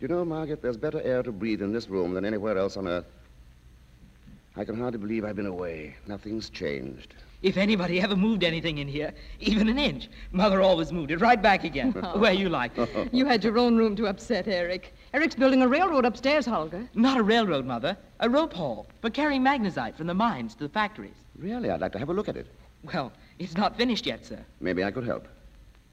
You 0.00 0.08
know, 0.08 0.24
Margaret, 0.24 0.62
there's 0.62 0.78
better 0.78 1.00
air 1.02 1.22
to 1.22 1.30
breathe 1.30 1.60
in 1.60 1.72
this 1.72 1.88
room 1.88 2.14
than 2.14 2.24
anywhere 2.24 2.56
else 2.56 2.78
on 2.78 2.88
earth. 2.88 3.04
I 4.56 4.64
can 4.64 4.78
hardly 4.78 4.98
believe 4.98 5.24
I've 5.24 5.36
been 5.36 5.46
away. 5.46 5.94
Nothing's 6.06 6.48
changed. 6.48 7.14
If 7.42 7.56
anybody 7.58 8.00
ever 8.00 8.16
moved 8.16 8.42
anything 8.42 8.78
in 8.78 8.88
here, 8.88 9.12
even 9.40 9.68
an 9.68 9.78
inch, 9.78 10.08
Mother 10.32 10.62
always 10.62 10.90
moved 10.90 11.10
it 11.10 11.18
right 11.18 11.40
back 11.40 11.64
again, 11.64 11.94
oh. 12.02 12.18
where 12.18 12.32
you 12.32 12.48
like. 12.48 12.72
Oh. 12.78 12.88
You 13.12 13.26
had 13.26 13.44
your 13.44 13.58
own 13.58 13.76
room 13.76 13.94
to 13.96 14.06
upset 14.06 14.48
Eric. 14.48 14.94
Eric's 15.12 15.34
building 15.34 15.62
a 15.62 15.68
railroad 15.68 16.04
upstairs, 16.06 16.46
Holger. 16.46 16.88
Not 16.94 17.18
a 17.18 17.22
railroad, 17.22 17.66
Mother. 17.66 17.96
A 18.20 18.28
rope 18.28 18.52
haul 18.54 18.86
for 19.02 19.10
carrying 19.10 19.42
magnesite 19.42 19.96
from 19.96 20.06
the 20.06 20.14
mines 20.14 20.54
to 20.54 20.64
the 20.64 20.68
factories. 20.70 21.16
Really? 21.38 21.70
I'd 21.70 21.80
like 21.80 21.92
to 21.92 21.98
have 21.98 22.10
a 22.10 22.14
look 22.14 22.28
at 22.28 22.36
it. 22.36 22.46
Well, 22.92 23.12
it's 23.38 23.56
not 23.56 23.76
finished 23.76 24.06
yet, 24.06 24.24
sir. 24.24 24.38
Maybe 24.60 24.82
I 24.82 24.90
could 24.90 25.04
help. 25.04 25.28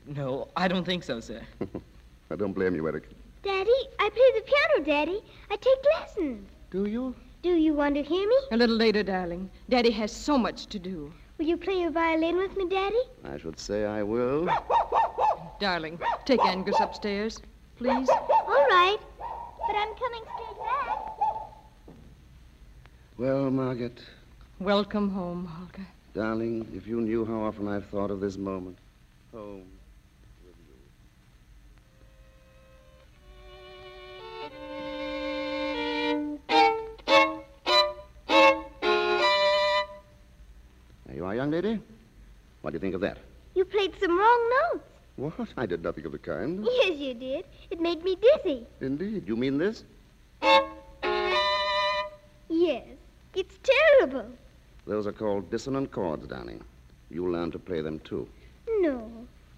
No, 0.06 0.48
I 0.56 0.70
don't 0.70 0.86
think 0.86 1.04
so, 1.04 1.20
sir. 1.20 1.42
I 2.32 2.36
don't 2.36 2.54
blame 2.54 2.76
you, 2.76 2.88
Eric. 2.88 3.10
Daddy, 3.48 3.80
I 3.98 4.10
play 4.10 4.30
the 4.36 4.42
piano, 4.42 4.86
Daddy. 4.86 5.22
I 5.50 5.56
take 5.56 5.78
lessons. 5.96 6.50
Do 6.70 6.86
you? 6.86 7.16
Do 7.44 7.52
you 7.56 7.74
want 7.74 7.96
to 7.96 8.04
hear 8.04 8.28
me? 8.28 8.36
A 8.52 8.58
little 8.58 8.76
later, 8.76 9.04
darling. 9.04 9.50
Daddy 9.70 9.90
has 9.92 10.12
so 10.12 10.38
much 10.38 10.66
to 10.68 10.78
do. 10.78 11.14
Will 11.38 11.46
you 11.46 11.56
play 11.56 11.80
your 11.80 11.92
violin 11.92 12.36
with 12.36 12.58
me, 12.58 12.68
Daddy? 12.68 13.00
I 13.24 13.38
should 13.38 13.58
say 13.58 13.86
I 13.86 14.04
will. 14.04 14.50
Darling, 15.62 15.98
take 16.26 16.44
Angus 16.44 16.76
upstairs, 16.82 17.40
please. 17.78 18.10
All 18.10 18.68
right. 18.70 18.98
But 19.66 19.76
I'm 19.78 19.96
coming 19.96 20.24
straight 20.36 20.58
back. 20.66 21.96
Well, 23.18 23.50
Margaret, 23.50 24.02
Welcome 24.60 25.10
home, 25.10 25.46
Holger. 25.46 25.88
darling, 26.14 26.68
if 26.76 26.86
you 26.86 27.00
knew 27.00 27.24
how 27.26 27.44
often 27.44 27.68
I've 27.70 27.86
thought 27.86 28.12
of 28.12 28.20
this 28.20 28.38
moment. 28.38 28.78
Home. 29.32 29.77
You 41.18 41.26
are, 41.26 41.36
young 41.36 41.50
lady. 41.50 41.80
What 42.62 42.72
do 42.72 42.76
you 42.76 42.80
think 42.80 42.94
of 42.94 43.02
that? 43.02 43.18
You 43.56 43.66
played 43.66 43.94
some 44.00 44.18
wrong 44.18 44.52
notes. 44.62 44.84
What? 45.16 45.50
I 45.58 45.66
did 45.66 45.84
nothing 45.84 46.06
of 46.06 46.12
the 46.12 46.20
kind. 46.20 46.64
Yes, 46.64 46.98
you 46.98 47.16
did. 47.16 47.46
It 47.72 47.82
made 47.82 48.04
me 48.04 48.16
dizzy. 48.16 48.68
Indeed. 48.82 49.28
You 49.28 49.36
mean 49.36 49.58
this? 49.58 49.84
Yes. 52.50 52.86
It's 53.34 53.56
terrible. 53.64 54.28
Those 54.86 55.08
are 55.08 55.12
called 55.12 55.50
dissonant 55.50 55.92
chords, 55.92 56.28
darling. 56.28 56.64
You'll 57.10 57.32
learn 57.32 57.52
to 57.52 57.60
play 57.60 57.82
them, 57.82 58.00
too. 58.00 58.28
No, 58.80 59.10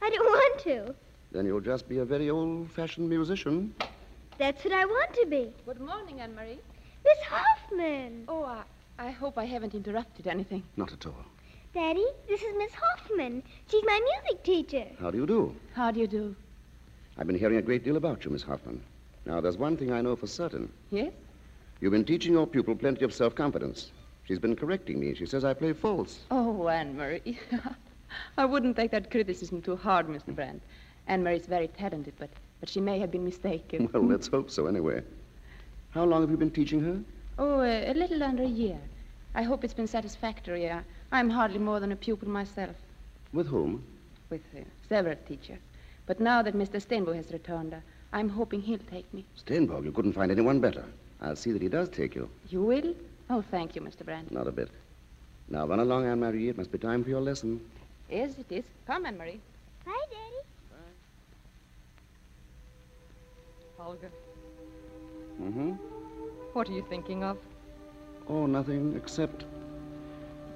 I 0.01 0.09
don't 0.09 0.25
want 0.25 0.59
to. 0.61 0.95
Then 1.33 1.45
you'll 1.45 1.59
just 1.59 1.89
be 1.89 1.97
a 1.97 2.05
very 2.05 2.29
old-fashioned 2.29 3.09
musician. 3.09 3.75
That's 4.37 4.63
what 4.63 4.73
I 4.73 4.85
want 4.85 5.13
to 5.15 5.25
be. 5.29 5.51
Good 5.65 5.81
morning, 5.81 6.21
Anne 6.21 6.35
Marie. 6.35 6.59
Miss 7.03 7.19
Hoffman. 7.27 8.23
Oh, 8.29 8.43
I, 8.43 8.63
I 8.97 9.11
hope 9.11 9.37
I 9.37 9.43
haven't 9.45 9.75
interrupted 9.75 10.25
anything. 10.27 10.63
Not 10.77 10.93
at 10.93 11.05
all. 11.05 11.25
Daddy, 11.73 12.05
this 12.27 12.41
is 12.41 12.55
Miss 12.57 12.71
Hoffman. 12.73 13.43
She's 13.67 13.83
my 13.85 13.99
music 14.23 14.43
teacher. 14.43 14.85
How 14.99 15.11
do 15.11 15.17
you 15.19 15.27
do? 15.27 15.55
How 15.73 15.91
do 15.91 15.99
you 15.99 16.07
do? 16.07 16.35
I've 17.17 17.27
been 17.27 17.37
hearing 17.37 17.57
a 17.57 17.61
great 17.61 17.83
deal 17.83 17.95
about 17.97 18.25
you, 18.25 18.31
Miss 18.31 18.41
Hoffman. 18.41 18.81
Now, 19.25 19.39
there's 19.39 19.57
one 19.57 19.77
thing 19.77 19.91
I 19.91 20.01
know 20.01 20.15
for 20.15 20.25
certain. 20.25 20.71
Yes? 20.89 21.13
You've 21.79 21.91
been 21.91 22.05
teaching 22.05 22.33
your 22.33 22.47
pupil 22.47 22.75
plenty 22.75 23.05
of 23.05 23.13
self-confidence. 23.13 23.91
She's 24.25 24.39
been 24.39 24.55
correcting 24.55 24.99
me. 24.99 25.13
She 25.13 25.27
says 25.27 25.45
I 25.45 25.53
play 25.53 25.73
false. 25.73 26.21
Oh, 26.31 26.67
Anne 26.67 26.97
Marie. 26.97 27.37
I 28.37 28.45
wouldn't 28.45 28.75
take 28.75 28.89
that 28.91 29.11
criticism 29.11 29.61
too 29.61 29.75
hard, 29.75 30.07
Mr. 30.07 30.33
Brandt. 30.33 30.63
Anne 31.07 31.23
Marie's 31.23 31.45
very 31.45 31.67
talented, 31.67 32.13
but, 32.17 32.29
but 32.59 32.69
she 32.69 32.81
may 32.81 32.97
have 32.99 33.11
been 33.11 33.23
mistaken. 33.23 33.89
Well, 33.93 34.07
let's 34.07 34.27
hope 34.35 34.49
so, 34.49 34.65
anyway. 34.65 35.03
How 35.91 36.03
long 36.05 36.21
have 36.21 36.31
you 36.31 36.37
been 36.37 36.51
teaching 36.51 36.79
her? 36.81 36.99
Oh, 37.37 37.59
uh, 37.59 37.83
a 37.85 37.93
little 37.93 38.23
under 38.23 38.43
a 38.43 38.47
year. 38.47 38.79
I 39.35 39.43
hope 39.43 39.63
it's 39.63 39.73
been 39.73 39.87
satisfactory. 39.87 40.69
I, 40.69 40.81
I'm 41.11 41.29
hardly 41.29 41.59
more 41.59 41.79
than 41.79 41.91
a 41.91 41.95
pupil 41.95 42.29
myself, 42.29 42.75
With 43.33 43.47
whom? 43.47 43.83
with 44.29 44.41
uh, 44.55 44.59
several 44.87 45.15
teachers. 45.27 45.59
But 46.05 46.19
now 46.19 46.41
that 46.43 46.55
Mr. 46.55 46.79
Stenborg 46.81 47.15
has 47.15 47.31
returned, 47.31 47.73
uh, 47.73 47.77
I'm 48.13 48.29
hoping 48.29 48.61
he'll 48.61 48.79
take 48.91 49.11
me. 49.13 49.25
Stenborg. 49.37 49.85
You 49.85 49.91
couldn't 49.91 50.13
find 50.13 50.31
anyone 50.31 50.59
better. 50.59 50.85
I'll 51.21 51.35
see 51.35 51.51
that 51.51 51.61
he 51.61 51.67
does 51.69 51.89
take 51.89 52.15
you. 52.15 52.29
You 52.49 52.61
will? 52.63 52.95
Oh, 53.29 53.41
thank 53.41 53.75
you, 53.75 53.81
Mr. 53.81 54.05
Brandt. 54.05 54.31
Not 54.31 54.47
a 54.47 54.51
bit. 54.51 54.69
Now, 55.49 55.65
run 55.67 55.79
along, 55.79 56.05
Anne-Marie. 56.05 56.49
It 56.49 56.57
must 56.57 56.71
be 56.71 56.77
time 56.77 57.03
for 57.03 57.09
your 57.09 57.21
lesson. 57.21 57.59
Yes, 58.09 58.31
it 58.39 58.51
is. 58.51 58.63
Come, 58.87 59.05
Anne 59.05 59.17
Marie. 59.17 59.39
Bye, 59.85 59.91
Daddy. 60.09 60.43
Holger, 63.77 64.11
Mm-hmm. 65.41 65.71
what 66.51 66.67
are 66.67 66.73
you 66.73 66.85
thinking 66.89 67.23
of? 67.23 67.37
Oh, 68.27 68.45
nothing 68.45 68.93
except... 68.97 69.45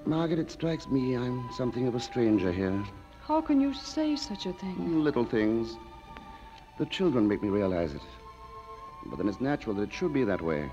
Margaret, 0.05 0.39
it 0.39 0.51
strikes 0.51 0.87
me 0.89 1.15
I'm 1.15 1.49
something 1.51 1.87
of 1.87 1.95
a 1.95 1.99
stranger 1.99 2.51
here. 2.51 2.83
How 3.25 3.39
can 3.39 3.61
you 3.61 3.73
say 3.73 4.17
such 4.17 4.45
a 4.45 4.53
thing? 4.53 5.01
Little 5.01 5.23
things. 5.23 5.77
The 6.77 6.85
children 6.87 7.27
make 7.27 7.41
me 7.41 7.49
realize 7.49 7.93
it. 7.93 8.01
But 9.05 9.17
then 9.17 9.29
it's 9.29 9.39
natural 9.39 9.75
that 9.75 9.83
it 9.83 9.93
should 9.93 10.13
be 10.13 10.25
that 10.25 10.41
way. 10.41 10.69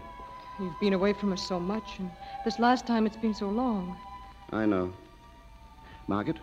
You've 0.59 0.78
been 0.81 0.95
away 0.95 1.12
from 1.12 1.33
us 1.33 1.47
so 1.47 1.61
much, 1.61 2.01
and 2.01 2.11
this 2.45 2.59
last 2.59 2.87
time 2.87 3.07
it's 3.07 3.16
been 3.16 3.35
so 3.35 3.49
long. 3.49 3.97
I 4.53 4.66
know. 4.66 4.93
Margaret, 6.09 6.39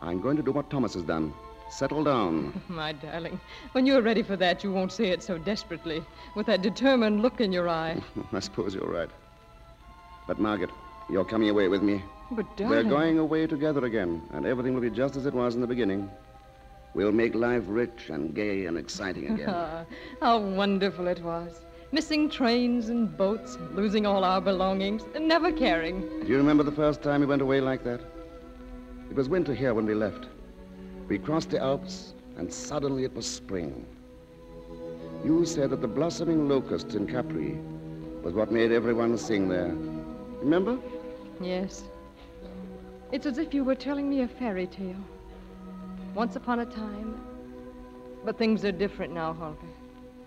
I'm 0.00 0.20
going 0.20 0.36
to 0.36 0.42
do 0.42 0.52
what 0.52 0.70
Thomas 0.70 0.94
has 0.94 1.02
done. 1.02 1.34
Settle 1.68 2.04
down. 2.04 2.62
My 2.68 2.92
darling, 2.92 3.40
when 3.72 3.86
you're 3.86 4.02
ready 4.02 4.22
for 4.22 4.36
that, 4.36 4.62
you 4.62 4.72
won't 4.72 4.92
say 4.92 5.08
it 5.08 5.22
so 5.22 5.36
desperately, 5.36 6.04
with 6.36 6.46
that 6.46 6.62
determined 6.62 7.22
look 7.22 7.40
in 7.40 7.52
your 7.52 7.68
eye. 7.68 8.00
I 8.32 8.38
suppose 8.38 8.74
you're 8.74 8.86
right. 8.86 9.10
But, 10.26 10.38
Margaret, 10.38 10.70
you're 11.10 11.24
coming 11.24 11.48
away 11.48 11.68
with 11.68 11.82
me. 11.82 12.02
But, 12.30 12.56
darling... 12.56 12.70
We're 12.70 12.90
going 12.90 13.18
away 13.18 13.46
together 13.46 13.84
again, 13.84 14.22
and 14.32 14.46
everything 14.46 14.74
will 14.74 14.80
be 14.80 14.90
just 14.90 15.16
as 15.16 15.26
it 15.26 15.34
was 15.34 15.54
in 15.54 15.60
the 15.60 15.66
beginning. 15.66 16.10
We'll 16.94 17.12
make 17.12 17.34
life 17.34 17.64
rich 17.66 18.08
and 18.08 18.34
gay 18.34 18.66
and 18.66 18.78
exciting 18.78 19.30
again. 19.32 19.48
Ah, 19.54 19.84
How 20.20 20.38
wonderful 20.38 21.06
it 21.08 21.20
was. 21.22 21.60
Missing 21.92 22.30
trains 22.30 22.88
and 22.88 23.16
boats, 23.16 23.58
losing 23.72 24.06
all 24.06 24.24
our 24.24 24.40
belongings, 24.40 25.02
and 25.14 25.28
never 25.28 25.52
caring. 25.52 26.00
Do 26.20 26.26
you 26.26 26.36
remember 26.38 26.62
the 26.62 26.72
first 26.72 27.02
time 27.02 27.20
we 27.20 27.26
went 27.26 27.42
away 27.42 27.60
like 27.60 27.84
that? 27.84 28.00
It 29.10 29.16
was 29.16 29.28
winter 29.28 29.54
here 29.54 29.74
when 29.74 29.86
we 29.86 29.94
left. 29.94 30.26
We 31.08 31.18
crossed 31.18 31.50
the 31.50 31.60
Alps, 31.60 32.14
and 32.36 32.52
suddenly 32.52 33.04
it 33.04 33.14
was 33.14 33.26
spring. 33.26 33.86
You 35.24 35.44
said 35.44 35.70
that 35.70 35.80
the 35.80 35.88
blossoming 35.88 36.48
locusts 36.48 36.94
in 36.94 37.06
Capri 37.06 37.58
was 38.22 38.34
what 38.34 38.50
made 38.50 38.72
everyone 38.72 39.16
sing 39.18 39.48
there. 39.48 39.74
Remember? 40.44 40.78
Yes. 41.40 41.84
It's 43.12 43.24
as 43.24 43.38
if 43.38 43.54
you 43.54 43.64
were 43.64 43.74
telling 43.74 44.10
me 44.10 44.20
a 44.20 44.28
fairy 44.28 44.66
tale. 44.66 45.02
Once 46.14 46.36
upon 46.36 46.60
a 46.60 46.66
time. 46.66 47.18
But 48.26 48.36
things 48.36 48.62
are 48.66 48.70
different 48.72 49.14
now, 49.14 49.32
Holger. 49.32 49.72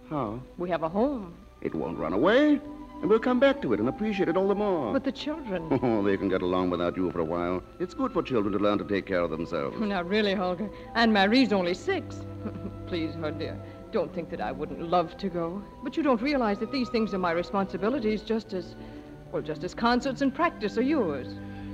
How? 0.09 0.39
We 0.57 0.71
have 0.71 0.81
a 0.81 0.89
home. 0.89 1.35
It 1.61 1.75
won't 1.75 1.99
run 1.99 2.13
away, 2.13 2.59
and 3.01 3.09
we'll 3.09 3.19
come 3.19 3.39
back 3.39 3.61
to 3.61 3.73
it 3.73 3.79
and 3.79 3.89
appreciate 3.89 4.27
it 4.27 4.35
all 4.35 4.47
the 4.47 4.55
more. 4.55 4.91
But 4.91 5.03
the 5.03 5.11
children. 5.11 5.67
Oh, 5.83 6.01
they 6.01 6.17
can 6.17 6.29
get 6.29 6.41
along 6.41 6.71
without 6.71 6.97
you 6.97 7.11
for 7.11 7.19
a 7.19 7.25
while. 7.25 7.61
It's 7.79 7.93
good 7.93 8.11
for 8.11 8.23
children 8.23 8.53
to 8.53 8.59
learn 8.59 8.79
to 8.79 8.85
take 8.85 9.05
care 9.05 9.21
of 9.21 9.29
themselves. 9.29 9.79
Now, 9.79 10.01
really, 10.01 10.33
Holger. 10.33 10.67
Anne 10.95 11.13
Marie's 11.13 11.53
only 11.53 11.75
six. 11.75 12.21
Please, 12.87 13.13
her 13.15 13.29
dear, 13.31 13.55
don't 13.91 14.11
think 14.15 14.31
that 14.31 14.41
I 14.41 14.51
wouldn't 14.51 14.81
love 14.81 15.15
to 15.17 15.29
go. 15.29 15.61
But 15.83 15.95
you 15.95 16.01
don't 16.01 16.21
realize 16.23 16.57
that 16.57 16.71
these 16.71 16.89
things 16.89 17.13
are 17.13 17.19
my 17.19 17.31
responsibilities 17.31 18.23
just 18.23 18.53
as, 18.53 18.75
well, 19.31 19.41
just 19.41 19.63
as 19.63 19.73
concerts 19.73 20.21
and 20.21 20.33
practice 20.33 20.77
are 20.77 20.83
yours. 20.83 21.27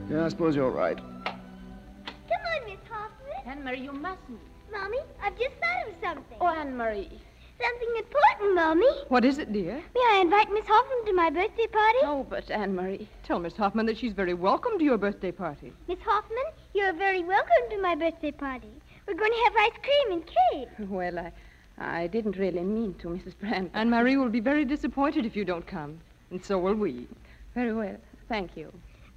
Yeah, 0.09 0.25
I 0.25 0.29
suppose 0.29 0.55
you're 0.55 0.71
right. 0.71 0.97
Come 0.97 2.41
on, 2.55 2.65
Miss 2.65 2.79
Hoffman. 2.89 3.33
Anne-Marie, 3.45 3.81
you 3.81 3.91
mustn't. 3.91 4.39
Mommy, 4.71 4.97
I've 5.21 5.37
just 5.37 5.55
thought 5.61 5.87
of 5.87 5.93
something. 6.01 6.37
Oh, 6.41 6.47
Anne-Marie. 6.47 7.19
Something 7.61 7.89
important, 7.97 8.55
Mommy. 8.55 8.89
What 9.09 9.23
is 9.23 9.37
it, 9.37 9.53
dear? 9.53 9.75
May 9.93 10.01
I 10.11 10.19
invite 10.21 10.51
Miss 10.51 10.65
Hoffman 10.67 11.05
to 11.05 11.13
my 11.13 11.29
birthday 11.29 11.67
party? 11.67 11.99
Oh, 12.01 12.25
but 12.27 12.49
Anne-Marie. 12.49 13.07
Tell 13.23 13.39
Miss 13.39 13.55
Hoffman 13.55 13.85
that 13.85 13.97
she's 13.97 14.13
very 14.13 14.33
welcome 14.33 14.77
to 14.79 14.83
your 14.83 14.97
birthday 14.97 15.31
party. 15.31 15.71
Miss 15.87 15.99
Hoffman, 16.03 16.43
you're 16.73 16.93
very 16.93 17.23
welcome 17.23 17.69
to 17.69 17.81
my 17.81 17.95
birthday 17.95 18.31
party. 18.31 18.69
We're 19.07 19.13
going 19.13 19.31
to 19.31 19.43
have 19.45 19.53
ice 19.59 19.79
cream 19.83 20.11
and 20.13 20.25
cake. 20.25 20.89
Well, 20.89 21.19
I, 21.19 21.31
I 21.77 22.07
didn't 22.07 22.37
really 22.37 22.61
mean 22.61 22.95
to, 22.95 23.09
Mrs. 23.09 23.37
Brandt. 23.39 23.71
Anne 23.73 23.89
Marie 23.89 24.17
will 24.17 24.29
be 24.29 24.39
very 24.39 24.65
disappointed 24.65 25.25
if 25.25 25.35
you 25.35 25.45
don't 25.45 25.67
come. 25.67 25.99
And 26.31 26.43
so 26.43 26.57
will 26.57 26.73
we. 26.75 27.07
Very 27.55 27.73
well. 27.73 27.97
Thank 28.27 28.57
you. 28.57 28.71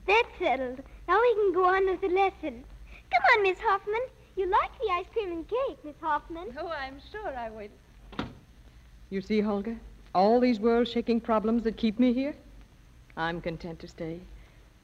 That's 0.07 0.29
settled. 0.39 0.81
Now 1.09 1.21
we 1.21 1.35
can 1.35 1.53
go 1.53 1.65
on 1.65 1.87
with 1.87 2.01
the 2.01 2.09
lesson. 2.09 2.65
Come 3.11 3.23
on, 3.37 3.43
Miss 3.43 3.59
Hoffman. 3.59 4.01
You 4.37 4.47
like 4.47 4.71
the 4.79 4.93
ice 4.93 5.07
cream 5.13 5.33
and 5.33 5.49
cake, 5.49 5.79
Miss 5.85 5.95
Hoffman. 6.01 6.55
Oh, 6.59 6.69
I'm 6.69 7.01
sure 7.11 7.35
I 7.37 7.49
will. 7.51 7.69
You 9.09 9.21
see, 9.21 9.41
Holger, 9.41 9.77
all 10.15 10.41
these 10.41 10.61
world-shaking 10.61 11.21
problems 11.21 11.63
that 11.65 11.77
keep 11.77 11.99
me 11.99 12.13
here, 12.13 12.35
I'm 13.17 13.41
content 13.41 13.79
to 13.81 13.89
stay. 13.89 14.21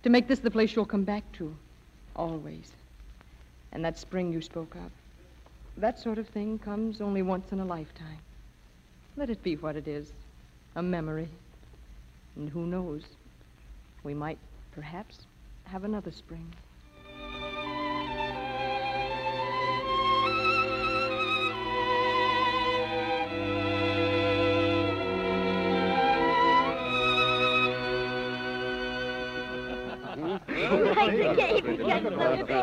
To 0.05 0.11
make 0.11 0.27
this 0.27 0.39
the 0.39 0.51
place 0.51 0.75
you'll 0.75 0.87
come 0.87 1.05
back 1.05 1.31
to. 1.33 1.55
Always. 2.17 2.73
And 3.73 3.85
that 3.85 3.99
spring 3.99 4.33
you 4.33 4.41
spoke 4.41 4.75
of. 4.75 4.91
That 5.77 5.99
sort 5.99 6.19
of 6.19 6.29
thing 6.29 6.59
comes 6.59 7.01
only 7.01 7.23
once 7.23 7.53
in 7.53 7.61
a 7.61 7.65
lifetime. 7.65 8.19
Let 9.17 9.31
it 9.31 9.43
be 9.43 9.57
what 9.57 9.77
it 9.77 9.87
is. 9.87 10.13
A 10.77 10.83
memory. 10.83 11.29
And 12.37 12.49
who 12.49 12.67
knows? 12.67 13.03
We 14.05 14.15
might, 14.15 14.39
perhaps, 14.73 15.27
have 15.65 15.85
another 15.85 16.11
spring. 16.11 16.53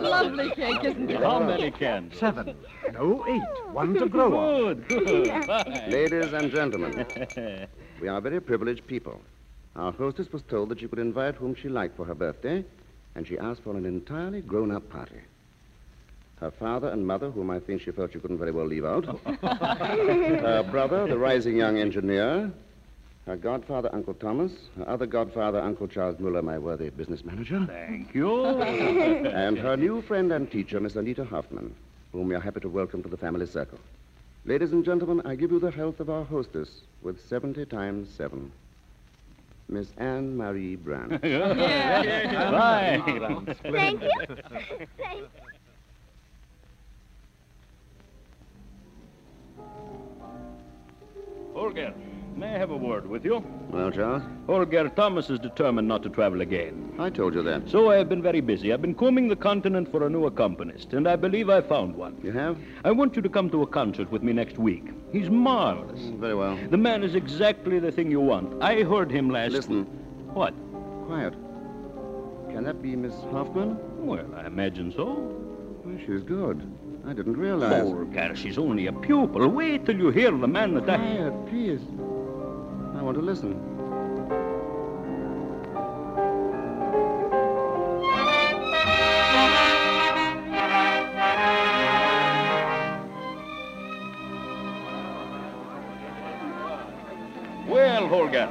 Lovely 0.01 0.49
cake, 0.51 0.83
isn't 0.83 1.09
it? 1.09 1.21
How 1.21 1.39
many 1.39 1.71
cans? 1.71 2.17
Seven. 2.17 2.55
No, 2.93 3.25
eight. 3.27 3.41
One 3.71 3.93
to 3.95 4.07
grow 4.07 4.67
on. 4.67 4.75
Good, 4.87 5.05
good. 5.05 5.27
Ladies 5.87 6.33
and 6.33 6.51
gentlemen, 6.51 7.05
we 8.01 8.07
are 8.07 8.19
very 8.21 8.39
privileged 8.41 8.85
people. 8.87 9.21
Our 9.75 9.91
hostess 9.91 10.31
was 10.31 10.41
told 10.43 10.69
that 10.69 10.79
she 10.79 10.87
could 10.87 10.99
invite 10.99 11.35
whom 11.35 11.55
she 11.55 11.69
liked 11.69 11.95
for 11.95 12.05
her 12.05 12.15
birthday, 12.15 12.63
and 13.15 13.27
she 13.27 13.37
asked 13.37 13.61
for 13.63 13.75
an 13.75 13.85
entirely 13.85 14.41
grown-up 14.41 14.89
party. 14.89 15.21
Her 16.39 16.51
father 16.51 16.87
and 16.87 17.05
mother, 17.05 17.29
whom 17.29 17.49
I 17.49 17.59
think 17.59 17.81
she 17.81 17.91
felt 17.91 18.13
she 18.13 18.19
couldn't 18.19 18.37
very 18.37 18.51
well 18.51 18.65
leave 18.65 18.85
out. 18.85 19.05
her 19.41 20.67
brother, 20.71 21.05
the 21.05 21.17
rising 21.17 21.57
young 21.57 21.77
engineer. 21.77 22.51
Her 23.25 23.35
godfather, 23.35 23.89
Uncle 23.93 24.13
Thomas. 24.13 24.51
Her 24.77 24.87
other 24.87 25.05
godfather, 25.05 25.59
Uncle 25.59 25.87
Charles 25.87 26.17
Muller, 26.19 26.41
my 26.41 26.57
worthy 26.57 26.89
business 26.89 27.25
manager. 27.25 27.65
Thank 27.67 28.15
you. 28.15 28.45
and 28.45 29.57
her 29.57 29.75
new 29.75 30.01
friend 30.01 30.31
and 30.31 30.49
teacher, 30.49 30.79
Miss 30.79 30.95
Anita 30.95 31.25
Hoffman, 31.25 31.75
whom 32.13 32.29
we 32.29 32.35
are 32.35 32.39
happy 32.39 32.61
to 32.61 32.69
welcome 32.69 33.03
to 33.03 33.09
the 33.09 33.17
family 33.17 33.45
circle. 33.45 33.77
Ladies 34.45 34.71
and 34.71 34.85
gentlemen, 34.85 35.21
I 35.25 35.35
give 35.35 35.51
you 35.51 35.59
the 35.59 35.71
health 35.71 35.99
of 35.99 36.09
our 36.09 36.23
hostess 36.23 36.69
with 37.01 37.23
70 37.27 37.65
times 37.65 38.09
7. 38.15 38.49
Miss 39.69 39.93
Anne 39.97 40.35
Marie 40.35 40.75
Brandt. 40.75 41.21
Fine. 41.21 41.23
Thank 43.63 44.01
you. 44.01 44.09
Thank 44.97 45.19
you. 45.19 45.27
Holger, 51.53 51.93
may 52.39 52.55
I 52.55 52.57
have 52.57 52.71
a 52.71 52.77
word 52.77 53.07
with 53.07 53.25
you? 53.25 53.43
Well, 53.69 53.91
Charles? 53.91 54.23
Holger, 54.47 54.87
Thomas 54.89 55.29
is 55.29 55.39
determined 55.39 55.87
not 55.87 56.03
to 56.03 56.09
travel 56.09 56.39
again. 56.39 56.93
I 56.97 57.09
told 57.09 57.35
you 57.35 57.43
that. 57.43 57.69
So 57.69 57.91
I 57.91 57.97
have 57.97 58.07
been 58.07 58.21
very 58.21 58.39
busy. 58.39 58.71
I've 58.71 58.81
been 58.81 58.95
combing 58.95 59.27
the 59.27 59.35
continent 59.35 59.91
for 59.91 60.05
a 60.07 60.09
new 60.09 60.25
accompanist, 60.25 60.93
and 60.93 61.07
I 61.07 61.17
believe 61.17 61.49
I 61.49 61.61
found 61.61 61.95
one. 61.95 62.17
You 62.23 62.31
have? 62.31 62.57
I 62.85 62.91
want 62.91 63.15
you 63.17 63.21
to 63.21 63.29
come 63.29 63.49
to 63.49 63.61
a 63.61 63.67
concert 63.67 64.09
with 64.09 64.23
me 64.23 64.31
next 64.31 64.57
week. 64.57 64.85
He's 65.11 65.29
marvelous. 65.29 65.99
Mm, 65.99 66.19
very 66.19 66.35
well. 66.35 66.57
The 66.69 66.77
man 66.77 67.03
is 67.03 67.13
exactly 67.13 67.77
the 67.77 67.91
thing 67.91 68.09
you 68.09 68.21
want. 68.21 68.63
I 68.63 68.83
heard 68.83 69.11
him 69.11 69.29
last 69.29 69.51
Listen. 69.51 69.83
What? 70.33 70.53
Quiet. 71.07 71.33
Can 72.51 72.63
that 72.63 72.81
be 72.81 72.95
Miss 72.95 73.13
Hoffman? 73.31 73.77
Well, 74.05 74.25
I 74.35 74.45
imagine 74.45 74.93
so. 74.93 75.35
Well, 75.83 75.97
she's 76.05 76.23
good. 76.23 76.71
I 77.05 77.13
didn't 77.13 77.37
realize. 77.37 77.83
Holger, 77.83 78.35
she's 78.35 78.57
only 78.57 78.87
a 78.87 78.93
pupil. 78.93 79.47
Wait 79.47 79.85
till 79.85 79.97
you 79.97 80.09
hear 80.09 80.31
the 80.31 80.47
man 80.47 80.73
that 80.75 80.89
I... 80.89 80.97
Quiet, 80.97 81.47
please. 81.47 81.81
I 82.99 83.01
want 83.01 83.15
to 83.15 83.23
listen. 83.23 83.53
Well, 97.69 98.09
Holger, 98.09 98.47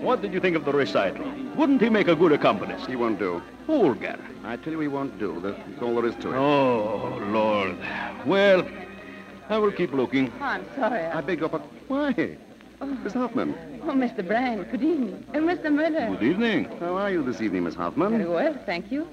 what 0.00 0.22
did 0.22 0.32
you 0.32 0.40
think 0.40 0.56
of 0.56 0.64
the 0.64 0.72
recital? 0.72 1.30
Wouldn't 1.56 1.82
he 1.82 1.90
make 1.90 2.08
a 2.08 2.16
good 2.16 2.32
accompanist? 2.32 2.86
He 2.86 2.96
won't 2.96 3.18
do. 3.18 3.42
Holger. 3.66 4.18
I 4.44 4.56
tell 4.56 4.72
you 4.72 4.80
he 4.80 4.88
won't 4.88 5.18
do. 5.18 5.40
That's 5.40 5.82
all 5.82 5.94
there 5.96 6.06
is 6.06 6.14
to 6.16 6.32
it. 6.32 6.36
Oh, 6.36 7.18
Lord. 7.26 7.76
Well, 8.24 8.66
I 9.50 9.58
will 9.58 9.72
keep 9.72 9.92
looking. 9.92 10.32
I'm 10.40 10.64
sorry. 10.74 11.04
I 11.04 11.20
beg 11.20 11.40
your 11.40 11.50
pardon. 11.50 11.68
Why? 11.86 12.38
Miss 12.80 13.12
Hoffman. 13.12 13.54
Oh, 13.82 13.92
Mr. 13.92 14.26
Brandt, 14.26 14.70
good 14.70 14.82
evening. 14.82 15.24
And 15.34 15.44
Mr. 15.48 15.72
Muller. 15.72 16.16
Good 16.16 16.22
evening. 16.22 16.64
How 16.80 16.96
are 16.96 17.10
you 17.10 17.22
this 17.22 17.40
evening, 17.40 17.64
Miss 17.64 17.74
Hoffman? 17.74 18.10
Very 18.10 18.28
well, 18.28 18.54
thank 18.66 18.90
you. 18.90 19.06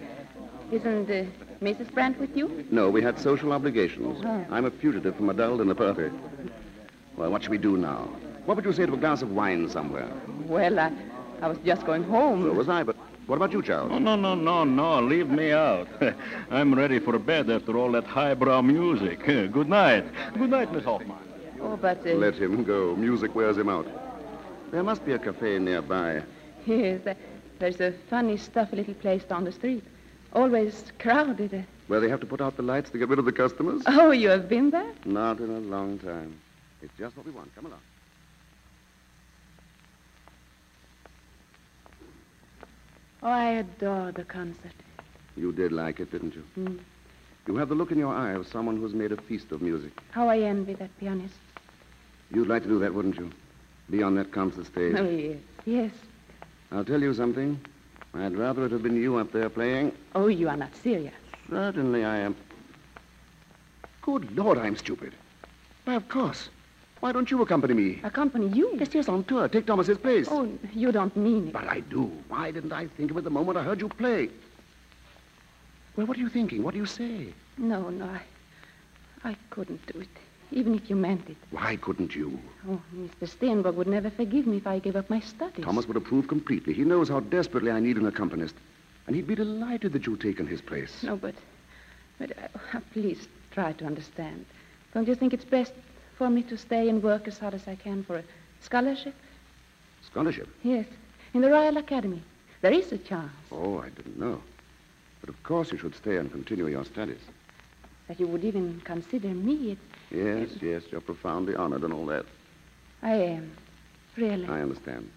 Isn't 0.71 1.09
uh, 1.09 1.25
Mrs. 1.61 1.93
Brandt 1.93 2.19
with 2.19 2.35
you? 2.35 2.65
No, 2.71 2.89
we 2.89 3.01
had 3.01 3.19
social 3.19 3.51
obligations. 3.53 4.21
Oh. 4.25 4.45
I'm 4.51 4.65
a 4.65 4.71
fugitive 4.71 5.15
from 5.15 5.29
a 5.29 5.33
dull 5.33 5.57
dinner 5.57 5.75
party. 5.75 6.09
Well, 7.15 7.31
what 7.31 7.41
should 7.41 7.51
we 7.51 7.57
do 7.57 7.77
now? 7.77 8.09
What 8.45 8.55
would 8.57 8.65
you 8.65 8.73
say 8.73 8.85
to 8.85 8.93
a 8.93 8.97
glass 8.97 9.21
of 9.21 9.31
wine 9.31 9.69
somewhere? 9.69 10.09
Well, 10.45 10.79
I, 10.79 10.91
I 11.41 11.47
was 11.47 11.57
just 11.65 11.85
going 11.85 12.03
home. 12.03 12.43
So 12.43 12.53
was 12.53 12.69
I, 12.69 12.83
but 12.83 12.95
What 13.27 13.35
about 13.35 13.51
you, 13.51 13.61
Charles? 13.61 13.91
Oh, 13.93 13.99
no, 13.99 14.15
no, 14.15 14.35
no, 14.35 14.63
no. 14.63 15.01
Leave 15.01 15.29
me 15.29 15.51
out. 15.51 15.87
I'm 16.51 16.73
ready 16.73 16.99
for 16.99 17.17
bed 17.19 17.49
after 17.49 17.77
all 17.77 17.91
that 17.93 18.05
highbrow 18.05 18.61
music. 18.61 19.25
Good 19.25 19.67
night. 19.69 20.05
Good 20.37 20.49
night, 20.49 20.71
Miss 20.73 20.85
Hoffman. 20.85 21.17
Oh, 21.61 21.77
but... 21.77 22.05
Uh... 22.05 22.11
Let 22.13 22.35
him 22.35 22.63
go. 22.63 22.95
Music 22.95 23.33
wears 23.35 23.57
him 23.57 23.69
out. 23.69 23.87
There 24.71 24.83
must 24.83 25.05
be 25.05 25.13
a 25.13 25.19
cafe 25.19 25.59
nearby. 25.59 26.23
Yes, 26.65 27.01
there's 27.59 27.79
a 27.79 27.93
funny, 28.09 28.37
stuffy 28.37 28.75
little 28.75 28.93
place 28.93 29.23
down 29.23 29.45
the 29.45 29.51
street. 29.51 29.83
Always 30.33 30.91
crowded. 30.99 31.65
Where 31.87 31.99
they 32.01 32.09
have 32.09 32.19
to 32.19 32.25
put 32.25 32.41
out 32.41 32.57
the 32.57 32.63
lights 32.63 32.89
to 32.91 32.97
get 32.97 33.07
rid 33.07 33.19
of 33.19 33.25
the 33.25 33.31
customers? 33.31 33.81
Oh, 33.85 34.11
you 34.11 34.29
have 34.29 34.49
been 34.49 34.71
there? 34.71 34.91
Not 35.05 35.39
in 35.39 35.49
a 35.49 35.59
long 35.59 35.99
time. 35.99 36.37
It's 36.81 36.93
just 36.99 37.15
what 37.15 37.25
we 37.25 37.31
want. 37.31 37.55
Come 37.55 37.67
along. 37.67 37.79
Oh, 43.23 43.29
I 43.29 43.51
adore 43.51 44.11
the 44.11 44.25
concert. 44.25 44.73
You 45.35 45.51
did 45.51 45.71
like 45.71 45.99
it, 45.99 46.11
didn't 46.11 46.35
you? 46.35 46.43
Mm. 46.57 46.79
You 47.47 47.55
have 47.55 47.69
the 47.69 47.75
look 47.75 47.91
in 47.91 47.97
your 47.97 48.13
eye 48.13 48.33
of 48.33 48.47
someone 48.47 48.77
who's 48.77 48.93
made 48.93 49.11
a 49.11 49.17
feast 49.17 49.51
of 49.51 49.61
music. 49.61 49.91
How 50.11 50.27
I 50.27 50.39
envy 50.39 50.73
that 50.73 50.95
pianist. 50.99 51.35
You'd 52.31 52.47
like 52.47 52.63
to 52.63 52.69
do 52.69 52.79
that, 52.79 52.93
wouldn't 52.93 53.17
you? 53.17 53.31
Be 53.89 54.03
on 54.03 54.15
that 54.15 54.31
concert 54.31 54.65
stage. 54.65 54.95
Oh, 54.97 55.09
yes. 55.09 55.37
Yes. 55.65 55.91
I'll 56.71 56.85
tell 56.85 57.01
you 57.01 57.13
something. 57.13 57.59
I'd 58.13 58.35
rather 58.35 58.65
it 58.65 58.71
had 58.71 58.83
been 58.83 59.01
you 59.01 59.17
up 59.17 59.31
there 59.31 59.49
playing. 59.49 59.93
Oh, 60.15 60.27
you 60.27 60.49
are 60.49 60.57
not 60.57 60.75
serious. 60.75 61.13
Certainly 61.49 62.03
I 62.03 62.17
am. 62.17 62.35
Good 64.01 64.35
Lord, 64.35 64.57
I'm 64.57 64.75
stupid. 64.75 65.13
Why, 65.85 65.95
of 65.95 66.07
course. 66.09 66.49
Why 66.99 67.11
don't 67.11 67.29
you 67.29 67.41
accompany 67.41 67.73
me? 67.73 67.99
Accompany 68.03 68.47
you? 68.47 68.75
Yes, 68.79 68.89
yes, 68.93 69.07
on 69.07 69.23
tour. 69.25 69.47
Take 69.47 69.67
Thomas's 69.67 69.97
place. 69.97 70.27
Oh, 70.29 70.49
you 70.73 70.91
don't 70.91 71.15
mean 71.15 71.47
it. 71.47 71.53
But 71.53 71.67
I 71.67 71.81
do. 71.81 72.11
Why 72.27 72.51
didn't 72.51 72.73
I 72.73 72.87
think 72.87 73.11
of 73.11 73.17
it 73.17 73.23
the 73.23 73.29
moment 73.29 73.57
I 73.57 73.63
heard 73.63 73.79
you 73.79 73.87
play? 73.87 74.29
Well, 75.95 76.07
what 76.07 76.17
are 76.17 76.19
you 76.19 76.29
thinking? 76.29 76.63
What 76.63 76.73
do 76.73 76.79
you 76.79 76.85
say? 76.85 77.33
No, 77.57 77.89
no, 77.89 78.05
I, 78.05 79.29
I 79.29 79.35
couldn't 79.49 79.85
do 79.91 79.99
it, 79.99 80.07
even 80.51 80.75
if 80.75 80.89
you 80.89 80.95
meant 80.95 81.29
it. 81.29 81.37
Why 81.51 81.75
couldn't 81.75 82.15
you? 82.15 82.39
Oh, 82.69 82.81
Mr. 82.95 83.27
Stenborg 83.27 83.75
would 83.75 83.87
never 83.87 84.09
forgive 84.09 84.47
me 84.47 84.57
if 84.57 84.67
I 84.67 84.79
gave 84.79 84.95
up 84.95 85.09
my 85.09 85.19
studies. 85.19 85.65
Thomas 85.65 85.87
would 85.87 85.97
approve 85.97 86.27
completely. 86.27 86.73
He 86.73 86.83
knows 86.83 87.09
how 87.09 87.19
desperately 87.19 87.71
I 87.71 87.79
need 87.79 87.97
an 87.97 88.05
accompanist. 88.05 88.55
And 89.05 89.15
he'd 89.15 89.27
be 89.27 89.35
delighted 89.35 89.93
that 89.93 90.05
you'd 90.05 90.21
taken 90.21 90.47
his 90.47 90.61
place. 90.61 91.03
No, 91.03 91.15
but, 91.15 91.35
but 92.19 92.31
uh, 92.31 92.79
please 92.91 93.27
try 93.51 93.73
to 93.73 93.85
understand. 93.85 94.45
Don't 94.93 95.07
you 95.07 95.15
think 95.15 95.33
it's 95.33 95.45
best 95.45 95.73
for 96.17 96.29
me 96.29 96.43
to 96.43 96.57
stay 96.57 96.89
and 96.89 97.01
work 97.03 97.27
as 97.27 97.37
hard 97.37 97.53
as 97.53 97.67
I 97.67 97.75
can 97.75 98.03
for 98.03 98.17
a 98.17 98.23
scholarship? 98.61 99.15
Scholarship? 100.05 100.47
Yes, 100.63 100.85
in 101.33 101.41
the 101.41 101.49
Royal 101.49 101.77
Academy. 101.77 102.21
There 102.61 102.73
is 102.73 102.91
a 102.91 102.97
chance. 102.97 103.31
Oh, 103.51 103.79
I 103.79 103.89
didn't 103.89 104.19
know. 104.19 104.41
But 105.21 105.29
of 105.29 105.41
course 105.43 105.71
you 105.71 105.77
should 105.77 105.95
stay 105.95 106.17
and 106.17 106.31
continue 106.31 106.67
your 106.67 106.85
studies. 106.85 107.19
That 108.07 108.19
you 108.19 108.27
would 108.27 108.43
even 108.43 108.81
consider 108.83 109.27
me. 109.29 109.71
It, 109.71 109.77
yes, 110.11 110.49
yes, 110.61 110.83
you're 110.91 111.01
profoundly 111.01 111.55
honored 111.55 111.83
and 111.83 111.93
all 111.93 112.05
that. 112.07 112.25
I 113.01 113.13
am. 113.13 113.51
Really. 114.15 114.47
I 114.47 114.61
understand. 114.61 115.09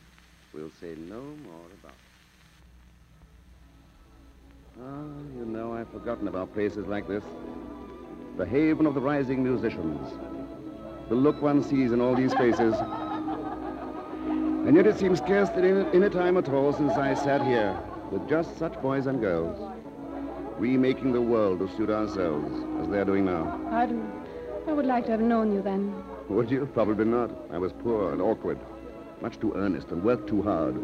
We'll 0.52 0.70
say 0.80 0.94
no 1.08 1.20
more 1.20 1.66
about 1.80 1.92
it. 1.92 2.10
Ah, 4.82 5.38
you 5.38 5.44
know, 5.46 5.72
I've 5.72 5.88
forgotten 5.90 6.28
about 6.28 6.52
places 6.52 6.86
like 6.86 7.06
this. 7.08 7.24
The 8.36 8.46
haven 8.46 8.86
of 8.86 8.94
the 8.94 9.00
rising 9.00 9.42
musicians. 9.42 10.12
The 11.08 11.14
look 11.14 11.40
one 11.42 11.62
sees 11.62 11.92
in 11.92 12.00
all 12.00 12.14
these 12.14 12.32
faces. 12.34 12.74
And 14.66 14.76
yet 14.76 14.86
it 14.86 14.98
seems 14.98 15.18
scarcely 15.18 15.68
in, 15.68 15.86
in 15.88 16.02
a 16.04 16.10
time 16.10 16.36
at 16.36 16.48
all 16.48 16.72
since 16.72 16.92
I 16.92 17.14
sat 17.14 17.42
here 17.44 17.76
with 18.10 18.28
just 18.28 18.56
such 18.58 18.80
boys 18.82 19.06
and 19.06 19.20
girls, 19.20 19.58
remaking 20.58 21.12
the 21.12 21.20
world 21.20 21.60
to 21.60 21.68
suit 21.76 21.90
ourselves, 21.90 22.52
as 22.80 22.88
they're 22.88 23.04
doing 23.04 23.24
now. 23.24 23.60
I'd, 23.70 23.90
I 24.70 24.72
would 24.72 24.86
like 24.86 25.06
to 25.06 25.10
have 25.10 25.20
known 25.20 25.52
you 25.52 25.62
then. 25.62 25.92
Would 26.28 26.48
you? 26.48 26.64
Probably 26.72 27.04
not. 27.04 27.32
I 27.52 27.58
was 27.58 27.72
poor 27.82 28.12
and 28.12 28.22
awkward, 28.22 28.56
much 29.20 29.40
too 29.40 29.52
earnest, 29.56 29.88
and 29.88 30.00
worked 30.00 30.28
too 30.28 30.42
hard. 30.42 30.76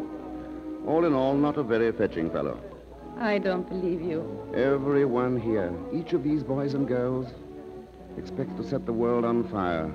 All 0.85 1.05
in 1.05 1.13
all, 1.13 1.33
not 1.35 1.55
a 1.55 1.63
very 1.63 1.93
fetching 1.93 2.29
fellow. 2.29 2.59
I 3.17 3.37
don't 3.37 3.67
believe 3.69 4.01
you. 4.01 4.21
Everyone 4.53 5.39
here, 5.39 5.73
each 5.93 6.11
of 6.11 6.21
these 6.21 6.43
boys 6.43 6.73
and 6.73 6.85
girls, 6.85 7.27
expects 8.17 8.53
to 8.57 8.67
set 8.67 8.85
the 8.85 8.91
world 8.91 9.23
on 9.23 9.47
fire. 9.47 9.89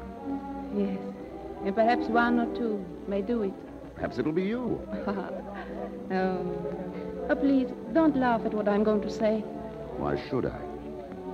Yes. 0.74 0.98
And 1.66 1.74
perhaps 1.74 2.06
one 2.06 2.40
or 2.40 2.46
two 2.56 2.82
may 3.06 3.20
do 3.20 3.42
it. 3.42 3.52
Perhaps 3.94 4.18
it'll 4.18 4.32
be 4.32 4.44
you. 4.44 4.80
oh. 5.06 5.36
oh, 7.28 7.34
please, 7.34 7.68
don't 7.92 8.16
laugh 8.16 8.40
at 8.46 8.54
what 8.54 8.70
I'm 8.70 8.84
going 8.84 9.02
to 9.02 9.10
say. 9.10 9.40
Why 9.98 10.18
should 10.30 10.46
I? 10.46 10.58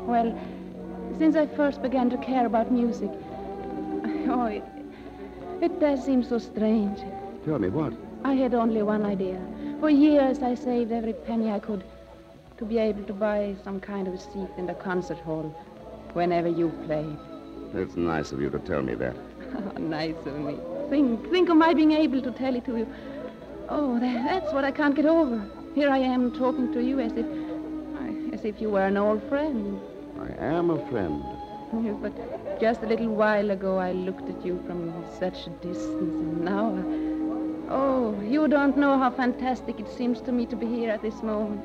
Well, 0.09 0.37
since 1.19 1.37
I 1.37 1.47
first 1.47 1.83
began 1.83 2.11
to 2.11 2.19
care 2.19 2.47
about 2.47 2.71
music, 2.71 3.11
oh, 4.29 4.47
it, 4.47 4.65
it 5.61 5.81
does 5.81 6.05
seem 6.05 6.23
so 6.23 6.39
strange. 6.39 6.99
Tell 7.45 7.59
me 7.59 7.69
what? 7.69 7.93
I 8.25 8.35
had 8.35 8.55
only 8.55 8.83
one 8.83 9.05
idea. 9.05 9.41
For 9.81 9.91
years, 9.91 10.41
I 10.43 10.55
saved 10.55 10.93
every 10.93 11.13
penny 11.13 11.51
I 11.51 11.61
could 11.61 11.85
to 12.59 12.65
be 12.65 12.79
able 12.79 13.05
to 13.05 13.13
buy 13.13 13.55
some 13.63 13.81
kind 13.81 14.09
of 14.09 14.15
a 14.15 14.19
seat 14.19 14.49
in 14.57 14.67
the 14.67 14.75
concert 14.75 15.19
hall 15.19 15.55
whenever 16.13 16.49
you 16.49 16.71
played. 16.87 17.17
It's 17.75 17.97
nice 17.97 18.33
of 18.33 18.41
you 18.41 18.51
to 18.51 18.59
tell 18.59 18.83
me 18.83 18.95
that. 18.95 19.17
Oh, 19.57 19.79
nice 19.79 20.27
of 20.27 20.39
me. 20.41 20.59
Think, 20.91 21.31
think 21.31 21.49
of 21.49 21.57
my 21.57 21.73
being 21.73 21.93
able 21.93 22.21
to 22.21 22.31
tell 22.31 22.55
it 22.55 22.67
to 22.67 22.77
you. 22.77 22.87
Oh, 23.71 23.99
that, 23.99 24.25
that's 24.25 24.53
what 24.53 24.65
I 24.65 24.71
can't 24.71 24.95
get 24.95 25.07
over. 25.07 25.43
Here 25.75 25.89
I 25.89 25.99
am 25.99 26.33
talking 26.33 26.71
to 26.75 26.83
you 26.83 27.01
as 27.01 27.13
if, 27.13 27.27
as 28.35 28.45
if 28.45 28.61
you 28.61 28.69
were 28.69 28.85
an 28.85 28.97
old 28.99 29.23
friend. 29.29 29.81
I 30.21 30.45
am 30.45 30.71
a 30.71 30.79
friend. 30.89 31.25
Yes, 31.83 31.97
but 32.01 32.61
just 32.61 32.83
a 32.83 32.87
little 32.87 33.15
while 33.15 33.51
ago 33.51 33.79
I 33.79 33.93
looked 33.93 34.29
at 34.29 34.45
you 34.45 34.63
from 34.67 34.93
such 35.19 35.47
a 35.47 35.51
distance, 35.51 36.01
and 36.01 36.41
now, 36.45 36.85
oh, 37.69 38.19
you 38.23 38.49
don't 38.49 38.77
know 38.77 38.99
how 38.99 39.11
fantastic 39.11 39.79
it 39.79 39.89
seems 39.89 40.21
to 40.23 40.33
me 40.33 40.47
to 40.47 40.57
be 40.57 40.67
here 40.67 40.91
at 40.91 41.03
this 41.03 41.23
moment. 41.23 41.61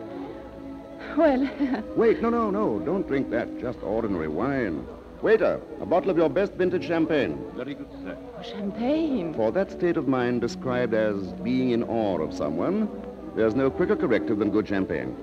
Well. 1.17 1.49
Wait, 1.95 2.21
no, 2.21 2.29
no, 2.29 2.49
no. 2.49 2.79
Don't 2.79 3.07
drink 3.07 3.29
that. 3.31 3.59
Just 3.59 3.81
ordinary 3.83 4.27
wine. 4.27 4.85
Waiter, 5.21 5.61
a 5.79 5.85
bottle 5.85 6.09
of 6.09 6.17
your 6.17 6.29
best 6.29 6.53
vintage 6.53 6.85
champagne. 6.85 7.41
Very 7.55 7.75
good, 7.75 7.89
sir. 8.03 8.17
Oh, 8.37 8.41
champagne? 8.41 9.33
For 9.33 9.51
that 9.53 9.71
state 9.71 9.95
of 9.95 10.07
mind 10.07 10.41
described 10.41 10.93
as 10.93 11.31
being 11.43 11.69
in 11.69 11.83
awe 11.83 12.19
of 12.19 12.33
someone, 12.33 12.89
there's 13.35 13.55
no 13.55 13.71
quicker 13.71 13.95
corrective 13.95 14.39
than 14.39 14.49
good 14.49 14.67
champagne. 14.67 15.15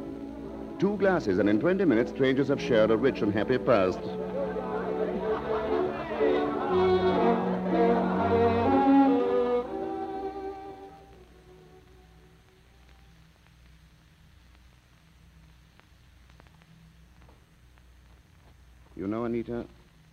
Two 0.80 0.96
glasses, 0.96 1.38
and 1.38 1.46
in 1.46 1.60
20 1.60 1.84
minutes, 1.84 2.10
strangers 2.10 2.48
have 2.48 2.58
shared 2.58 2.90
a 2.90 2.96
rich 2.96 3.20
and 3.20 3.34
happy 3.34 3.58
past. 3.58 3.98
You 18.96 19.06
know, 19.06 19.26
Anita, 19.26 19.66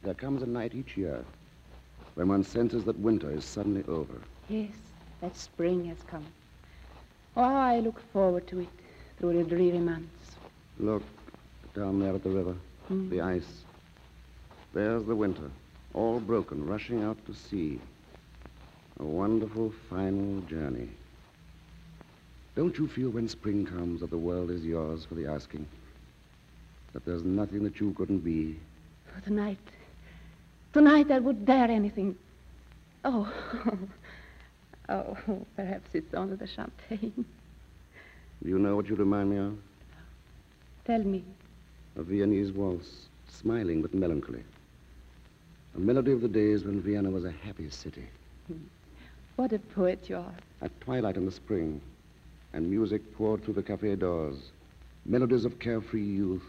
there 0.04 0.14
comes 0.14 0.42
a 0.42 0.46
night 0.46 0.76
each 0.76 0.98
year 0.98 1.24
when 2.16 2.28
one 2.28 2.44
senses 2.44 2.84
that 2.84 3.00
winter 3.00 3.32
is 3.32 3.46
suddenly 3.46 3.86
over. 3.88 4.20
Yes, 4.50 4.76
that 5.22 5.38
spring 5.38 5.86
has 5.86 6.04
come. 6.08 6.26
Oh, 7.38 7.44
how 7.44 7.56
I 7.56 7.80
look 7.80 8.02
forward 8.12 8.48
to 8.48 8.60
it 8.60 8.70
through 9.18 9.42
the 9.42 9.46
dreary 9.46 9.80
months. 9.80 10.17
Look, 10.80 11.04
down 11.76 12.00
there 12.00 12.14
at 12.14 12.24
the 12.24 12.30
river, 12.30 12.56
Hmm. 12.88 13.10
the 13.10 13.22
ice. 13.22 13.64
There's 14.74 15.04
the 15.06 15.16
winter, 15.16 15.50
all 15.94 16.20
broken, 16.20 16.66
rushing 16.66 17.04
out 17.04 17.18
to 17.26 17.34
sea. 17.34 17.80
A 19.00 19.04
wonderful 19.06 19.72
final 19.90 20.42
journey. 20.42 20.90
Don't 22.56 22.78
you 22.78 22.88
feel 22.88 23.10
when 23.12 23.28
spring 23.28 23.66
comes 23.66 24.02
that 24.02 24.10
the 24.10 24.18
world 24.18 24.50
is 24.50 24.66
yours 24.66 25.06
for 25.06 25.16
the 25.16 25.28
asking? 25.28 25.68
That 26.94 27.06
there's 27.06 27.24
nothing 27.24 27.64
that 27.64 27.80
you 27.80 27.94
couldn't 27.94 28.20
be? 28.20 28.58
Oh, 29.16 29.20
tonight. 29.24 29.60
Tonight 30.74 31.12
I 31.12 31.20
would 31.20 31.46
dare 31.46 31.70
anything. 31.70 32.16
Oh. 33.06 33.32
oh, 34.90 35.18
perhaps 35.56 35.90
it's 35.94 36.14
only 36.16 36.36
the 36.36 36.48
champagne. 36.48 37.26
Do 38.44 38.50
you 38.50 38.58
know 38.60 38.76
what 38.76 38.88
you 38.88 38.96
remind 38.96 39.30
me 39.30 39.38
of? 39.38 39.58
Tell 40.88 41.04
me. 41.04 41.22
A 41.98 42.02
Viennese 42.02 42.54
waltz, 42.54 43.08
smiling 43.28 43.82
but 43.82 43.94
melancholy. 43.94 44.42
A 45.76 45.80
melody 45.82 46.14
of 46.14 46.22
the 46.22 46.30
days 46.30 46.64
when 46.64 46.80
Vienna 46.80 47.10
was 47.10 47.26
a 47.26 47.32
happy 47.44 47.70
city. 47.70 48.06
Hmm. 48.48 48.60
What 49.36 49.52
a 49.52 49.60
poet 49.60 50.10
you 50.10 50.16
are. 50.16 50.34
At 50.62 50.80
twilight 50.80 51.18
in 51.18 51.26
the 51.26 51.32
spring, 51.32 51.82
and 52.54 52.70
music 52.70 53.02
poured 53.18 53.44
through 53.44 53.56
the 53.56 53.64
cafe 53.64 53.96
doors. 53.96 54.38
Melodies 55.06 55.44
of 55.44 55.60
carefree 55.60 56.06
youth. 56.06 56.48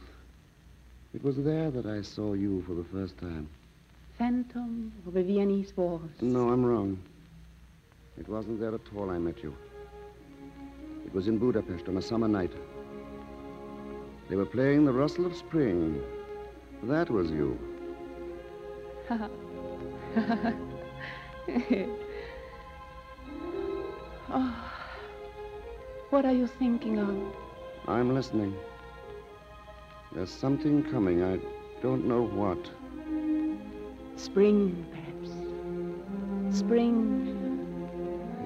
It 1.15 1.25
was 1.25 1.37
there 1.37 1.73
that 1.73 1.87
I 1.87 2.03
saw 2.03 2.35
you 2.35 2.63
for 2.63 2.75
the 2.75 2.85
first 2.85 3.19
time. 3.19 3.49
Phantom 4.19 4.93
of 5.05 5.17
a 5.17 5.23
Viennese 5.25 5.77
waltz. 5.77 6.23
No, 6.23 6.51
I'm 6.51 6.65
wrong. 6.65 6.97
It 8.17 8.29
wasn't 8.29 8.61
there 8.61 8.75
at 8.75 8.81
all 8.97 9.11
I 9.11 9.19
met 9.19 9.43
you. 9.43 9.53
It 11.05 11.13
was 11.13 11.27
in 11.27 11.39
Budapest 11.39 11.89
on 11.89 11.97
a 11.97 12.03
summer 12.03 12.29
night. 12.29 12.53
They 14.29 14.37
were 14.37 14.45
playing 14.47 14.85
the 14.85 14.93
rustle 14.93 15.25
of 15.25 15.35
spring. 15.35 16.03
That 16.83 17.09
was 17.09 17.31
you. 17.31 17.59
oh, 24.31 24.65
what 26.11 26.27
are 26.27 26.33
you 26.33 26.47
thinking 26.47 26.99
of? 26.99 27.17
I'm 27.89 28.15
listening. 28.15 28.55
There's 30.13 30.31
something 30.31 30.85
coming. 30.85 31.23
I 31.23 31.39
don't 31.81 32.07
know 32.07 32.23
what. 32.23 32.59
Spring, 34.17 34.85
perhaps. 34.91 36.59
Spring. 36.59 37.35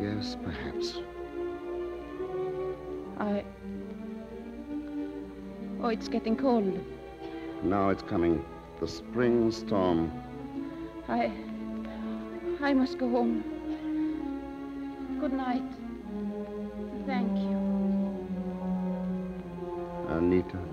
Yes, 0.00 0.36
perhaps. 0.44 1.00
I. 3.18 3.44
Oh, 5.84 5.88
it's 5.88 6.06
getting 6.06 6.36
cold. 6.36 6.78
Now 7.64 7.88
it's 7.88 8.04
coming. 8.04 8.44
The 8.78 8.86
spring 8.86 9.50
storm. 9.50 10.12
I. 11.08 11.32
I 12.60 12.72
must 12.72 12.98
go 12.98 13.10
home. 13.10 13.42
Good 15.18 15.32
night. 15.32 15.64
Thank 17.04 17.36
you. 17.36 17.58
Anita. 20.08 20.71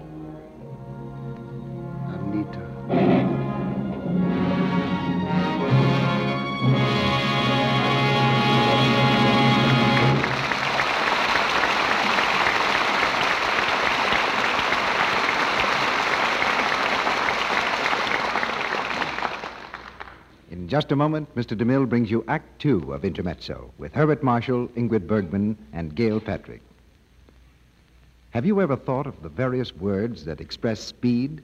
Just 20.70 20.92
a 20.92 20.96
moment, 20.96 21.34
Mr. 21.36 21.58
DeMille 21.58 21.90
brings 21.90 22.12
you 22.12 22.24
Act 22.28 22.60
Two 22.60 22.94
of 22.94 23.04
Intermezzo 23.04 23.74
with 23.80 23.92
Herbert 23.94 24.22
Marshall, 24.22 24.68
Ingrid 24.78 25.08
Bergman, 25.08 25.58
and 25.74 25.96
Gail 25.96 26.20
Patrick. 26.20 26.62
Have 28.30 28.46
you 28.46 28.62
ever 28.62 28.76
thought 28.76 29.08
of 29.08 29.22
the 29.24 29.30
various 29.30 29.76
words 29.76 30.26
that 30.26 30.40
express 30.40 30.80
speed? 30.80 31.42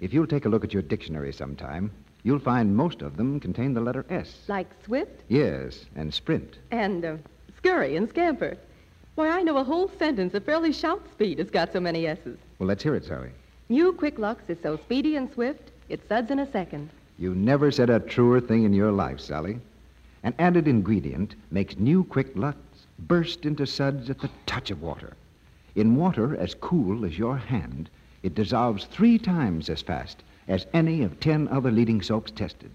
If 0.00 0.14
you'll 0.14 0.26
take 0.26 0.46
a 0.46 0.48
look 0.48 0.64
at 0.64 0.72
your 0.72 0.80
dictionary 0.82 1.30
sometime, 1.32 1.90
you'll 2.22 2.38
find 2.38 2.74
most 2.74 3.02
of 3.02 3.18
them 3.18 3.38
contain 3.38 3.74
the 3.74 3.82
letter 3.82 4.06
S. 4.08 4.34
Like 4.48 4.68
swift 4.82 5.20
Yes, 5.28 5.84
and 5.94 6.12
sprint. 6.14 6.56
and 6.70 7.04
uh, 7.04 7.16
scurry 7.58 7.96
and 7.96 8.08
scamper. 8.08 8.56
Why, 9.16 9.28
I 9.28 9.42
know 9.42 9.58
a 9.58 9.64
whole 9.64 9.90
sentence 9.98 10.32
of 10.32 10.44
fairly 10.44 10.72
shout 10.72 11.02
speed 11.12 11.38
has 11.38 11.50
got 11.50 11.72
so 11.74 11.80
many 11.80 12.06
S's. 12.06 12.38
Well, 12.58 12.68
let's 12.68 12.82
hear 12.82 12.94
it, 12.94 13.04
Sally. 13.04 13.30
New 13.68 13.92
Quick 13.92 14.18
Lux 14.18 14.48
is 14.48 14.56
so 14.62 14.78
speedy 14.78 15.16
and 15.16 15.30
swift, 15.34 15.70
it 15.90 16.00
suds 16.08 16.30
in 16.30 16.38
a 16.38 16.50
second. 16.50 16.88
You 17.18 17.34
never 17.34 17.72
said 17.72 17.90
a 17.90 17.98
truer 17.98 18.40
thing 18.40 18.62
in 18.62 18.72
your 18.72 18.92
life, 18.92 19.18
Sally. 19.18 19.58
An 20.22 20.34
added 20.38 20.68
ingredient 20.68 21.34
makes 21.50 21.76
new 21.76 22.04
Quick 22.04 22.36
Lux 22.36 22.58
burst 22.98 23.44
into 23.44 23.66
suds 23.66 24.08
at 24.08 24.20
the 24.20 24.30
touch 24.46 24.70
of 24.70 24.82
water. 24.82 25.14
In 25.74 25.96
water 25.96 26.36
as 26.36 26.54
cool 26.54 27.04
as 27.04 27.18
your 27.18 27.36
hand, 27.36 27.90
it 28.22 28.36
dissolves 28.36 28.84
three 28.84 29.18
times 29.18 29.68
as 29.68 29.82
fast 29.82 30.22
as 30.46 30.66
any 30.72 31.02
of 31.02 31.18
ten 31.18 31.48
other 31.48 31.72
leading 31.72 32.02
soaps 32.02 32.30
tested. 32.30 32.70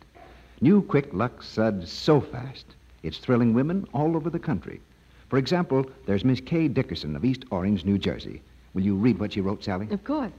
New 0.60 0.82
Quick 0.82 1.14
Lux 1.14 1.48
suds 1.48 1.89
so 1.91 2.20
fast, 2.20 2.66
it's 3.02 3.18
thrilling 3.18 3.54
women 3.54 3.86
all 3.94 4.16
over 4.16 4.30
the 4.30 4.39
country. 4.39 4.82
For 5.30 5.38
example, 5.38 5.86
there's 6.06 6.26
Miss 6.26 6.41
Kay 6.41 6.68
Dickerson 6.68 7.16
of 7.16 7.24
East 7.26 7.46
Orange, 7.50 7.86
New 7.86 7.98
Jersey. 7.98 8.41
Will 8.74 8.84
you 8.84 8.96
read 8.96 9.20
what 9.20 9.34
she 9.34 9.41
wrote, 9.41 9.64
Sally? 9.64 9.88
Of 9.89 10.04
course. 10.04 10.32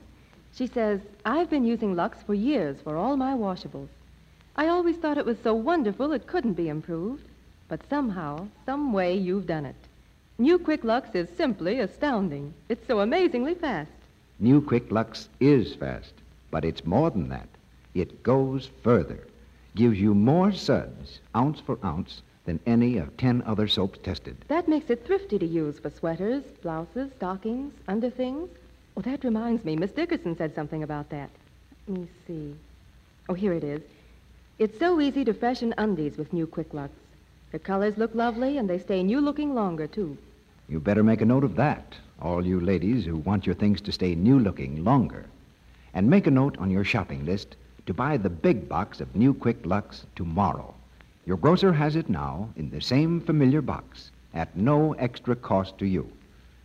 She 0.54 0.66
says, 0.68 1.00
I've 1.24 1.50
been 1.50 1.64
using 1.64 1.96
Lux 1.96 2.22
for 2.22 2.34
years 2.34 2.76
for 2.82 2.96
all 2.96 3.16
my 3.16 3.34
washables. 3.34 3.88
I 4.56 4.68
always 4.68 4.96
thought 4.96 5.18
it 5.18 5.26
was 5.26 5.38
so 5.42 5.52
wonderful 5.54 6.12
it 6.12 6.28
couldn't 6.28 6.52
be 6.52 6.68
improved. 6.68 7.24
But 7.66 7.88
somehow, 7.88 8.48
some 8.66 8.92
way, 8.92 9.16
you've 9.16 9.46
done 9.46 9.66
it. 9.66 9.74
New 10.38 10.58
Quick 10.58 10.84
Lux 10.84 11.14
is 11.14 11.28
simply 11.36 11.80
astounding. 11.80 12.54
It's 12.68 12.86
so 12.86 13.00
amazingly 13.00 13.54
fast. 13.54 13.90
New 14.38 14.60
Quick 14.60 14.92
Lux 14.92 15.28
is 15.40 15.74
fast, 15.74 16.12
but 16.50 16.64
it's 16.64 16.84
more 16.84 17.10
than 17.10 17.28
that. 17.30 17.48
It 17.94 18.22
goes 18.22 18.68
further, 18.82 19.26
gives 19.74 19.98
you 19.98 20.14
more 20.14 20.52
suds, 20.52 21.20
ounce 21.34 21.60
for 21.60 21.78
ounce, 21.84 22.22
than 22.44 22.60
any 22.66 22.98
of 22.98 23.16
ten 23.16 23.42
other 23.46 23.66
soaps 23.66 23.98
tested. 24.02 24.36
That 24.48 24.68
makes 24.68 24.90
it 24.90 25.06
thrifty 25.06 25.38
to 25.38 25.46
use 25.46 25.78
for 25.78 25.90
sweaters, 25.90 26.44
blouses, 26.62 27.10
stockings, 27.16 27.72
underthings. 27.88 28.50
Oh, 28.96 29.00
that 29.00 29.24
reminds 29.24 29.64
me. 29.64 29.74
Miss 29.76 29.90
Dickerson 29.90 30.36
said 30.36 30.54
something 30.54 30.82
about 30.82 31.10
that. 31.10 31.30
Let 31.88 31.98
me 31.98 32.08
see. 32.26 32.54
Oh, 33.28 33.34
here 33.34 33.52
it 33.52 33.64
is. 33.64 33.82
It's 34.58 34.78
so 34.78 35.00
easy 35.00 35.24
to 35.24 35.34
freshen 35.34 35.74
undies 35.78 36.16
with 36.16 36.32
new 36.32 36.46
Quick 36.46 36.72
Lux. 36.72 36.92
The 37.50 37.58
colors 37.58 37.98
look 37.98 38.14
lovely, 38.14 38.56
and 38.56 38.70
they 38.70 38.78
stay 38.78 39.02
new 39.02 39.20
looking 39.20 39.54
longer, 39.54 39.86
too. 39.88 40.16
You 40.68 40.78
better 40.78 41.02
make 41.02 41.20
a 41.20 41.26
note 41.26 41.44
of 41.44 41.56
that, 41.56 41.94
all 42.22 42.46
you 42.46 42.60
ladies 42.60 43.04
who 43.04 43.16
want 43.16 43.46
your 43.46 43.54
things 43.54 43.80
to 43.82 43.92
stay 43.92 44.14
new 44.14 44.38
looking 44.38 44.84
longer. 44.84 45.26
And 45.92 46.08
make 46.08 46.26
a 46.26 46.30
note 46.30 46.56
on 46.58 46.70
your 46.70 46.84
shopping 46.84 47.26
list 47.26 47.56
to 47.86 47.94
buy 47.94 48.16
the 48.16 48.30
big 48.30 48.68
box 48.68 49.00
of 49.00 49.14
New 49.14 49.34
Quick 49.34 49.66
Lux 49.66 50.06
tomorrow. 50.16 50.72
Your 51.26 51.36
grocer 51.36 51.72
has 51.72 51.96
it 51.96 52.08
now 52.08 52.50
in 52.56 52.70
the 52.70 52.80
same 52.80 53.20
familiar 53.20 53.60
box 53.60 54.10
at 54.34 54.56
no 54.56 54.92
extra 54.94 55.34
cost 55.34 55.78
to 55.78 55.86
you. 55.86 56.10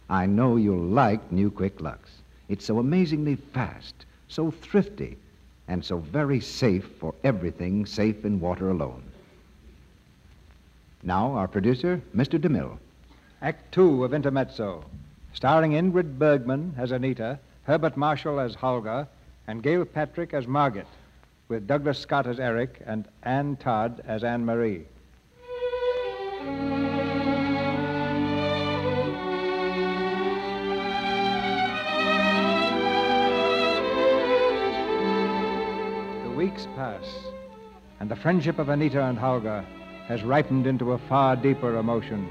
I 0.09 0.25
know 0.25 0.57
you'll 0.57 0.77
like 0.77 1.31
New 1.31 1.51
Quick 1.51 1.81
Lux. 1.81 2.09
It's 2.49 2.65
so 2.65 2.79
amazingly 2.79 3.35
fast, 3.35 3.93
so 4.27 4.49
thrifty, 4.51 5.17
and 5.67 5.85
so 5.85 5.99
very 5.99 6.41
safe 6.41 6.85
for 6.99 7.13
everything 7.23 7.85
safe 7.85 8.25
in 8.25 8.39
water 8.39 8.69
alone. 8.69 9.03
Now, 11.03 11.33
our 11.33 11.47
producer, 11.47 12.01
Mr. 12.15 12.39
DeMille. 12.39 12.77
Act 13.41 13.71
Two 13.71 14.03
of 14.03 14.13
Intermezzo, 14.13 14.83
starring 15.33 15.71
Ingrid 15.71 16.17
Bergman 16.17 16.73
as 16.77 16.91
Anita, 16.91 17.39
Herbert 17.63 17.95
Marshall 17.95 18.39
as 18.39 18.55
Holger, 18.55 19.07
and 19.47 19.63
Gail 19.63 19.85
Patrick 19.85 20.33
as 20.33 20.47
Margaret, 20.47 20.87
with 21.47 21.67
Douglas 21.67 21.99
Scott 21.99 22.27
as 22.27 22.39
Eric 22.39 22.81
and 22.85 23.07
Ann 23.23 23.55
Todd 23.57 24.01
as 24.05 24.23
Anne 24.23 24.45
Marie. 24.45 24.85
Weeks 36.59 36.75
pass, 36.75 37.05
and 37.99 38.09
the 38.09 38.15
friendship 38.15 38.59
of 38.59 38.69
Anita 38.69 39.03
and 39.03 39.17
Holger 39.17 39.65
has 40.07 40.23
ripened 40.23 40.67
into 40.67 40.91
a 40.91 40.97
far 40.97 41.35
deeper 41.35 41.77
emotion. 41.77 42.27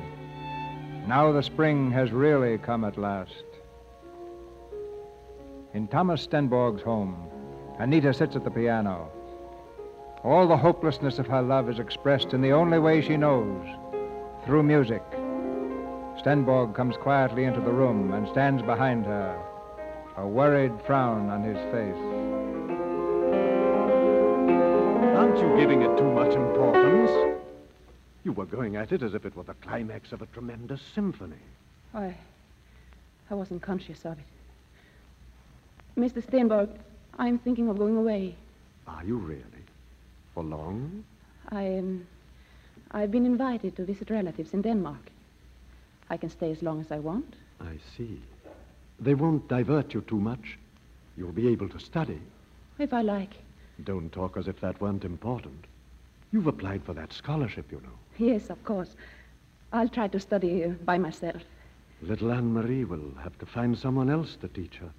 Now 1.07 1.33
the 1.33 1.43
spring 1.43 1.91
has 1.93 2.11
really 2.11 2.59
come 2.59 2.85
at 2.85 2.99
last. 2.99 3.45
In 5.73 5.89
Thomas 5.89 6.27
Stenborg's 6.27 6.83
home, 6.83 7.17
Anita 7.79 8.13
sits 8.13 8.37
at 8.37 8.45
the 8.45 8.51
piano. 8.51 9.09
All 10.25 10.47
the 10.47 10.57
hopelessness 10.57 11.19
of 11.19 11.27
her 11.29 11.43
love 11.43 11.71
is 11.71 11.79
expressed 11.79 12.35
in 12.35 12.43
the 12.43 12.53
only 12.53 12.79
way 12.79 13.01
she 13.01 13.17
knows 13.17 13.67
through 14.45 14.63
music. 14.65 15.03
Stenborg 16.19 16.75
comes 16.75 16.97
quietly 16.97 17.45
into 17.45 17.61
the 17.61 17.73
room 17.73 18.13
and 18.13 18.29
stands 18.29 18.63
behind 18.63 19.07
her, 19.07 19.41
a 20.17 20.27
worried 20.27 20.73
frown 20.85 21.31
on 21.31 21.43
his 21.43 21.59
face. 21.73 22.28
Aren't 25.29 25.43
you 25.43 25.57
giving 25.59 25.83
it 25.83 25.95
too 25.99 26.11
much 26.11 26.35
importance? 26.35 27.39
You 28.25 28.33
were 28.33 28.47
going 28.47 28.77
at 28.77 28.93
it 28.93 29.03
as 29.03 29.13
if 29.13 29.27
it 29.27 29.37
were 29.37 29.43
the 29.43 29.53
climax 29.53 30.11
of 30.13 30.23
a 30.23 30.27
tremendous 30.27 30.81
symphony. 30.95 31.45
I. 31.93 32.15
I 33.31 33.35
wasn't 33.35 33.61
conscious 33.61 34.07
of 34.07 34.17
it. 34.19 34.25
Mr. 36.01 36.25
Stenborg, 36.25 36.71
I'm 37.19 37.39
thinking 37.39 37.69
of 37.69 37.77
going 37.77 37.99
away. 37.99 38.37
Are 38.87 39.05
you 39.05 39.19
really? 39.19 39.65
For 40.33 40.43
long? 40.43 41.05
I, 41.51 41.77
um, 41.77 42.07
I've 42.93 43.11
been 43.11 43.27
invited 43.27 43.77
to 43.77 43.85
visit 43.85 44.09
relatives 44.09 44.55
in 44.55 44.63
Denmark. 44.63 45.11
I 46.09 46.17
can 46.17 46.31
stay 46.31 46.51
as 46.53 46.63
long 46.63 46.81
as 46.81 46.91
I 46.91 47.01
want. 47.01 47.35
I 47.61 47.77
see. 47.99 48.19
They 48.99 49.13
won't 49.13 49.47
divert 49.47 49.93
you 49.93 50.01
too 50.01 50.21
much. 50.21 50.57
You'll 51.19 51.33
be 51.33 51.49
able 51.49 51.69
to 51.69 51.79
study. 51.79 52.19
If 52.79 52.95
I 52.95 53.03
like. 53.03 53.35
Don't 53.85 54.11
talk 54.13 54.37
as 54.37 54.49
if 54.49 54.61
that 54.61 54.81
weren't 54.81 55.05
important. 55.05 55.65
You've 56.33 56.47
applied 56.47 56.85
for 56.85 56.93
that 56.95 57.13
scholarship, 57.13 57.71
you 57.71 57.81
know. 57.81 58.27
Yes, 58.27 58.51
of 58.51 58.63
course. 58.65 58.97
I'll 59.73 59.89
try 59.89 60.09
to 60.09 60.21
study 60.21 60.65
uh, 60.65 60.69
by 60.85 60.99
myself. 60.99 61.43
Little 62.03 62.33
Anne 62.33 62.53
Marie 62.53 62.85
will 62.85 63.13
have 63.23 63.39
to 63.39 63.47
find 63.47 63.77
someone 63.79 64.11
else 64.11 64.37
to 64.41 64.49
teach 64.49 64.77
her. 64.77 64.91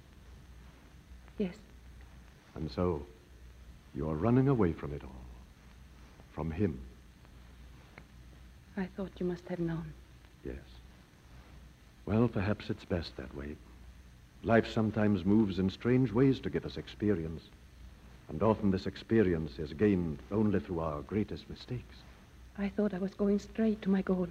Yes. 1.38 1.54
And 2.54 2.70
so, 2.70 3.02
you're 3.94 4.14
running 4.14 4.48
away 4.48 4.72
from 4.72 4.92
it 4.92 5.02
all. 5.02 5.10
From 6.32 6.50
him. 6.50 6.78
I 8.76 8.86
thought 8.96 9.12
you 9.18 9.26
must 9.26 9.46
have 9.48 9.58
known. 9.58 9.92
Yes. 10.44 10.56
Well, 12.06 12.28
perhaps 12.28 12.70
it's 12.70 12.84
best 12.84 13.16
that 13.16 13.34
way. 13.36 13.56
Life 14.42 14.66
sometimes 14.72 15.24
moves 15.24 15.58
in 15.58 15.70
strange 15.70 16.12
ways 16.12 16.40
to 16.40 16.50
give 16.50 16.64
us 16.64 16.76
experience. 16.76 17.42
And 18.30 18.42
often 18.44 18.70
this 18.70 18.86
experience 18.86 19.58
is 19.58 19.72
gained 19.72 20.20
only 20.30 20.60
through 20.60 20.78
our 20.80 21.02
greatest 21.02 21.50
mistakes. 21.50 21.96
I 22.56 22.68
thought 22.68 22.94
I 22.94 22.98
was 22.98 23.12
going 23.14 23.40
straight 23.40 23.82
to 23.82 23.90
my 23.90 24.02
goal, 24.02 24.28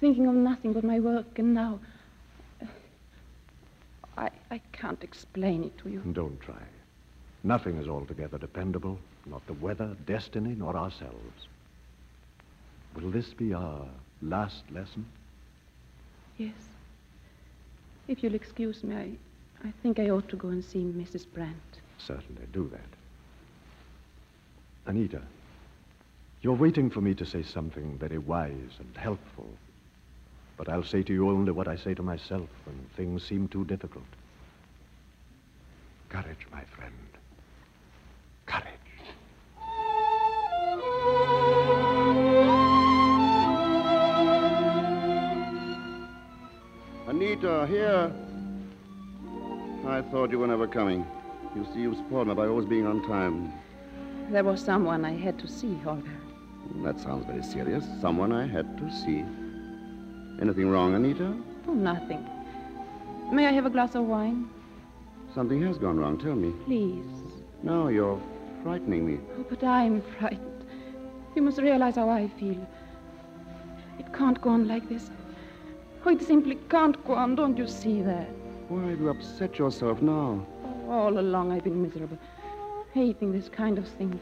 thinking 0.00 0.26
of 0.26 0.34
nothing 0.34 0.72
but 0.72 0.82
my 0.82 0.98
work, 0.98 1.38
and 1.38 1.52
now. 1.52 1.78
Uh, 2.62 2.66
I, 4.16 4.30
I 4.50 4.60
can't 4.72 5.04
explain 5.04 5.62
it 5.62 5.76
to 5.78 5.90
you. 5.90 6.00
Don't 6.12 6.40
try. 6.40 6.62
Nothing 7.44 7.76
is 7.76 7.86
altogether 7.86 8.38
dependable, 8.38 8.98
not 9.26 9.46
the 9.46 9.52
weather, 9.52 9.94
destiny, 10.06 10.54
nor 10.56 10.74
ourselves. 10.74 11.46
Will 12.96 13.10
this 13.10 13.34
be 13.34 13.52
our 13.52 13.86
last 14.22 14.62
lesson? 14.70 15.04
Yes. 16.38 16.54
If 18.08 18.22
you'll 18.22 18.34
excuse 18.34 18.82
me, 18.82 18.96
I, 18.96 19.68
I 19.68 19.72
think 19.82 19.98
I 19.98 20.08
ought 20.08 20.28
to 20.30 20.36
go 20.36 20.48
and 20.48 20.64
see 20.64 20.78
Mrs. 20.78 21.26
Brandt. 21.30 21.56
Certainly, 21.98 22.42
do 22.52 22.70
that. 22.70 22.97
Anita, 24.88 25.20
you're 26.40 26.54
waiting 26.54 26.88
for 26.88 27.02
me 27.02 27.12
to 27.14 27.26
say 27.26 27.42
something 27.42 27.98
very 27.98 28.16
wise 28.16 28.78
and 28.78 28.96
helpful. 28.96 29.50
But 30.56 30.70
I'll 30.70 30.82
say 30.82 31.02
to 31.02 31.12
you 31.12 31.28
only 31.28 31.52
what 31.52 31.68
I 31.68 31.76
say 31.76 31.92
to 31.92 32.02
myself 32.02 32.48
when 32.64 32.78
things 32.96 33.22
seem 33.22 33.48
too 33.48 33.66
difficult. 33.66 34.06
Courage, 36.08 36.46
my 36.50 36.62
friend. 36.74 36.94
Courage. 38.46 38.64
Anita, 47.06 47.66
here. 47.66 48.10
I 49.86 50.00
thought 50.10 50.30
you 50.30 50.38
were 50.38 50.46
never 50.46 50.66
coming. 50.66 51.04
You 51.54 51.66
see, 51.74 51.80
you 51.80 51.94
spoiled 52.06 52.28
me 52.28 52.34
by 52.34 52.46
always 52.46 52.66
being 52.66 52.86
on 52.86 53.06
time. 53.06 53.52
There 54.30 54.44
was 54.44 54.60
someone 54.60 55.06
I 55.06 55.12
had 55.12 55.38
to 55.38 55.48
see, 55.48 55.74
Holger. 55.76 56.20
That 56.84 57.00
sounds 57.00 57.24
very 57.24 57.42
serious. 57.42 57.84
Someone 58.00 58.30
I 58.30 58.46
had 58.46 58.76
to 58.76 58.90
see. 58.92 59.24
Anything 60.42 60.68
wrong, 60.68 60.94
Anita? 60.94 61.34
Oh, 61.66 61.72
nothing. 61.72 62.28
May 63.32 63.46
I 63.46 63.52
have 63.52 63.64
a 63.64 63.70
glass 63.70 63.94
of 63.94 64.04
wine? 64.04 64.50
Something 65.34 65.62
has 65.62 65.78
gone 65.78 65.98
wrong. 65.98 66.18
Tell 66.18 66.34
me. 66.34 66.52
Please. 66.66 67.06
No, 67.62 67.88
you're 67.88 68.20
frightening 68.62 69.06
me. 69.06 69.18
Oh, 69.38 69.46
but 69.48 69.64
I'm 69.64 70.02
frightened. 70.18 70.64
You 71.34 71.40
must 71.40 71.58
realize 71.58 71.96
how 71.96 72.10
I 72.10 72.28
feel. 72.38 72.66
It 73.98 74.12
can't 74.12 74.38
go 74.42 74.50
on 74.50 74.68
like 74.68 74.88
this. 74.90 75.10
Oh, 76.04 76.10
it 76.10 76.20
simply 76.22 76.56
can't 76.68 77.02
go 77.06 77.14
on. 77.14 77.34
Don't 77.34 77.56
you 77.56 77.66
see 77.66 78.02
that? 78.02 78.28
Why 78.68 78.94
do 78.94 79.04
you 79.04 79.08
upset 79.08 79.58
yourself 79.58 80.02
now? 80.02 80.46
Oh, 80.64 80.90
all 80.90 81.18
along 81.18 81.50
I've 81.52 81.64
been 81.64 81.82
miserable. 81.82 82.18
Hating 82.94 83.32
this 83.32 83.48
kind 83.48 83.78
of 83.78 83.86
thing. 83.86 84.18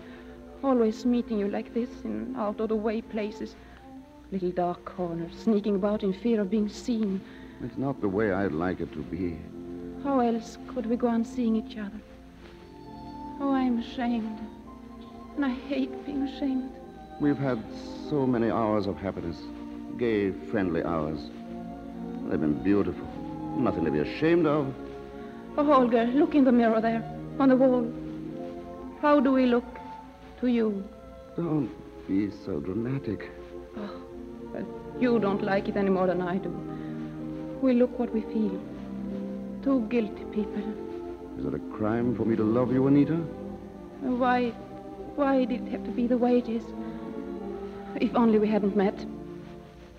Always 0.62 1.04
meeting 1.04 1.38
you 1.38 1.48
like 1.48 1.72
this 1.72 1.88
in 2.04 2.34
out 2.36 2.60
of 2.60 2.68
the 2.68 2.76
way 2.76 3.00
places. 3.00 3.54
Little 4.32 4.50
dark 4.50 4.84
corners, 4.84 5.32
sneaking 5.38 5.76
about 5.76 6.02
in 6.02 6.12
fear 6.12 6.40
of 6.40 6.50
being 6.50 6.68
seen. 6.68 7.20
It's 7.62 7.78
not 7.78 8.00
the 8.00 8.08
way 8.08 8.32
I'd 8.32 8.52
like 8.52 8.80
it 8.80 8.92
to 8.94 9.02
be. 9.02 9.38
How 10.02 10.20
else 10.20 10.58
could 10.68 10.86
we 10.86 10.96
go 10.96 11.06
on 11.06 11.24
seeing 11.24 11.56
each 11.56 11.78
other? 11.78 12.00
Oh, 13.40 13.52
I'm 13.52 13.78
ashamed. 13.78 14.38
And 15.36 15.44
I 15.44 15.50
hate 15.50 16.04
being 16.04 16.22
ashamed. 16.22 16.70
We've 17.20 17.38
had 17.38 17.62
so 18.10 18.26
many 18.26 18.50
hours 18.50 18.86
of 18.86 18.96
happiness. 18.96 19.36
Gay, 19.96 20.32
friendly 20.50 20.82
hours. 20.82 21.20
They've 22.28 22.40
been 22.40 22.62
beautiful. 22.62 23.06
Nothing 23.56 23.84
to 23.84 23.90
be 23.90 24.00
ashamed 24.00 24.46
of. 24.46 24.74
Oh, 25.56 25.64
Holger, 25.64 26.06
look 26.06 26.34
in 26.34 26.44
the 26.44 26.52
mirror 26.52 26.80
there, 26.80 27.02
on 27.38 27.48
the 27.48 27.56
wall. 27.56 27.90
How 29.06 29.20
do 29.20 29.30
we 29.30 29.46
look 29.46 29.78
to 30.40 30.48
you? 30.48 30.82
Don't 31.36 31.70
be 32.08 32.28
so 32.44 32.58
dramatic. 32.58 33.30
Oh, 33.76 34.00
well, 34.52 34.66
you 34.98 35.20
don't 35.20 35.44
like 35.44 35.68
it 35.68 35.76
any 35.76 35.90
more 35.90 36.08
than 36.08 36.20
I 36.20 36.38
do. 36.38 36.50
We 37.62 37.74
look 37.74 37.96
what 38.00 38.12
we 38.12 38.22
feel. 38.22 38.60
Two 39.62 39.86
guilty 39.90 40.24
people. 40.32 40.64
Is 41.38 41.44
it 41.44 41.54
a 41.54 41.60
crime 41.76 42.16
for 42.16 42.24
me 42.24 42.34
to 42.34 42.42
love 42.42 42.72
you, 42.72 42.88
Anita? 42.88 43.14
Why, 44.24 44.50
why 45.14 45.44
did 45.44 45.68
it 45.68 45.70
have 45.70 45.84
to 45.84 45.92
be 45.92 46.08
the 46.08 46.18
way 46.18 46.38
it 46.38 46.48
is? 46.48 46.64
If 48.00 48.12
only 48.16 48.40
we 48.40 48.48
hadn't 48.48 48.74
met. 48.74 48.98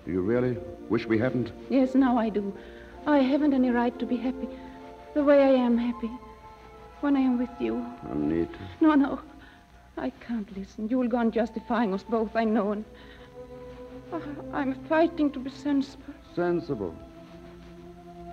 Do 0.04 0.12
you 0.12 0.20
really 0.20 0.58
wish 0.90 1.06
we 1.06 1.18
hadn't? 1.18 1.50
Yes, 1.70 1.94
now 1.94 2.18
I 2.18 2.28
do. 2.28 2.52
I 3.06 3.20
haven't 3.20 3.54
any 3.54 3.70
right 3.70 3.98
to 4.00 4.04
be 4.04 4.16
happy 4.16 4.48
the 5.14 5.24
way 5.24 5.42
I 5.44 5.52
am 5.66 5.78
happy 5.78 6.10
when 7.00 7.16
I 7.16 7.20
am 7.20 7.38
with 7.38 7.50
you. 7.60 7.84
Anita. 8.10 8.58
No, 8.80 8.94
no. 8.94 9.20
I 9.96 10.10
can't 10.26 10.56
listen. 10.56 10.88
You'll 10.88 11.08
go 11.08 11.18
on 11.18 11.32
justifying 11.32 11.92
us 11.92 12.02
both, 12.02 12.36
I 12.36 12.44
know. 12.44 12.72
And 12.72 12.84
oh, 14.12 14.22
I'm 14.52 14.74
fighting 14.84 15.30
to 15.32 15.38
be 15.38 15.50
sensible. 15.50 16.14
Sensible. 16.34 16.94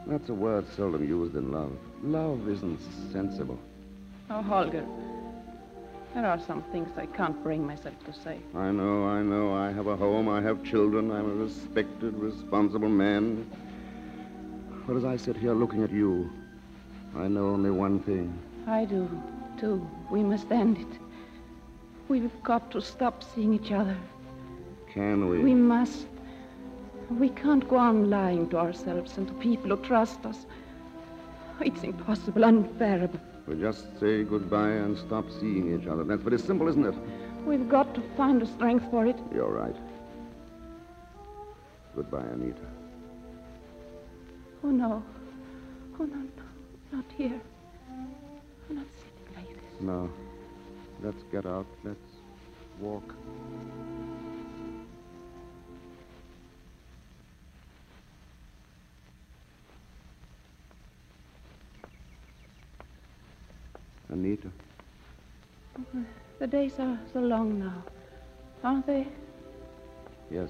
That's 0.06 0.30
a 0.30 0.34
word 0.34 0.66
seldom 0.76 1.08
used 1.08 1.36
in 1.36 1.52
love. 1.52 1.72
Love 2.04 2.48
isn't 2.48 2.80
sensible. 3.12 3.58
Oh, 4.30 4.42
Holger. 4.42 4.86
There 6.14 6.26
are 6.26 6.40
some 6.40 6.62
things 6.72 6.90
I 6.98 7.08
can't 7.08 7.42
bring 7.44 7.66
myself 7.66 7.96
to 8.06 8.14
say. 8.14 8.40
I 8.56 8.72
know, 8.72 9.06
I 9.06 9.22
know. 9.22 9.54
I 9.54 9.72
have 9.72 9.88
a 9.88 9.98
home, 9.98 10.30
I 10.30 10.42
have 10.42 10.64
children, 10.64 11.12
I'm 11.12 11.26
a 11.26 11.34
respected, 11.34 12.14
responsible 12.14 12.90
man. 12.90 13.50
But 14.88 14.98
as 14.98 15.04
I 15.04 15.18
sit 15.18 15.36
here 15.36 15.54
looking 15.54 15.84
at 15.84 15.92
you, 15.92 16.30
I 17.18 17.28
know 17.28 17.48
only 17.48 17.72
one 17.72 18.00
thing. 18.00 18.38
I 18.68 18.86
do, 18.86 19.10
too. 19.60 19.88
We 20.10 20.24
must 20.24 20.52
end 20.52 20.78
it. 20.78 21.00
We've 22.08 22.32
got 22.44 22.72
to 22.72 22.82
stop 22.82 23.24
seeing 23.24 23.54
each 23.54 23.72
other. 23.72 23.98
Can 24.94 25.30
we? 25.30 25.40
We 25.40 25.54
must. 25.54 26.08
We 27.10 27.30
can't 27.30 27.68
go 27.68 27.78
on 27.78 28.10
lying 28.10 28.50
to 28.50 28.58
ourselves 28.58 29.18
and 29.18 29.28
to 29.28 29.34
people 29.36 29.76
who 29.76 29.78
trust 29.84 30.26
us. 30.26 30.46
It's 31.62 31.84
impossible, 31.84 32.44
unbearable. 32.44 33.20
We 33.48 33.56
just 33.56 34.00
say 34.00 34.24
goodbye 34.24 34.72
and 34.72 34.98
stop 34.98 35.26
seeing 35.40 35.80
each 35.80 35.88
other. 35.88 36.04
That's 36.04 36.24
very 36.24 36.40
simple, 36.40 36.68
isn't 36.68 36.86
it? 36.86 36.96
We've 37.46 37.70
got 37.70 37.94
to 37.94 38.02
find 38.18 38.42
the 38.42 38.48
strength 38.48 38.90
for 38.90 39.06
it. 39.06 39.18
You're 39.34 39.52
right. 39.52 39.76
Goodbye, 41.96 42.26
Anita. 42.34 42.66
Oh, 44.64 44.70
no. 44.72 45.04
Oh, 46.00 46.04
no, 46.06 46.16
no. 46.16 46.30
Not 46.92 47.06
here. 47.16 47.40
No. 49.80 50.10
Let's 51.04 51.24
get 51.32 51.46
out. 51.46 51.66
Let's 51.84 52.00
walk. 52.80 53.14
Anita. 64.10 64.48
The 66.40 66.48
days 66.48 66.74
are 66.80 66.98
so 67.12 67.20
long 67.20 67.60
now, 67.60 67.84
aren't 68.64 68.88
they? 68.88 69.08
Yes. 70.32 70.50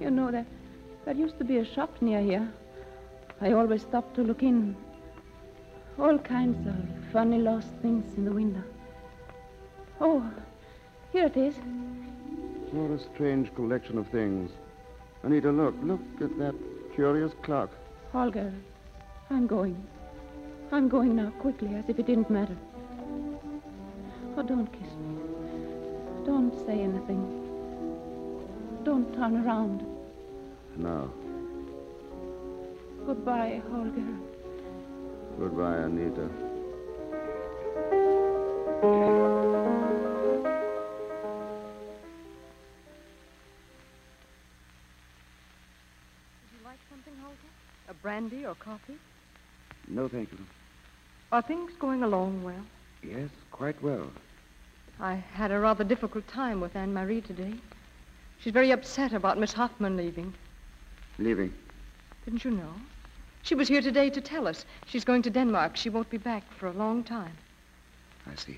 you 0.00 0.10
know, 0.10 0.30
there, 0.30 0.46
there 1.04 1.14
used 1.14 1.38
to 1.38 1.44
be 1.44 1.58
a 1.58 1.64
shop 1.64 1.90
near 2.00 2.20
here. 2.20 2.48
I 3.40 3.52
always 3.52 3.82
stopped 3.82 4.14
to 4.16 4.22
look 4.22 4.42
in. 4.42 4.76
All 5.98 6.18
kinds 6.18 6.66
of 6.66 6.97
funny 7.12 7.38
lost 7.38 7.68
things 7.82 8.04
in 8.16 8.24
the 8.24 8.32
window. 8.32 8.62
Oh, 10.00 10.22
here 11.12 11.26
it 11.26 11.36
is. 11.36 11.54
What 12.70 12.90
a 12.90 12.98
strange 13.14 13.54
collection 13.54 13.98
of 13.98 14.06
things. 14.08 14.50
Anita, 15.22 15.50
look. 15.50 15.74
Look 15.82 16.00
at 16.20 16.38
that 16.38 16.54
curious 16.94 17.32
clock. 17.42 17.70
Holger, 18.12 18.52
I'm 19.30 19.46
going. 19.46 19.76
I'm 20.70 20.88
going 20.88 21.16
now, 21.16 21.30
quickly, 21.40 21.74
as 21.74 21.88
if 21.88 21.98
it 21.98 22.06
didn't 22.06 22.30
matter. 22.30 22.56
Oh, 24.36 24.42
don't 24.42 24.70
kiss 24.72 24.90
me. 24.90 25.16
Don't 26.26 26.54
say 26.66 26.80
anything. 26.80 27.22
Don't 28.84 29.12
turn 29.14 29.44
around. 29.44 29.84
No. 30.76 31.10
Goodbye, 33.06 33.62
Holger. 33.70 34.06
Goodbye, 35.38 35.78
Anita. 35.78 36.28
Brandy 48.08 48.46
or 48.46 48.54
coffee? 48.54 48.96
No, 49.86 50.08
thank 50.08 50.32
you. 50.32 50.38
Are 51.30 51.42
things 51.42 51.72
going 51.78 52.02
along 52.02 52.42
well? 52.42 52.64
Yes, 53.02 53.28
quite 53.50 53.82
well. 53.82 54.10
I 54.98 55.16
had 55.34 55.50
a 55.50 55.58
rather 55.58 55.84
difficult 55.84 56.26
time 56.26 56.58
with 56.58 56.74
Anne 56.74 56.94
Marie 56.94 57.20
today. 57.20 57.52
She's 58.38 58.54
very 58.54 58.70
upset 58.70 59.12
about 59.12 59.38
Miss 59.38 59.52
Hoffman 59.52 59.98
leaving. 59.98 60.32
Leaving? 61.18 61.52
Didn't 62.24 62.46
you 62.46 62.52
know? 62.52 62.72
She 63.42 63.54
was 63.54 63.68
here 63.68 63.82
today 63.82 64.08
to 64.08 64.22
tell 64.22 64.48
us. 64.48 64.64
She's 64.86 65.04
going 65.04 65.20
to 65.24 65.30
Denmark. 65.30 65.76
She 65.76 65.90
won't 65.90 66.08
be 66.08 66.16
back 66.16 66.44
for 66.58 66.68
a 66.68 66.72
long 66.72 67.04
time. 67.04 67.36
I 68.26 68.36
see. 68.36 68.56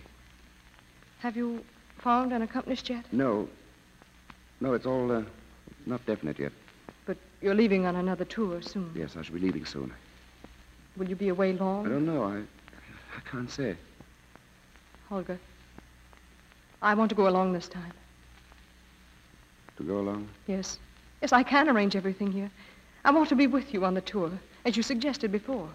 Have 1.19 1.37
you 1.37 1.65
found 1.99 2.33
an 2.33 2.43
accompanist 2.43 2.89
yet? 2.89 3.05
No. 3.11 3.49
No, 4.61 4.75
it's 4.75 4.87
all 4.87 5.11
uh, 5.11 5.25
not 5.87 6.07
definite 6.07 6.39
yet. 6.39 6.53
You're 7.41 7.55
leaving 7.55 7.87
on 7.87 7.97
another 7.97 8.25
tour 8.25 8.61
soon. 8.61 8.91
Yes, 8.95 9.17
I 9.17 9.23
shall 9.23 9.35
be 9.35 9.41
leaving 9.41 9.65
soon. 9.65 9.93
Will 10.97 11.09
you 11.09 11.17
be 11.17 11.29
away 11.29 11.53
long? 11.55 11.87
I 11.87 11.89
don't 11.89 12.05
know. 12.05 12.25
I, 12.25 12.39
I 13.17 13.21
can't 13.31 13.51
say. 13.51 13.77
Holger, 15.09 15.39
I 16.83 16.95
want 16.95 17.09
to 17.09 17.15
go 17.15 17.29
along 17.29 17.53
this 17.53 17.69
time. 17.69 17.93
To 19.79 19.83
go 19.83 19.99
along? 19.99 20.29
Yes. 20.47 20.79
Yes, 21.23 21.33
I 21.33 21.43
can 21.43 21.69
arrange 21.69 21.97
everything 21.97 22.31
here. 22.31 22.51
I 23.05 23.11
want 23.11 23.29
to 23.31 23.37
be 23.37 23.47
with 23.47 23.73
you 23.73 23.85
on 23.85 23.95
the 23.95 24.01
tour, 24.03 24.31
as 24.65 24.77
you 24.77 24.83
suggested 24.83 25.33
before. 25.33 25.69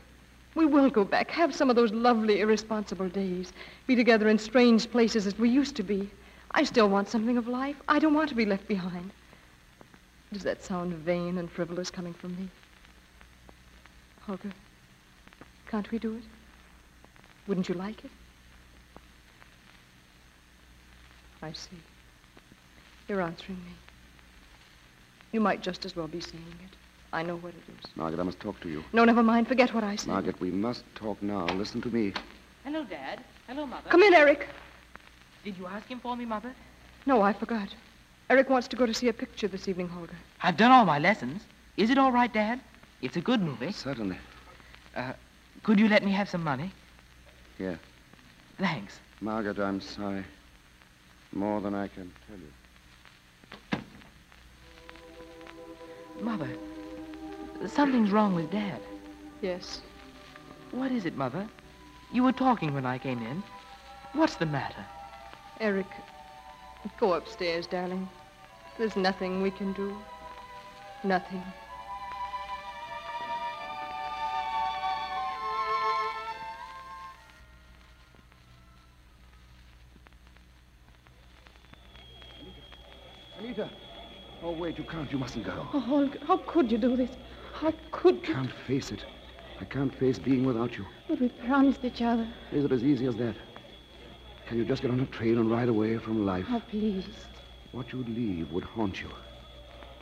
We 0.53 0.65
will 0.65 0.89
go 0.89 1.03
back, 1.03 1.31
have 1.31 1.53
some 1.53 1.69
of 1.69 1.75
those 1.75 1.91
lovely, 1.91 2.39
irresponsible 2.39 3.09
days, 3.09 3.51
be 3.87 3.95
together 3.95 4.29
in 4.29 4.37
strange 4.37 4.89
places 4.89 5.27
as 5.27 5.37
we 5.37 5.49
used 5.49 5.75
to 5.77 5.83
be. 5.83 6.09
I 6.51 6.63
still 6.63 6.87
want 6.87 7.09
something 7.09 7.37
of 7.37 7.47
life. 7.47 7.75
I 7.87 7.99
don't 7.99 8.13
want 8.13 8.29
to 8.29 8.35
be 8.35 8.45
left 8.45 8.67
behind. 8.67 9.11
Does 10.31 10.43
that 10.43 10.63
sound 10.63 10.93
vain 10.93 11.37
and 11.37 11.49
frivolous 11.49 11.89
coming 11.89 12.13
from 12.13 12.35
me? 12.35 12.49
Holger, 14.21 14.51
can't 15.67 15.89
we 15.91 15.99
do 15.99 16.15
it? 16.15 16.23
Wouldn't 17.47 17.69
you 17.69 17.75
like 17.75 18.03
it? 18.03 18.11
I 21.41 21.51
see. 21.51 21.77
You're 23.07 23.21
answering 23.21 23.59
me. 23.63 23.71
You 25.31 25.39
might 25.39 25.61
just 25.61 25.85
as 25.85 25.95
well 25.95 26.07
be 26.07 26.19
saying 26.19 26.43
it. 26.63 26.75
I 27.13 27.21
know 27.21 27.37
what 27.37 27.53
it 27.53 27.63
is. 27.79 27.91
Margaret, 27.95 28.19
I 28.19 28.23
must 28.23 28.39
talk 28.39 28.59
to 28.61 28.69
you. 28.69 28.83
No, 28.93 29.05
never 29.05 29.21
mind. 29.21 29.47
Forget 29.47 29.73
what 29.73 29.83
I 29.83 29.95
said. 29.95 30.07
Margaret, 30.07 30.39
we 30.41 30.49
must 30.49 30.83
talk 30.95 31.21
now. 31.21 31.45
Listen 31.45 31.81
to 31.81 31.89
me. 31.89 32.13
Hello, 32.63 32.83
Dad. 32.83 33.23
Hello, 33.47 33.65
Mother. 33.65 33.89
Come 33.89 34.01
in, 34.03 34.13
Eric. 34.13 34.47
Did 35.43 35.57
you 35.57 35.67
ask 35.67 35.87
him 35.87 35.99
for 35.99 36.17
me, 36.17 36.25
Mother? 36.25 36.53
No, 37.05 37.21
I 37.21 37.31
forgot. 37.31 37.69
Eric 38.29 38.49
wants 38.49 38.67
to 38.69 38.75
go 38.75 38.85
to 38.85 38.93
see 38.93 39.07
a 39.07 39.13
picture 39.13 39.47
this 39.47 39.67
evening, 39.67 39.87
Holger. 39.87 40.15
I've 40.41 40.57
done 40.57 40.71
all 40.71 40.85
my 40.85 40.99
lessons. 40.99 41.43
Is 41.77 41.89
it 41.89 41.97
all 41.97 42.11
right, 42.11 42.31
Dad? 42.31 42.59
It's 43.01 43.17
a 43.17 43.21
good 43.21 43.41
movie. 43.41 43.71
Certainly. 43.71 44.17
Uh, 44.95 45.13
could 45.63 45.79
you 45.79 45.87
let 45.87 46.03
me 46.03 46.11
have 46.11 46.29
some 46.29 46.43
money? 46.43 46.71
Yeah. 47.59 47.75
Thanks. 48.57 48.99
Margaret, 49.21 49.59
I'm 49.59 49.79
sorry. 49.81 50.23
More 51.33 51.61
than 51.61 51.75
I 51.75 51.87
can 51.87 52.11
tell 52.27 52.37
you. 52.37 53.83
Mother, 56.21 56.49
something's 57.67 58.11
wrong 58.11 58.33
with 58.33 58.49
Dad. 58.49 58.79
Yes. 59.41 59.81
What 60.71 60.91
is 60.91 61.05
it, 61.05 61.15
Mother? 61.15 61.47
You 62.11 62.23
were 62.23 62.31
talking 62.31 62.73
when 62.73 62.85
I 62.85 62.97
came 62.97 63.19
in. 63.19 63.43
What's 64.13 64.35
the 64.35 64.45
matter? 64.45 64.85
Eric, 65.59 65.87
go 66.99 67.13
upstairs, 67.13 67.67
darling. 67.67 68.07
There's 68.77 68.95
nothing 68.95 69.41
we 69.41 69.51
can 69.51 69.73
do. 69.73 69.95
Nothing. 71.03 71.43
Anita. 83.39 83.69
Oh, 84.43 84.51
wait, 84.51 84.77
you 84.77 84.83
can't. 84.83 85.11
You 85.11 85.17
mustn't 85.17 85.45
go. 85.45 85.67
Oh, 85.73 85.79
Holger, 85.79 86.19
how 86.25 86.37
could 86.37 86.71
you 86.71 86.77
do 86.77 86.95
this? 86.95 87.11
How 87.53 87.73
could 87.91 88.15
you? 88.27 88.33
I 88.33 88.37
can't 88.37 88.51
face 88.67 88.91
it. 88.91 89.05
I 89.59 89.65
can't 89.65 89.93
face 89.95 90.19
being 90.19 90.45
without 90.45 90.77
you. 90.77 90.85
But 91.07 91.21
we 91.21 91.29
promised 91.29 91.85
each 91.85 92.01
other. 92.01 92.27
Is 92.51 92.65
it 92.65 92.71
as 92.71 92.83
easy 92.83 93.05
as 93.05 93.15
that? 93.15 93.35
Can 94.47 94.57
you 94.57 94.65
just 94.65 94.81
get 94.83 94.91
on 94.91 94.99
a 94.99 95.05
train 95.07 95.37
and 95.37 95.49
ride 95.49 95.69
away 95.69 95.97
from 95.97 96.25
life? 96.25 96.45
Oh, 96.49 96.61
please. 96.69 97.05
What 97.71 97.91
you'd 97.91 98.07
leave 98.07 98.51
would 98.51 98.63
haunt 98.63 99.01
you. 99.01 99.09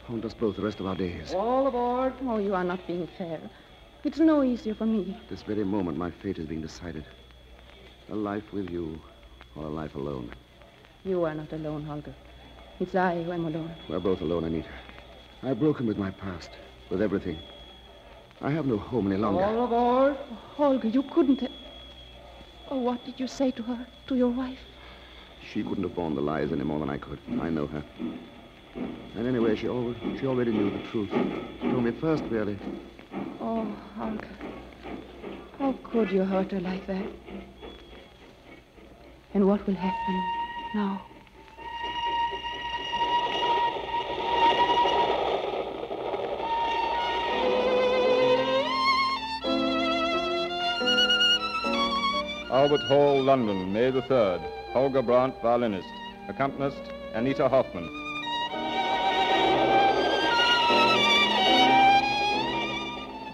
Haunt 0.05 0.25
us 0.25 0.33
both 0.33 0.57
the 0.57 0.61
rest 0.61 0.81
of 0.81 0.85
our 0.85 0.95
days. 0.95 1.33
All 1.33 1.65
aboard. 1.65 2.13
Oh, 2.23 2.37
you 2.37 2.53
are 2.53 2.63
not 2.63 2.85
being 2.85 3.07
fair. 3.17 3.39
It's 4.03 4.19
no 4.19 4.43
easier 4.43 4.75
for 4.75 4.85
me. 4.85 5.17
At 5.23 5.29
this 5.29 5.43
very 5.43 5.63
moment, 5.63 5.97
my 5.97 6.11
fate 6.11 6.39
is 6.39 6.45
being 6.45 6.61
decided. 6.61 7.05
A 8.09 8.15
life 8.15 8.43
with 8.51 8.69
you, 8.69 8.99
or 9.55 9.65
a 9.65 9.69
life 9.69 9.95
alone. 9.95 10.29
You 11.05 11.23
are 11.23 11.33
not 11.33 11.53
alone, 11.53 11.85
Holger. 11.85 12.13
It's 12.81 12.95
I 12.95 13.23
who 13.23 13.31
am 13.31 13.45
alone. 13.45 13.73
We're 13.87 13.99
both 13.99 14.19
alone, 14.19 14.43
Anita. 14.43 14.67
I've 15.41 15.59
broken 15.59 15.87
with 15.87 15.97
my 15.97 16.11
past, 16.11 16.49
with 16.89 17.01
everything. 17.01 17.39
I 18.41 18.51
have 18.51 18.65
no 18.65 18.77
home 18.77 19.07
any 19.07 19.21
longer. 19.21 19.41
All 19.41 19.63
aboard. 19.63 20.17
Oh, 20.19 20.35
Holger, 20.55 20.89
you 20.89 21.03
couldn't 21.03 21.39
have... 21.39 21.51
Oh, 22.73 22.77
what 22.77 23.05
did 23.05 23.19
you 23.19 23.27
say 23.27 23.51
to 23.51 23.61
her, 23.61 23.85
to 24.07 24.15
your 24.15 24.29
wife? 24.29 24.57
She 25.43 25.61
wouldn't 25.61 25.85
have 25.85 25.95
borne 25.95 26.15
the 26.15 26.21
lies 26.21 26.51
any 26.51 26.63
more 26.63 26.79
than 26.79 26.89
I 26.89 26.97
could. 26.97 27.19
I 27.39 27.47
know 27.51 27.67
her. 27.67 27.83
And 29.15 29.27
anyway, 29.27 29.55
she 29.55 29.67
always, 29.69 29.95
she 30.19 30.25
already 30.25 30.51
knew 30.51 30.71
the 30.71 30.83
truth. 30.89 31.11
She 31.61 31.69
told 31.69 31.83
me 31.83 31.91
first, 31.91 32.23
really. 32.31 32.57
Oh, 33.39 33.71
Holger. 33.95 34.35
How 35.59 35.73
could 35.83 36.11
you 36.11 36.23
hurt 36.23 36.51
her 36.51 36.59
like 36.61 36.87
that? 36.87 37.05
And 39.35 39.45
what 39.45 39.67
will 39.67 39.75
happen 39.75 40.25
now? 40.73 41.05
Albert 52.53 52.83
Hall, 52.83 53.19
London, 53.19 53.73
May 53.73 53.89
the 53.89 54.03
3rd. 54.03 54.39
Holger 54.73 55.01
Brandt, 55.01 55.33
violinist. 55.41 55.87
Accompanist, 56.29 56.77
Anita 57.15 57.49
Hoffman. 57.49 57.89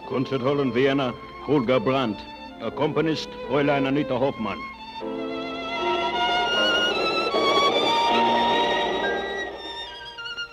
Concert 0.07 0.39
Hall 0.39 0.61
in 0.61 0.71
Vienna, 0.71 1.11
Holger 1.43 1.81
Brandt. 1.81 2.17
Accompanist, 2.61 3.27
Fräulein 3.49 3.87
Anita 3.87 4.17
Hoffmann. 4.17 4.57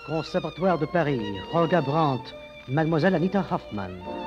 Conservatoire 0.07 0.77
de 0.77 0.87
Paris, 0.87 1.39
Holger 1.53 1.81
Brandt, 1.81 2.33
Mademoiselle 2.67 3.15
Anita 3.15 3.41
Hoffman. 3.49 4.26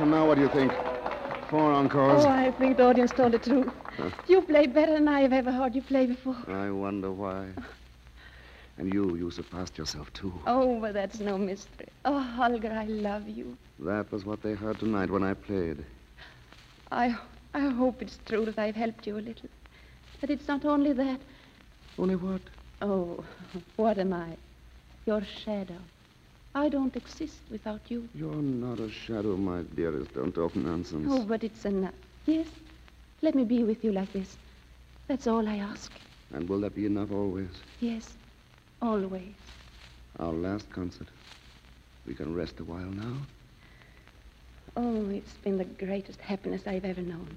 And 0.00 0.10
now 0.10 0.26
what 0.26 0.36
do 0.36 0.40
you 0.40 0.48
think? 0.48 0.72
Four 1.50 1.72
encores. 1.72 2.24
Oh, 2.24 2.28
I 2.28 2.50
think 2.52 2.78
the 2.78 2.84
audience 2.84 3.12
told 3.12 3.32
the 3.32 3.38
truth. 3.38 3.70
Huh? 3.96 4.08
You 4.28 4.40
play 4.40 4.66
better 4.66 4.92
than 4.92 5.08
I 5.08 5.20
have 5.20 5.32
ever 5.32 5.52
heard 5.52 5.74
you 5.74 5.82
play 5.82 6.06
before. 6.06 6.36
I 6.48 6.70
wonder 6.70 7.10
why. 7.10 7.48
And 8.78 8.94
you, 8.94 9.16
you 9.16 9.30
surpassed 9.30 9.76
yourself, 9.76 10.10
too. 10.14 10.32
Oh, 10.46 10.80
but 10.80 10.94
that's 10.94 11.20
no 11.20 11.36
mystery. 11.36 11.88
Oh, 12.06 12.18
Holger, 12.18 12.72
I 12.72 12.84
love 12.86 13.28
you. 13.28 13.58
That 13.80 14.10
was 14.10 14.24
what 14.24 14.42
they 14.42 14.54
heard 14.54 14.78
tonight 14.78 15.10
when 15.10 15.22
I 15.22 15.34
played. 15.34 15.84
I, 16.90 17.14
I 17.52 17.68
hope 17.68 18.00
it's 18.00 18.18
true 18.24 18.46
that 18.46 18.58
I've 18.58 18.76
helped 18.76 19.06
you 19.06 19.18
a 19.18 19.20
little. 19.20 19.50
But 20.22 20.30
it's 20.30 20.48
not 20.48 20.64
only 20.64 20.94
that. 20.94 21.20
Only 21.98 22.16
what? 22.16 22.40
Oh, 22.80 23.22
what 23.76 23.98
am 23.98 24.14
I? 24.14 24.36
Your 25.04 25.22
shadow. 25.44 25.80
I 26.54 26.68
don't 26.68 26.96
exist 26.96 27.38
without 27.50 27.80
you. 27.88 28.08
You're 28.14 28.34
not 28.34 28.80
a 28.80 28.90
shadow, 28.90 29.36
my 29.36 29.62
dearest. 29.76 30.14
Don't 30.14 30.34
talk 30.34 30.56
nonsense. 30.56 31.06
Oh, 31.08 31.24
but 31.24 31.44
it's 31.44 31.64
enough. 31.64 31.94
Yes? 32.26 32.48
Let 33.22 33.34
me 33.34 33.44
be 33.44 33.62
with 33.62 33.84
you 33.84 33.92
like 33.92 34.12
this. 34.12 34.36
That's 35.06 35.26
all 35.26 35.46
I 35.48 35.56
ask. 35.56 35.92
And 36.32 36.48
will 36.48 36.60
that 36.60 36.74
be 36.74 36.86
enough 36.86 37.12
always? 37.12 37.50
Yes, 37.80 38.14
always. 38.82 39.34
Our 40.18 40.32
last 40.32 40.70
concert. 40.70 41.08
We 42.06 42.14
can 42.14 42.34
rest 42.34 42.58
a 42.60 42.64
while 42.64 42.90
now. 42.90 43.16
Oh, 44.76 45.08
it's 45.10 45.34
been 45.44 45.58
the 45.58 45.64
greatest 45.64 46.20
happiness 46.20 46.66
I've 46.66 46.84
ever 46.84 47.02
known. 47.02 47.28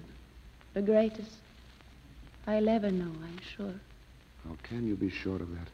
The 0.73 0.81
greatest 0.81 1.31
I'll 2.47 2.69
ever 2.69 2.91
know, 2.91 3.11
I'm 3.23 3.39
sure. 3.55 3.73
How 4.47 4.55
can 4.63 4.87
you 4.87 4.95
be 4.95 5.09
sure 5.09 5.35
of 5.35 5.51
that? 5.51 5.67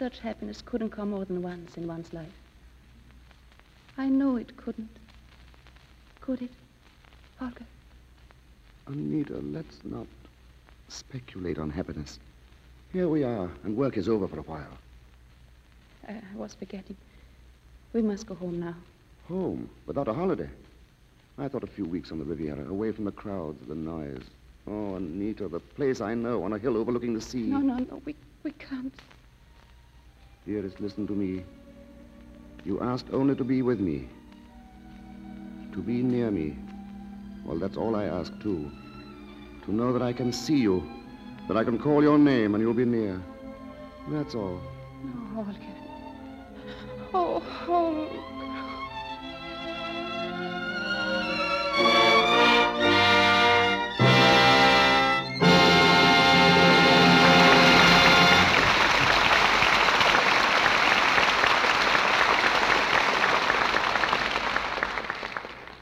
Such 0.00 0.18
happiness 0.20 0.62
couldn't 0.64 0.88
come 0.88 1.10
more 1.10 1.26
than 1.26 1.42
once 1.42 1.76
in 1.76 1.86
one's 1.86 2.14
life. 2.14 2.32
I 3.98 4.08
know 4.08 4.36
it 4.36 4.56
couldn't. 4.56 4.88
Could 6.22 6.40
it, 6.40 6.50
Holger? 7.38 7.66
Anita, 8.86 9.34
let's 9.34 9.84
not 9.84 10.06
speculate 10.88 11.58
on 11.58 11.68
happiness. 11.68 12.18
Here 12.94 13.08
we 13.08 13.24
are, 13.24 13.50
and 13.62 13.76
work 13.76 13.98
is 13.98 14.08
over 14.08 14.26
for 14.26 14.38
a 14.38 14.42
while. 14.42 14.78
I 16.08 16.18
was 16.34 16.54
forgetting. 16.54 16.96
We 17.92 18.00
must 18.00 18.26
go 18.26 18.34
home 18.36 18.58
now. 18.58 18.76
Home, 19.28 19.68
without 19.84 20.08
a 20.08 20.14
holiday. 20.14 20.48
I 21.36 21.46
thought 21.48 21.62
a 21.62 21.66
few 21.66 21.84
weeks 21.84 22.10
on 22.10 22.18
the 22.18 22.24
Riviera, 22.24 22.66
away 22.66 22.90
from 22.92 23.04
the 23.04 23.12
crowds, 23.12 23.60
the 23.68 23.74
noise, 23.74 24.24
Oh, 24.66 24.94
Anita, 24.94 25.46
the 25.48 25.60
place 25.60 26.00
I 26.00 26.14
know 26.14 26.42
on 26.42 26.54
a 26.54 26.58
hill 26.58 26.78
overlooking 26.78 27.12
the 27.12 27.20
sea. 27.20 27.42
No, 27.42 27.58
no, 27.58 27.76
no. 27.76 28.00
We, 28.06 28.14
we 28.44 28.52
can't. 28.52 28.94
Dearest, 30.46 30.80
listen 30.80 31.06
to 31.06 31.12
me. 31.12 31.44
You 32.64 32.80
asked 32.80 33.06
only 33.12 33.34
to 33.36 33.44
be 33.44 33.62
with 33.62 33.78
me. 33.78 34.08
To 35.72 35.82
be 35.82 36.02
near 36.02 36.30
me. 36.30 36.56
Well, 37.44 37.58
that's 37.58 37.76
all 37.76 37.94
I 37.94 38.04
ask, 38.04 38.32
too. 38.40 38.70
To 39.64 39.72
know 39.72 39.92
that 39.92 40.02
I 40.02 40.12
can 40.12 40.32
see 40.32 40.56
you, 40.56 40.82
that 41.48 41.56
I 41.56 41.64
can 41.64 41.78
call 41.78 42.02
your 42.02 42.18
name 42.18 42.54
and 42.54 42.62
you'll 42.62 42.74
be 42.74 42.84
near. 42.84 43.20
That's 44.08 44.34
all. 44.34 44.60
Oh, 45.04 45.44
Holger. 45.44 45.58
Oh, 47.12 47.40
Holger. 47.40 48.30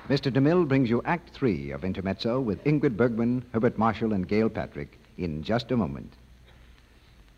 Mr. 0.08 0.32
DeMille 0.32 0.66
brings 0.66 0.88
you 0.88 1.02
Act 1.04 1.28
Three 1.34 1.70
of 1.70 1.84
Intermezzo 1.84 2.40
with 2.40 2.64
Ingrid 2.64 2.96
Bergman, 2.96 3.44
Herbert 3.52 3.76
Marshall, 3.76 4.14
and 4.14 4.26
Gail 4.26 4.48
Patrick 4.48 4.98
in 5.18 5.42
just 5.42 5.70
a 5.70 5.76
moment. 5.76 6.14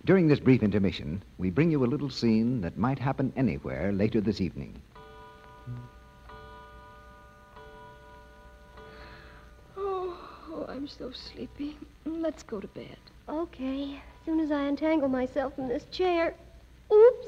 During 0.04 0.28
this 0.28 0.38
brief 0.38 0.62
intermission, 0.62 1.20
we 1.36 1.50
bring 1.50 1.72
you 1.72 1.84
a 1.84 1.90
little 1.90 2.10
scene 2.10 2.60
that 2.60 2.78
might 2.78 3.00
happen 3.00 3.32
anywhere 3.36 3.90
later 3.90 4.20
this 4.20 4.40
evening. 4.40 4.80
Oh, 9.76 10.16
oh, 10.52 10.66
I'm 10.68 10.86
so 10.86 11.10
sleepy. 11.10 11.76
Let's 12.04 12.44
go 12.44 12.60
to 12.60 12.68
bed. 12.68 12.98
Okay. 13.28 13.94
As 13.94 14.24
soon 14.24 14.38
as 14.38 14.52
I 14.52 14.62
untangle 14.62 15.08
myself 15.08 15.56
from 15.56 15.66
this 15.66 15.86
chair. 15.90 16.36
Oops. 16.92 17.26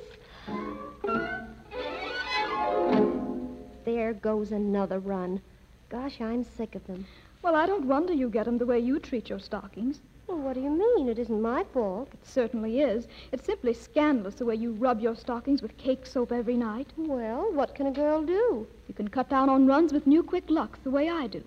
There 3.84 4.12
goes 4.12 4.52
another 4.52 5.00
run. 5.00 5.40
Gosh, 5.88 6.20
I'm 6.20 6.44
sick 6.44 6.76
of 6.76 6.86
them. 6.86 7.04
Well, 7.42 7.56
I 7.56 7.66
don't 7.66 7.88
wonder 7.88 8.12
you 8.12 8.28
get 8.28 8.46
'em 8.46 8.58
the 8.58 8.66
way 8.66 8.78
you 8.78 9.00
treat 9.00 9.28
your 9.28 9.40
stockings. 9.40 10.00
Well, 10.28 10.38
what 10.38 10.54
do 10.54 10.60
you 10.60 10.70
mean? 10.70 11.08
It 11.08 11.18
isn't 11.18 11.42
my 11.42 11.64
fault. 11.64 12.08
It 12.12 12.24
certainly 12.24 12.80
is. 12.80 13.08
It's 13.32 13.44
simply 13.44 13.74
scandalous 13.74 14.36
the 14.36 14.44
way 14.44 14.54
you 14.54 14.70
rub 14.72 15.00
your 15.00 15.16
stockings 15.16 15.62
with 15.62 15.76
cake 15.78 16.06
soap 16.06 16.30
every 16.30 16.56
night. 16.56 16.92
Well, 16.96 17.52
what 17.52 17.74
can 17.74 17.88
a 17.88 17.90
girl 17.90 18.22
do? 18.22 18.68
You 18.86 18.94
can 18.94 19.08
cut 19.08 19.28
down 19.28 19.48
on 19.48 19.66
runs 19.66 19.92
with 19.92 20.06
new 20.06 20.22
quick 20.22 20.48
Lux 20.48 20.78
the 20.78 20.90
way 20.90 21.10
I 21.10 21.26
do. 21.26 21.42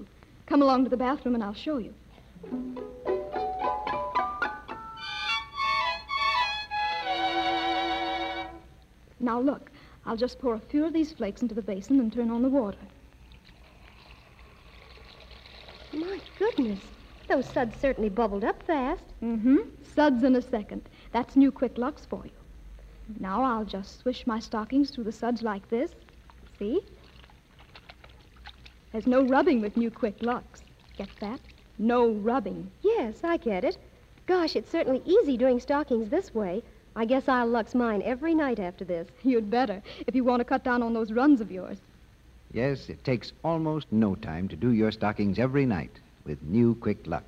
Come 0.45 0.61
along 0.61 0.83
to 0.83 0.89
the 0.89 0.97
bathroom 0.97 1.35
and 1.35 1.43
I'll 1.43 1.53
show 1.53 1.77
you. 1.77 1.93
Now 9.21 9.39
look, 9.39 9.71
I'll 10.05 10.17
just 10.17 10.39
pour 10.39 10.53
a 10.53 10.59
few 10.59 10.85
of 10.85 10.93
these 10.93 11.13
flakes 11.13 11.41
into 11.41 11.55
the 11.55 11.61
basin 11.61 11.99
and 11.99 12.13
turn 12.13 12.29
on 12.29 12.41
the 12.41 12.49
water. 12.49 12.77
My 15.93 16.19
goodness. 16.37 16.79
Those 17.27 17.47
suds 17.47 17.75
certainly 17.79 18.09
bubbled 18.09 18.43
up 18.43 18.61
fast. 18.63 19.03
Mm-hmm. 19.23 19.57
Suds 19.95 20.23
in 20.23 20.35
a 20.35 20.41
second. 20.41 20.83
That's 21.11 21.35
new 21.35 21.51
quick 21.51 21.77
Lux 21.77 22.05
for 22.05 22.23
you. 22.23 22.31
Now 23.19 23.43
I'll 23.43 23.65
just 23.65 23.99
swish 23.99 24.27
my 24.27 24.39
stockings 24.39 24.91
through 24.91 25.05
the 25.05 25.11
suds 25.11 25.41
like 25.41 25.67
this. 25.69 25.91
See? 26.59 26.81
There's 28.91 29.07
no 29.07 29.25
rubbing 29.25 29.61
with 29.61 29.75
new 29.75 29.89
quick 29.89 30.21
Lux. 30.21 30.63
Get 30.97 31.09
that? 31.19 31.39
No 31.77 32.11
rubbing. 32.11 32.71
Yes, 32.81 33.23
I 33.23 33.37
get 33.37 33.63
it. 33.63 33.77
Gosh, 34.27 34.55
it's 34.55 34.71
certainly 34.71 35.01
easy 35.05 35.37
doing 35.37 35.59
stockings 35.59 36.09
this 36.09 36.33
way. 36.33 36.63
I 36.97 37.03
guess 37.03 37.27
I'll 37.27 37.47
Lux 37.47 37.75
mine 37.75 38.01
every 38.05 38.33
night 38.33 38.57
after 38.57 38.85
this. 38.85 39.09
You'd 39.23 39.51
better, 39.51 39.81
if 40.07 40.15
you 40.15 40.23
want 40.23 40.39
to 40.39 40.45
cut 40.45 40.63
down 40.63 40.81
on 40.81 40.93
those 40.93 41.11
runs 41.11 41.41
of 41.41 41.51
yours. 41.51 41.77
Yes, 42.53 42.89
it 42.89 43.03
takes 43.03 43.33
almost 43.43 43.91
no 43.91 44.15
time 44.15 44.47
to 44.47 44.55
do 44.55 44.71
your 44.71 44.91
stockings 44.91 45.37
every 45.37 45.65
night 45.65 45.91
with 46.23 46.41
new 46.43 46.73
Quick 46.75 47.05
Lux. 47.05 47.25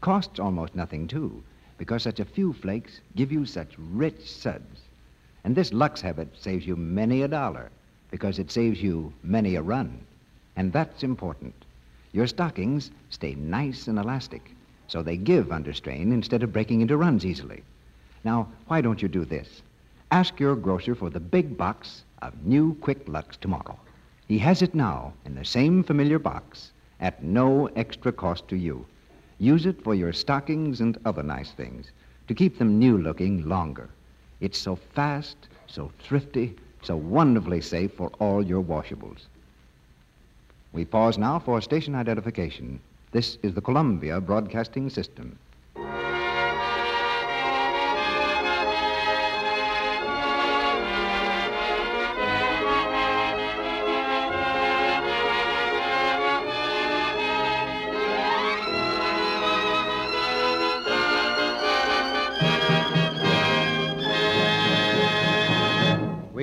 Costs 0.00 0.38
almost 0.38 0.76
nothing, 0.76 1.08
too, 1.08 1.42
because 1.76 2.04
such 2.04 2.20
a 2.20 2.24
few 2.24 2.52
flakes 2.52 3.00
give 3.16 3.32
you 3.32 3.44
such 3.44 3.74
rich 3.78 4.30
suds. 4.30 4.82
And 5.42 5.56
this 5.56 5.72
Lux 5.72 6.00
habit 6.00 6.28
saves 6.38 6.64
you 6.64 6.76
many 6.76 7.22
a 7.22 7.28
dollar 7.28 7.70
because 8.12 8.38
it 8.38 8.52
saves 8.52 8.80
you 8.80 9.12
many 9.24 9.56
a 9.56 9.62
run. 9.62 9.98
And 10.54 10.72
that's 10.72 11.02
important. 11.02 11.54
Your 12.12 12.28
stockings 12.28 12.92
stay 13.08 13.34
nice 13.34 13.88
and 13.88 13.98
elastic, 13.98 14.54
so 14.86 15.02
they 15.02 15.16
give 15.16 15.50
under 15.50 15.72
strain 15.72 16.12
instead 16.12 16.44
of 16.44 16.52
breaking 16.52 16.80
into 16.80 16.96
runs 16.96 17.26
easily. 17.26 17.64
Now, 18.24 18.48
why 18.66 18.80
don't 18.80 19.00
you 19.02 19.08
do 19.08 19.24
this? 19.24 19.62
Ask 20.10 20.40
your 20.40 20.56
grocer 20.56 20.94
for 20.94 21.10
the 21.10 21.20
big 21.20 21.56
box 21.56 22.04
of 22.20 22.44
new 22.44 22.74
Quick 22.80 23.08
Lux 23.08 23.36
tomorrow. 23.36 23.78
He 24.28 24.38
has 24.38 24.62
it 24.62 24.74
now 24.74 25.12
in 25.24 25.34
the 25.34 25.44
same 25.44 25.82
familiar 25.82 26.18
box 26.18 26.72
at 27.00 27.22
no 27.22 27.66
extra 27.76 28.12
cost 28.12 28.46
to 28.48 28.56
you. 28.56 28.84
Use 29.38 29.66
it 29.66 29.82
for 29.82 29.94
your 29.94 30.12
stockings 30.12 30.80
and 30.80 30.98
other 31.04 31.22
nice 31.22 31.52
things 31.52 31.90
to 32.28 32.34
keep 32.34 32.58
them 32.58 32.78
new 32.78 32.98
looking 32.98 33.48
longer. 33.48 33.88
It's 34.40 34.58
so 34.58 34.76
fast, 34.76 35.36
so 35.66 35.90
thrifty, 35.98 36.54
so 36.82 36.96
wonderfully 36.96 37.60
safe 37.60 37.94
for 37.94 38.10
all 38.18 38.42
your 38.44 38.62
washables. 38.62 39.26
We 40.72 40.84
pause 40.84 41.18
now 41.18 41.38
for 41.38 41.60
station 41.60 41.94
identification. 41.94 42.80
This 43.12 43.38
is 43.42 43.54
the 43.54 43.60
Columbia 43.60 44.20
Broadcasting 44.20 44.90
System. 44.90 45.38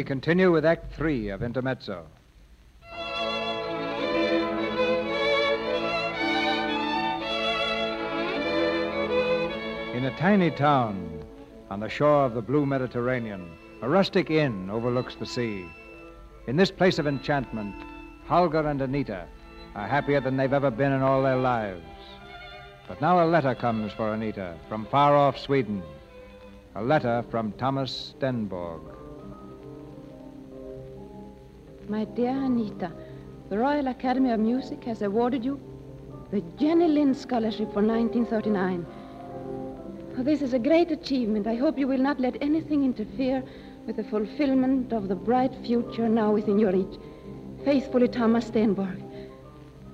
Continue 0.07 0.49
with 0.53 0.65
Act 0.65 0.93
Three 0.93 1.27
of 1.27 1.43
Intermezzo. 1.43 2.05
In 9.93 10.05
a 10.05 10.15
tiny 10.17 10.49
town 10.49 11.25
on 11.69 11.81
the 11.81 11.89
shore 11.89 12.23
of 12.23 12.35
the 12.35 12.41
blue 12.41 12.65
Mediterranean, 12.65 13.51
a 13.81 13.89
rustic 13.89 14.29
inn 14.31 14.69
overlooks 14.69 15.15
the 15.15 15.25
sea. 15.25 15.65
In 16.47 16.55
this 16.55 16.71
place 16.71 16.99
of 16.99 17.07
enchantment, 17.07 17.75
Holger 18.27 18.65
and 18.65 18.81
Anita 18.81 19.27
are 19.75 19.87
happier 19.87 20.21
than 20.21 20.37
they've 20.37 20.53
ever 20.53 20.71
been 20.71 20.93
in 20.93 21.01
all 21.01 21.21
their 21.21 21.35
lives. 21.35 21.83
But 22.87 23.01
now 23.01 23.21
a 23.21 23.27
letter 23.27 23.53
comes 23.53 23.91
for 23.91 24.13
Anita 24.13 24.55
from 24.69 24.85
far 24.85 25.17
off 25.17 25.37
Sweden. 25.37 25.83
A 26.75 26.81
letter 26.81 27.25
from 27.29 27.51
Thomas 27.53 28.13
Stenborg. 28.17 28.96
My 31.89 32.03
dear 32.03 32.31
Anita, 32.31 32.91
the 33.49 33.57
Royal 33.57 33.87
Academy 33.87 34.31
of 34.31 34.41
Music 34.41 34.83
has 34.83 35.01
awarded 35.01 35.45
you 35.45 35.57
the 36.31 36.41
Jenny 36.59 36.85
Lind 36.85 37.15
Scholarship 37.15 37.71
for 37.71 37.81
1939. 37.81 38.85
Oh, 40.17 40.23
This 40.23 40.41
is 40.41 40.53
a 40.53 40.59
great 40.59 40.91
achievement. 40.91 41.47
I 41.47 41.55
hope 41.55 41.77
you 41.77 41.87
will 41.87 41.97
not 41.97 42.19
let 42.19 42.35
anything 42.41 42.83
interfere 42.83 43.41
with 43.85 43.95
the 43.95 44.03
fulfillment 44.03 44.91
of 44.91 45.07
the 45.07 45.15
bright 45.15 45.55
future 45.65 46.09
now 46.09 46.33
within 46.33 46.59
your 46.59 46.73
reach. 46.73 46.99
Faithfully, 47.63 48.09
Thomas 48.09 48.51
Stenborg. 48.51 49.01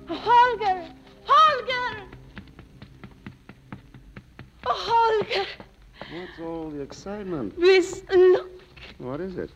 Oh, 0.08 0.14
Holger! 0.16 0.88
Holger! 1.22 2.02
Oh, 4.66 5.22
Holger! 5.30 5.46
What's 6.12 6.40
all 6.40 6.70
the 6.70 6.80
excitement? 6.80 7.56
This 7.56 8.02
look. 8.12 8.50
What 8.98 9.20
is 9.20 9.38
it? 9.38 9.50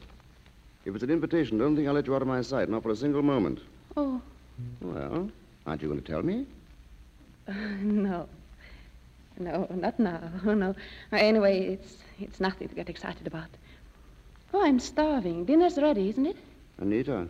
If 0.88 0.94
it's 0.94 1.04
an 1.04 1.10
invitation, 1.10 1.58
don't 1.58 1.76
think 1.76 1.86
I'll 1.86 1.92
let 1.92 2.06
you 2.06 2.14
out 2.16 2.22
of 2.22 2.28
my 2.28 2.40
sight, 2.40 2.70
not 2.70 2.82
for 2.82 2.88
a 2.90 2.96
single 2.96 3.20
moment. 3.20 3.58
Oh, 3.94 4.22
Well, 4.80 5.30
aren't 5.66 5.82
you 5.82 5.88
going 5.88 6.00
to 6.00 6.12
tell 6.12 6.22
me? 6.22 6.46
uh, 7.46 7.52
no. 7.82 8.26
No, 9.38 9.66
not 9.70 9.98
now. 10.00 10.30
No. 10.44 10.74
Anyway, 11.12 11.74
it's 11.74 11.98
it's 12.18 12.40
nothing 12.40 12.68
to 12.70 12.74
get 12.74 12.88
excited 12.88 13.26
about. 13.26 13.50
Oh, 14.54 14.64
I'm 14.64 14.80
starving. 14.80 15.44
Dinner's 15.44 15.76
ready, 15.76 16.08
isn't 16.08 16.24
it? 16.24 16.36
Anita, 16.78 17.28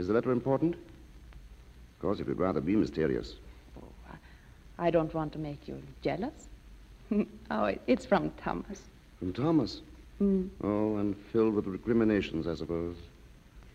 is 0.00 0.08
the 0.08 0.12
letter 0.14 0.32
important? 0.32 0.74
Of 0.74 2.00
course, 2.00 2.18
if 2.18 2.26
you'd 2.26 2.40
rather 2.40 2.60
be 2.60 2.74
mysterious. 2.74 3.34
Oh, 3.80 4.16
I 4.76 4.90
don't 4.90 5.14
want 5.14 5.32
to 5.34 5.38
make 5.38 5.68
you 5.68 5.80
jealous. 6.02 6.48
oh, 7.52 7.64
it, 7.66 7.80
it's 7.86 8.04
from 8.04 8.30
Thomas. 8.42 8.80
From 9.20 9.32
Thomas. 9.32 9.82
Mm. 10.22 10.48
Oh, 10.62 10.96
and 10.98 11.16
filled 11.32 11.54
with 11.54 11.66
recriminations, 11.66 12.46
I 12.46 12.54
suppose. 12.54 12.96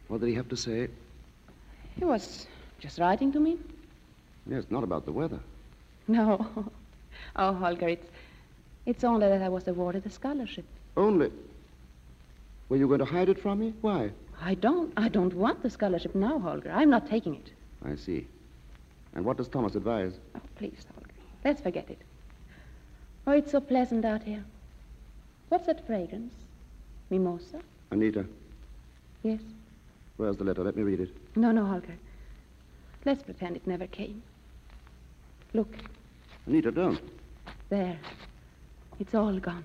What 0.07 0.21
did 0.21 0.29
he 0.29 0.35
have 0.35 0.47
to 0.47 0.55
say? 0.55 0.87
He 1.99 2.05
was 2.05 2.47
just 2.79 2.99
writing 2.99 3.33
to 3.33 3.39
me. 3.39 3.57
Yes, 4.49 4.63
not 4.69 4.83
about 4.83 5.05
the 5.05 5.11
weather. 5.11 5.39
No. 6.07 6.47
Oh, 7.35 7.51
Holger, 7.51 7.87
it's, 7.89 8.07
it's 8.85 9.03
only 9.03 9.27
that 9.27 9.41
I 9.41 9.49
was 9.49 9.67
awarded 9.67 10.05
a 10.05 10.09
scholarship. 10.09 10.65
Only. 10.95 11.31
Were 12.69 12.77
you 12.77 12.87
going 12.87 12.99
to 12.99 13.05
hide 13.05 13.27
it 13.29 13.39
from 13.39 13.59
me? 13.59 13.73
Why? 13.81 14.11
I 14.39 14.53
don't. 14.53 14.93
I 14.95 15.09
don't 15.09 15.33
want 15.33 15.63
the 15.63 15.69
scholarship 15.69 16.13
now, 16.13 16.37
Holger. 16.37 16.71
I'm 16.71 16.91
not 16.91 17.07
taking 17.09 17.33
it. 17.35 17.51
I 17.83 17.95
see. 17.95 18.27
And 19.15 19.25
what 19.25 19.37
does 19.37 19.47
Thomas 19.47 19.73
advise? 19.73 20.13
Oh, 20.35 20.41
please, 20.57 20.85
Holger. 20.93 21.09
Let's 21.43 21.59
forget 21.59 21.89
it. 21.89 21.97
Oh, 23.25 23.31
it's 23.31 23.51
so 23.51 23.61
pleasant 23.61 24.05
out 24.05 24.21
here. 24.21 24.43
What's 25.49 25.65
that 25.67 25.85
fragrance? 25.87 26.33
Mimosa? 27.09 27.61
Anita, 27.91 28.25
Yes. 29.23 29.39
where's 30.17 30.37
the 30.37 30.43
letter? 30.43 30.63
Let 30.63 30.75
me 30.75 30.83
read 30.83 30.99
it. 30.99 31.09
No, 31.35 31.51
no, 31.51 31.65
Holger. 31.65 31.95
Let's 33.05 33.23
pretend 33.23 33.55
it 33.55 33.65
never 33.65 33.87
came. 33.87 34.21
Look, 35.53 35.73
Anita, 36.45 36.71
don't. 36.71 36.99
there. 37.69 37.97
It's 38.99 39.15
all 39.15 39.37
gone. 39.39 39.63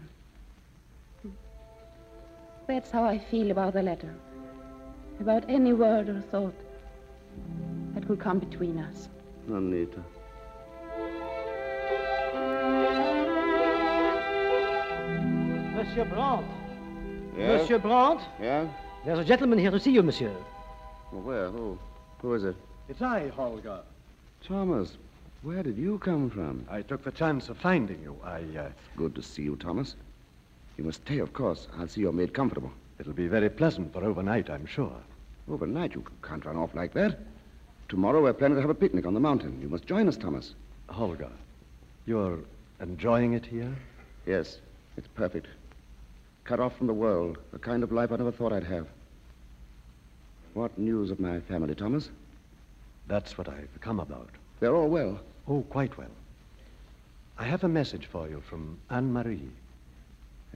That's 2.68 2.90
how 2.90 3.02
I 3.04 3.18
feel 3.18 3.50
about 3.50 3.72
the 3.74 3.82
letter. 3.82 4.14
About 5.20 5.44
any 5.48 5.72
word 5.72 6.08
or 6.08 6.20
thought 6.20 6.54
that 7.94 8.06
could 8.06 8.20
come 8.20 8.38
between 8.38 8.78
us. 8.78 9.08
Anita. 9.48 10.02
Monsieur 15.82 16.04
Brandt. 16.04 16.46
Yes? 17.36 17.62
Monsieur 17.62 17.78
Brandt. 17.80 18.20
Yeah? 18.40 18.68
There's 19.04 19.18
a 19.18 19.24
gentleman 19.24 19.58
here 19.58 19.72
to 19.72 19.80
see 19.80 19.90
you, 19.90 20.00
monsieur. 20.04 20.32
Well, 21.10 21.22
where? 21.22 21.50
Who? 21.50 21.76
Who 22.20 22.34
is 22.34 22.44
it? 22.44 22.54
It's 22.88 23.02
I, 23.02 23.30
Holger. 23.30 23.80
Thomas. 24.46 24.92
Where 25.42 25.64
did 25.64 25.76
you 25.76 25.98
come 25.98 26.30
from? 26.30 26.64
I 26.70 26.82
took 26.82 27.02
the 27.02 27.10
chance 27.10 27.48
of 27.48 27.58
finding 27.58 28.00
you. 28.00 28.16
I, 28.22 28.42
uh... 28.56 28.68
Good 28.96 29.16
to 29.16 29.22
see 29.22 29.42
you, 29.42 29.56
Thomas. 29.56 29.96
You 30.78 30.84
must 30.84 31.04
stay, 31.04 31.18
of 31.18 31.32
course. 31.32 31.66
I'll 31.76 31.88
see 31.88 32.02
you're 32.02 32.12
made 32.12 32.32
comfortable. 32.32 32.70
It'll 33.00 33.12
be 33.12 33.26
very 33.26 33.50
pleasant 33.50 33.92
for 33.92 34.04
overnight, 34.04 34.50
I'm 34.50 34.66
sure. 34.66 34.96
Overnight? 35.50 35.96
You 35.96 36.04
can't 36.22 36.44
run 36.44 36.56
off 36.56 36.76
like 36.76 36.94
that. 36.94 37.18
Tomorrow 37.88 38.22
we're 38.22 38.34
planning 38.34 38.54
to 38.54 38.60
have 38.60 38.70
a 38.70 38.74
picnic 38.74 39.04
on 39.04 39.14
the 39.14 39.20
mountain. 39.20 39.58
You 39.60 39.68
must 39.68 39.86
join 39.86 40.06
us, 40.06 40.16
Thomas. 40.16 40.54
Holger, 40.88 41.30
you're 42.06 42.38
enjoying 42.80 43.32
it 43.32 43.44
here? 43.44 43.74
Yes, 44.26 44.58
it's 44.96 45.08
perfect. 45.08 45.48
Cut 46.52 46.60
off 46.60 46.76
from 46.76 46.86
the 46.86 46.92
world, 46.92 47.38
the 47.50 47.58
kind 47.58 47.82
of 47.82 47.92
life 47.92 48.12
I 48.12 48.16
never 48.16 48.30
thought 48.30 48.52
I'd 48.52 48.64
have. 48.64 48.86
What 50.52 50.76
news 50.76 51.10
of 51.10 51.18
my 51.18 51.40
family, 51.40 51.74
Thomas? 51.74 52.10
That's 53.06 53.38
what 53.38 53.48
I've 53.48 53.80
come 53.80 53.98
about. 53.98 54.28
They're 54.60 54.76
all 54.76 54.90
well. 54.90 55.18
Oh, 55.48 55.62
quite 55.70 55.96
well. 55.96 56.10
I 57.38 57.44
have 57.44 57.64
a 57.64 57.68
message 57.68 58.04
for 58.04 58.28
you 58.28 58.42
from 58.50 58.76
Anne 58.90 59.14
Marie. 59.14 59.48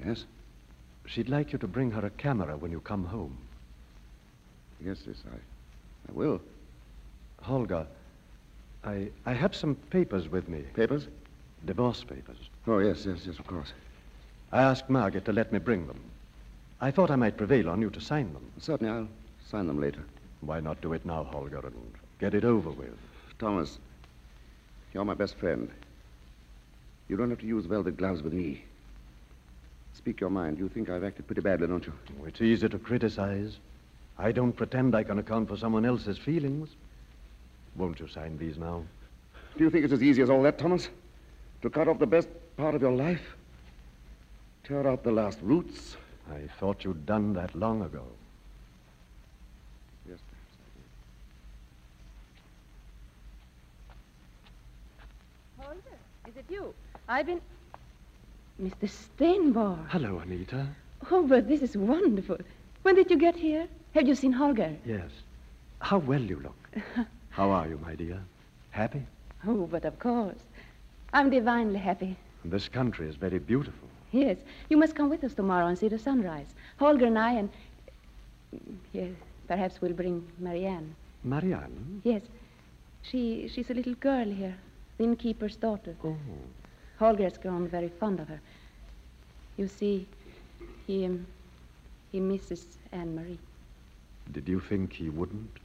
Yes? 0.05 0.27
She'd 1.07 1.31
like 1.31 1.55
you 1.55 1.59
to 1.61 1.67
bring 1.67 1.91
her 1.93 2.05
a 2.05 2.11
camera 2.11 2.59
when 2.59 2.71
you 2.71 2.81
come 2.81 3.07
home. 3.07 3.39
Yes, 4.85 4.99
yes, 5.07 5.23
I, 5.33 5.37
I 5.37 6.13
will. 6.13 6.43
Holger, 7.41 7.87
I, 8.85 9.09
I 9.25 9.33
have 9.33 9.57
some 9.57 9.77
papers 9.89 10.29
with 10.29 10.47
me. 10.47 10.61
Papers? 10.75 11.09
Divorce 11.65 12.05
papers. 12.05 12.51
Oh, 12.67 12.81
yes, 12.81 13.07
yes, 13.07 13.21
yes, 13.25 13.39
of 13.39 13.47
course. 13.47 13.73
I 14.53 14.63
asked 14.63 14.89
Margaret 14.89 15.25
to 15.27 15.33
let 15.33 15.53
me 15.53 15.59
bring 15.59 15.87
them. 15.87 16.01
I 16.81 16.91
thought 16.91 17.11
I 17.11 17.17
might 17.17 17.37
prevail 17.37 17.69
on 17.71 17.81
you 17.81 17.91
to 17.91 18.01
sign 18.01 18.33
them. 18.33 18.45
Certainly, 18.59 18.93
I'll 18.93 19.09
sign 19.49 19.67
them 19.67 19.81
later. 19.81 20.05
Why 20.41 20.61
not 20.61 20.81
do 20.81 20.93
it 20.93 21.05
now, 21.07 21.25
Holger, 21.25 21.59
and 21.59 21.75
get 22.21 22.35
it 22.35 22.45
over 22.45 22.71
with? 22.71 22.95
Thomas, 23.39 23.79
you're 24.93 25.05
my 25.05 25.15
best 25.15 25.37
friend. 25.37 25.71
You 27.09 27.17
don't 27.17 27.31
have 27.31 27.41
to 27.41 27.47
use 27.47 27.67
velvet 27.67 27.97
gloves 27.97 28.23
with 28.23 28.33
me. 28.33 28.63
Speak 29.95 30.21
your 30.21 30.31
mind. 30.31 30.59
You 30.59 30.69
think 30.69 30.91
I've 30.91 31.05
acted 31.05 31.27
pretty 31.27 31.41
badly, 31.41 31.67
don't 31.67 31.87
you? 31.87 31.93
Oh, 32.21 32.27
It's 32.27 32.41
easy 32.41 32.69
to 32.69 32.79
criticize. 32.79 33.57
I 34.19 34.33
don't 34.33 34.53
pretend 34.53 34.95
I 34.95 35.03
can 35.03 35.19
account 35.19 35.49
for 35.49 35.57
someone 35.57 35.85
else's 35.85 36.19
feelings. 36.19 36.69
Won't 37.77 38.01
you 38.01 38.09
sign 38.09 38.39
these 38.39 38.57
now? 38.57 38.85
Do 39.57 39.65
you 39.65 39.71
think 39.71 39.85
it's 39.85 39.93
as 39.93 40.03
easy 40.03 40.23
as 40.23 40.31
all 40.31 40.43
that, 40.43 40.59
Thomas? 40.59 40.89
To 41.63 41.71
cut 41.71 41.89
off 41.89 41.99
the 41.99 42.07
best 42.07 42.29
part 42.57 42.75
of 42.75 42.83
your 42.83 42.93
life? 42.93 43.37
Tear 44.67 44.89
out 44.89 45.05
the 45.05 45.13
last 45.13 45.39
roots? 45.43 45.97
I 46.29 46.49
thought 46.59 46.83
you'd 46.83 47.07
done 47.07 47.35
that 47.35 47.55
long 47.55 47.83
ago. 47.83 48.03
Yes, 50.09 50.19
perhaps 50.29 50.57
I 55.61 55.63
did. 55.63 55.67
Holger, 55.69 55.99
is 56.29 56.37
it 56.37 56.45
you? 56.49 56.75
I've 57.09 57.27
been. 57.27 57.41
Mr. 58.61 58.91
Stenborg. 58.91 59.89
Hello, 59.89 60.19
Anita. 60.19 60.67
Oh, 61.13 61.25
but 61.25 61.47
this 61.47 61.63
is 61.63 61.77
wonderful. 61.77 62.39
When 62.83 62.97
did 62.97 63.09
you 63.09 63.19
get 63.19 63.37
here? 63.37 63.69
Have 63.95 64.09
you 64.09 64.17
seen 64.17 64.33
Holger? 64.33 64.75
Yes. 64.85 65.11
How 65.79 65.99
well 65.99 66.21
you 66.21 66.41
look. 66.41 66.85
How 67.31 67.51
are 67.51 67.69
you, 67.69 67.79
my 67.85 67.95
dear? 67.95 68.21
Happy? 68.71 69.07
Oh, 69.47 69.69
but 69.69 69.85
of 69.85 69.97
course. 70.01 70.43
I'm 71.13 71.31
divinely 71.31 71.79
happy. 71.79 72.17
This 72.45 72.67
country 72.69 73.09
is 73.09 73.15
very 73.15 73.39
beautiful. 73.39 73.89
Yes, 74.13 74.39
you 74.69 74.77
must 74.77 74.95
come 74.95 75.11
with 75.11 75.25
us 75.25 75.35
tomorrow 75.35 75.67
and 75.67 75.79
see 75.79 75.89
the 75.89 75.99
sunrise. 75.99 76.55
Holger 76.79 77.07
and 77.07 77.19
I 77.19 77.33
and. 77.33 77.51
Yes, 78.93 79.11
perhaps 79.49 79.81
we'll 79.81 79.93
bring 79.93 80.27
Marianne. 80.39 80.95
Marianne? 81.25 82.01
Yes. 82.05 82.23
She 83.03 83.49
she's 83.49 83.71
a 83.71 83.75
little 83.75 83.95
girl 83.95 84.25
here, 84.25 84.57
the 84.99 85.05
innkeeper's 85.05 85.57
daughter. 85.57 85.95
Oh. 86.05 86.17
Holger's 86.99 87.39
grown 87.39 87.69
very 87.69 87.89
fond 87.89 88.21
of 88.21 88.29
her. 88.29 88.41
You 89.57 89.69
see, 89.69 90.07
he 90.87 91.05
um, 91.05 91.27
he 92.11 92.21
misses 92.21 92.79
Anne 92.93 93.15
Marie. 93.15 93.39
Did 94.33 94.49
you 94.49 94.61
think 94.61 94.93
he 94.93 95.09
wouldn't? 95.09 95.59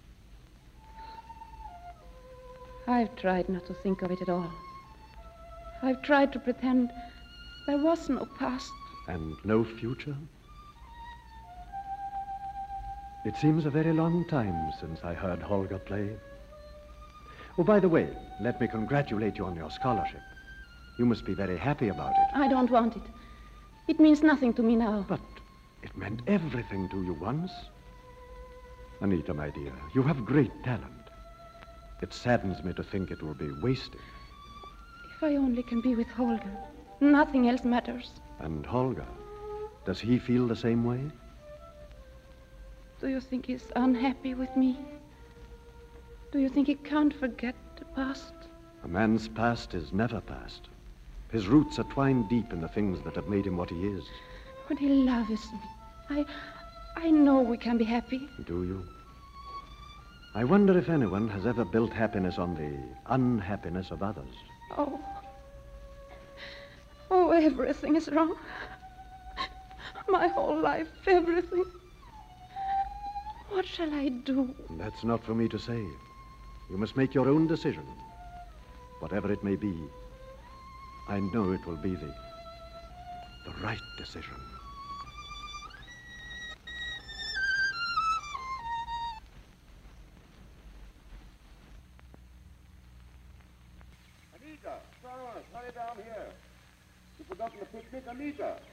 I've 2.88 3.16
tried 3.16 3.50
not 3.50 3.66
to 3.68 3.74
think 3.74 4.02
of 4.02 4.12
it 4.12 4.22
at 4.22 4.30
all. 4.30 4.52
I've 5.82 6.02
tried 6.02 6.32
to 6.34 6.40
pretend 6.40 6.92
there 7.68 7.78
was 7.78 8.10
no 8.10 8.26
past. 8.38 8.72
And 9.08 9.36
no 9.44 9.64
future? 9.64 10.16
It 13.24 13.36
seems 13.38 13.66
a 13.66 13.70
very 13.70 13.94
long 13.94 14.28
time 14.28 14.72
since 14.80 15.00
I 15.04 15.14
heard 15.14 15.42
Holger 15.42 15.78
play. 15.78 16.10
Oh, 17.58 17.64
by 17.64 17.80
the 17.80 17.90
way, 17.90 18.10
let 18.40 18.60
me 18.60 18.68
congratulate 18.68 19.38
you 19.38 19.46
on 19.46 19.56
your 19.56 19.70
scholarship. 19.70 20.22
You 20.98 21.06
must 21.06 21.26
be 21.26 21.34
very 21.34 21.58
happy 21.58 21.90
about 21.90 22.12
it. 22.12 22.36
I 22.36 22.48
don't 22.48 22.72
want 22.72 22.96
it. 22.96 23.04
It 23.88 24.00
means 24.00 24.24
nothing 24.24 24.54
to 24.54 24.64
me 24.64 24.76
now. 24.76 25.06
But 25.08 25.20
it 25.84 25.96
meant 25.96 26.22
everything 26.28 26.90
to 26.90 27.04
you 27.04 27.14
once. 27.14 27.52
Anita, 29.02 29.34
my 29.34 29.50
dear, 29.50 29.74
you 29.94 30.02
have 30.04 30.26
great 30.26 30.52
talent. 30.64 31.10
It 32.02 32.14
saddens 32.14 32.64
me 32.64 32.74
to 32.74 32.84
think 32.84 33.12
it 33.12 33.22
will 33.22 33.34
be 33.34 33.52
wasted. 33.62 34.02
If 35.16 35.24
I 35.24 35.36
only 35.36 35.64
can 35.64 35.82
be 35.82 35.96
with 35.96 36.08
Holger, 36.08 36.58
nothing 37.02 37.50
else 37.50 37.66
matters. 37.66 38.12
And 38.40 38.66
Holger, 38.66 39.06
does 39.86 40.00
he 40.00 40.20
feel 40.20 40.48
the 40.48 40.56
same 40.56 40.86
way? 40.86 41.02
Do 43.00 43.08
you 43.08 43.20
think 43.20 43.48
he's 43.48 43.68
unhappy 43.76 44.36
with 44.36 44.56
me? 44.56 44.80
Do 46.32 46.40
you 46.40 46.50
think 46.50 46.68
he 46.68 46.76
can't 46.76 47.14
forget 47.14 47.56
the 47.78 47.86
past? 47.86 48.34
A 48.84 48.88
man's 48.88 49.28
past 49.28 49.74
is 49.74 49.92
never 49.92 50.22
past. 50.22 50.70
His 51.32 51.48
roots 51.48 51.80
are 51.80 51.84
twined 51.84 52.30
deep 52.30 52.54
in 52.54 52.62
the 52.62 52.68
things 52.68 53.02
that 53.04 53.16
have 53.16 53.28
made 53.28 53.46
him 53.46 53.58
what 53.58 53.70
he 53.70 53.88
is. 53.88 54.04
But 54.68 54.78
he 54.78 54.88
loves 54.88 55.52
me, 55.52 55.60
I, 56.10 56.26
I 56.96 57.10
know 57.10 57.42
we 57.42 57.58
can 57.58 57.78
be 57.78 57.84
happy. 57.84 58.30
Do 58.46 58.64
you? 58.64 58.86
I 60.34 60.44
wonder 60.44 60.78
if 60.78 60.90
anyone 60.90 61.28
has 61.30 61.46
ever 61.46 61.66
built 61.66 61.92
happiness 61.92 62.38
on 62.38 62.56
the 62.56 63.14
unhappiness 63.14 63.92
of 63.92 64.04
others. 64.04 64.36
Oh. 64.78 65.00
Oh, 67.14 67.32
everything 67.32 67.98
is 67.98 68.08
wrong. 68.08 68.36
My 70.08 70.28
whole 70.30 70.58
life, 70.58 70.88
everything. 71.06 71.66
What 73.50 73.66
shall 73.66 73.94
I 73.94 74.08
do? 74.08 74.56
That's 74.70 75.04
not 75.04 75.22
for 75.22 75.36
me 75.36 75.50
to 75.50 75.60
say. 75.60 75.86
You 76.70 76.78
must 76.78 76.96
make 76.96 77.14
your 77.14 77.28
own 77.28 77.48
decision. 77.48 77.86
Whatever 79.00 79.30
it 79.30 79.44
may 79.44 79.58
be, 79.58 79.76
I 81.10 81.20
know 81.20 81.52
it 81.52 81.66
will 81.68 81.76
be 81.76 81.96
the, 81.96 82.14
the 83.46 83.52
right 83.62 83.82
decision. 83.98 84.36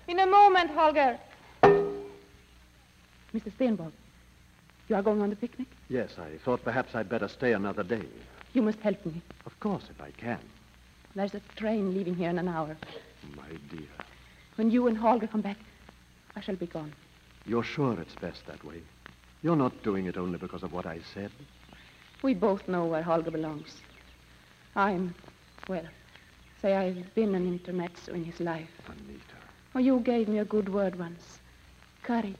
In 0.06 0.18
a 0.20 0.26
moment, 0.26 0.70
Holger. 0.70 1.18
Mr. 3.34 3.52
Stenborg, 3.58 3.92
you 4.88 4.96
are 4.96 5.02
going 5.02 5.20
on 5.20 5.30
the 5.30 5.36
picnic? 5.36 5.66
Yes, 5.88 6.12
I 6.18 6.38
thought 6.44 6.62
perhaps 6.64 6.94
I'd 6.94 7.08
better 7.08 7.28
stay 7.28 7.52
another 7.52 7.82
day. 7.82 8.04
You 8.54 8.62
must 8.62 8.80
help 8.80 9.04
me. 9.04 9.20
Of 9.44 9.58
course, 9.60 9.84
if 9.90 10.00
I 10.00 10.10
can. 10.12 10.38
There's 11.14 11.34
a 11.34 11.40
train 11.56 11.94
leaving 11.94 12.14
here 12.14 12.30
in 12.30 12.38
an 12.38 12.48
hour. 12.48 12.76
My 13.36 13.48
dear, 13.70 13.88
When 14.56 14.70
you 14.70 14.86
and 14.86 14.96
Holger 14.96 15.26
come 15.26 15.40
back, 15.42 15.58
I 16.36 16.40
shall 16.40 16.56
be 16.56 16.66
gone. 16.66 16.92
you're 17.46 17.64
sure 17.64 17.98
it's 18.00 18.14
best 18.14 18.46
that 18.46 18.64
way? 18.64 18.80
You're 19.42 19.56
not 19.56 19.82
doing 19.82 20.06
it 20.06 20.16
only 20.16 20.38
because 20.38 20.62
of 20.62 20.72
what 20.72 20.86
I 20.86 21.00
said? 21.14 21.30
We 22.22 22.34
both 22.34 22.66
know 22.68 22.86
where 22.86 23.02
Holger 23.02 23.30
belongs. 23.30 23.76
I'm, 24.76 25.14
well, 25.68 25.84
say 26.60 26.74
I've 26.74 27.14
been 27.14 27.34
an 27.34 27.46
intermezzo 27.46 28.12
in 28.12 28.24
his 28.24 28.40
life. 28.40 28.68
Anita. 28.86 29.22
Oh, 29.74 29.78
you 29.78 30.00
gave 30.00 30.28
me 30.28 30.38
a 30.38 30.44
good 30.44 30.68
word 30.72 30.98
once. 30.98 31.38
Courage. 32.02 32.36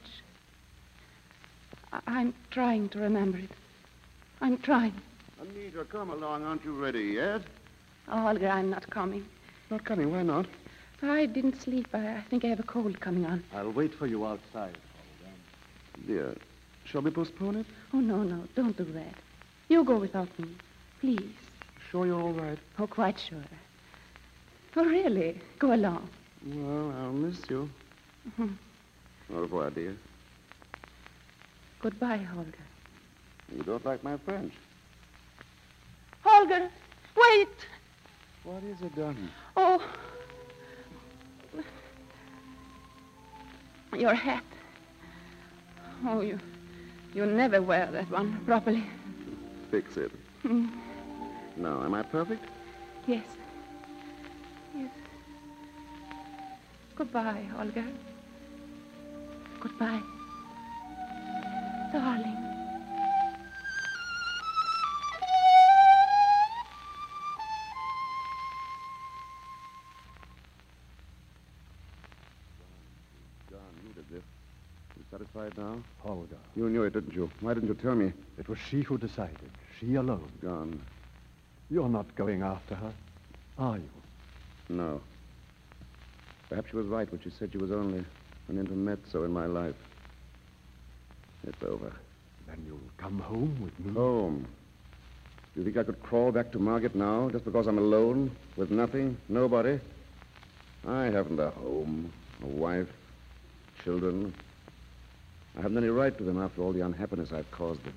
I- 1.93 2.01
I'm 2.07 2.33
trying 2.51 2.89
to 2.89 2.99
remember 2.99 3.37
it. 3.37 3.51
I'm 4.41 4.57
trying. 4.57 4.93
Anita, 5.41 5.85
come 5.85 6.09
along. 6.09 6.43
Aren't 6.43 6.63
you 6.65 6.73
ready 6.73 7.03
yet? 7.03 7.41
Oh, 8.09 8.21
Holger, 8.21 8.49
I'm 8.49 8.69
not 8.69 8.89
coming. 8.89 9.25
Not 9.69 9.83
coming. 9.85 10.11
Why 10.11 10.23
not? 10.23 10.45
I 11.01 11.25
didn't 11.27 11.61
sleep. 11.61 11.87
I, 11.93 12.17
I 12.17 12.21
think 12.29 12.43
I 12.43 12.47
have 12.47 12.59
a 12.59 12.63
cold 12.63 12.99
coming 12.99 13.25
on. 13.25 13.43
I'll 13.53 13.71
wait 13.71 13.93
for 13.95 14.07
you 14.07 14.25
outside. 14.25 14.77
Dear, 16.07 16.35
shall 16.85 17.01
we 17.01 17.11
postpone 17.11 17.57
it? 17.57 17.65
Oh, 17.93 17.99
no, 17.99 18.23
no, 18.23 18.43
don't 18.55 18.75
do 18.75 18.85
that. 18.85 19.13
You 19.67 19.83
go 19.83 19.97
without 19.97 20.29
me, 20.39 20.49
please. 20.99 21.35
Sure 21.91 22.05
you're 22.05 22.21
all 22.21 22.33
right? 22.33 22.57
Oh, 22.79 22.87
quite 22.87 23.19
sure. 23.19 23.43
Oh, 24.79 24.85
really? 24.85 25.37
Go 25.59 25.73
along. 25.73 26.07
Well, 26.45 26.93
I'll 26.97 27.11
miss 27.11 27.41
you. 27.49 27.69
Mhm. 28.29 28.55
Au 29.29 29.41
revoir, 29.41 29.71
dear. 29.71 29.97
Goodbye, 31.81 32.23
Holger. 32.23 32.63
You 33.53 33.63
don't 33.63 33.83
like 33.83 34.01
my 34.05 34.15
French. 34.15 34.53
Holger, 36.23 36.69
wait! 37.17 37.57
What 38.45 38.63
is 38.63 38.81
it, 38.81 38.95
darling? 38.95 39.29
Oh. 39.57 39.83
Your 43.97 44.13
hat. 44.13 44.43
Oh, 46.07 46.21
you, 46.21 46.39
you 47.13 47.25
never 47.25 47.61
wear 47.61 47.87
that 47.91 48.09
one 48.09 48.39
properly. 48.45 48.85
Fix 49.71 49.97
it. 49.97 50.11
Hmm. 50.43 50.67
Now, 51.57 51.83
am 51.83 51.93
I 51.93 52.03
perfect? 52.03 52.45
Yes. 53.07 53.38
Goodbye, 56.99 57.45
Holger. 57.55 57.85
Goodbye. 59.61 60.01
Darling. 61.93 62.35
John, 73.49 73.59
you 73.81 73.93
did 73.93 74.09
this. 74.11 74.21
You 74.97 75.03
satisfied 75.09 75.57
now? 75.57 75.81
Holger. 75.99 76.35
You 76.57 76.69
knew 76.69 76.83
it, 76.83 76.91
didn't 76.91 77.13
you? 77.13 77.31
Why 77.39 77.53
didn't 77.53 77.69
you 77.69 77.75
tell 77.75 77.95
me? 77.95 78.11
It 78.37 78.49
was 78.49 78.59
she 78.69 78.81
who 78.81 78.97
decided. 78.97 79.49
She 79.79 79.95
alone. 79.95 80.29
Gone. 80.41 80.81
You're 81.69 81.87
not 81.87 82.13
going 82.17 82.41
after 82.41 82.75
her, 82.75 82.91
are 83.57 83.77
you? 83.77 83.89
No. 84.67 84.99
Perhaps 86.49 86.71
she 86.71 86.75
was 86.75 86.87
right 86.87 87.09
when 87.11 87.21
she 87.21 87.29
said 87.29 87.51
she 87.51 87.59
was 87.59 87.71
only 87.71 88.03
an 88.47 88.59
intermezzo 88.59 89.23
in 89.23 89.31
my 89.31 89.45
life. 89.45 89.75
It's 91.47 91.61
over. 91.63 91.93
Then 92.47 92.63
you'll 92.65 92.79
come 92.97 93.19
home 93.19 93.61
with 93.61 93.79
me? 93.79 93.93
Home. 93.93 94.47
Do 95.53 95.61
You 95.61 95.65
think 95.65 95.77
I 95.77 95.83
could 95.83 96.01
crawl 96.01 96.31
back 96.31 96.51
to 96.51 96.59
Margaret 96.59 96.95
now 96.95 97.29
just 97.29 97.45
because 97.45 97.67
I'm 97.67 97.77
alone, 97.77 98.35
with 98.57 98.71
nothing, 98.71 99.17
nobody? 99.29 99.79
I 100.87 101.05
haven't 101.05 101.39
a 101.39 101.51
home, 101.51 102.11
a 102.43 102.47
wife, 102.47 102.89
children. 103.83 104.33
I 105.57 105.61
haven't 105.61 105.77
any 105.77 105.89
right 105.89 106.15
to 106.17 106.23
them 106.23 106.41
after 106.41 106.61
all 106.61 106.71
the 106.71 106.81
unhappiness 106.81 107.31
I've 107.31 107.49
caused 107.51 107.83
them. 107.83 107.95